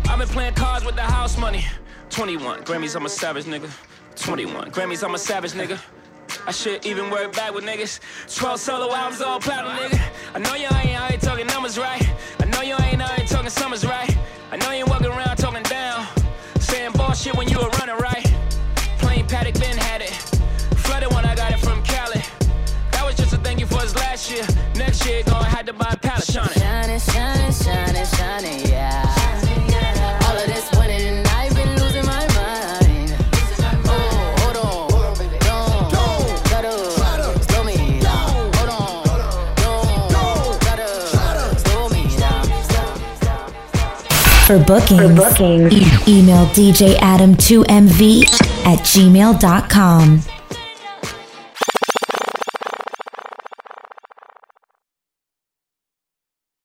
I've 0.09 0.19
been 0.19 0.27
playing 0.27 0.53
cards 0.53 0.85
with 0.85 0.95
the 0.95 1.03
house 1.03 1.37
money. 1.37 1.65
21 2.09 2.63
Grammys, 2.63 2.95
I'm 2.95 3.05
a 3.05 3.09
savage 3.09 3.45
nigga. 3.45 3.69
21 4.15 4.71
Grammys, 4.71 5.03
I'm 5.03 5.15
a 5.15 5.17
savage 5.17 5.53
nigga. 5.53 5.79
I 6.47 6.51
should 6.51 6.85
even 6.85 7.09
work 7.09 7.33
back 7.33 7.53
with 7.53 7.63
niggas. 7.63 7.99
12 8.35 8.59
solo 8.59 8.93
albums, 8.93 9.21
all 9.21 9.39
platinum, 9.39 9.77
nigga. 9.77 10.01
I 10.35 10.39
know 10.39 10.55
you 10.55 10.67
ain't 10.77 10.99
out 10.99 11.11
here 11.11 11.19
talking 11.19 11.47
numbers 11.47 11.77
right. 11.77 12.05
I 12.39 12.45
know 12.45 12.61
you 12.61 12.75
ain't 12.83 13.01
out 13.01 13.11
here 13.11 13.25
talking 13.25 13.49
summers 13.49 13.85
right. 13.85 14.17
I 14.51 14.57
know 14.57 14.71
you 14.71 14.79
ain't 14.79 14.89
walking 14.89 15.07
around. 15.07 15.30
Bullshit 17.21 17.37
when 17.37 17.47
you 17.49 17.59
were 17.59 17.69
running 17.77 17.97
right. 17.97 18.25
Plain 18.97 19.27
Patek 19.27 19.59
Ben 19.59 19.77
had 19.77 20.01
it. 20.01 20.09
Flooded 20.79 21.13
when 21.13 21.23
I 21.23 21.35
got 21.35 21.51
it 21.51 21.59
from 21.59 21.83
Cali. 21.83 22.19
That 22.93 23.05
was 23.05 23.15
just 23.15 23.31
a 23.33 23.37
thank 23.37 23.59
you 23.59 23.67
for 23.67 23.79
his 23.79 23.95
last 23.95 24.31
year. 24.31 24.43
Next 24.73 25.05
year, 25.05 25.21
gonna 25.23 25.45
have 25.45 25.67
to 25.67 25.73
buy 25.73 25.91
a 25.91 25.97
pallet. 25.97 26.23
Shining, 26.23 26.53
shining, 26.53 26.99
shining, 26.99 27.40
For 44.51 44.59
bookings, 44.65 45.39
e- 45.71 46.19
email 46.19 46.45
DJ 46.47 46.95
Adam2MV 46.97 48.25
at 48.65 48.79
gmail.com. 48.79 50.40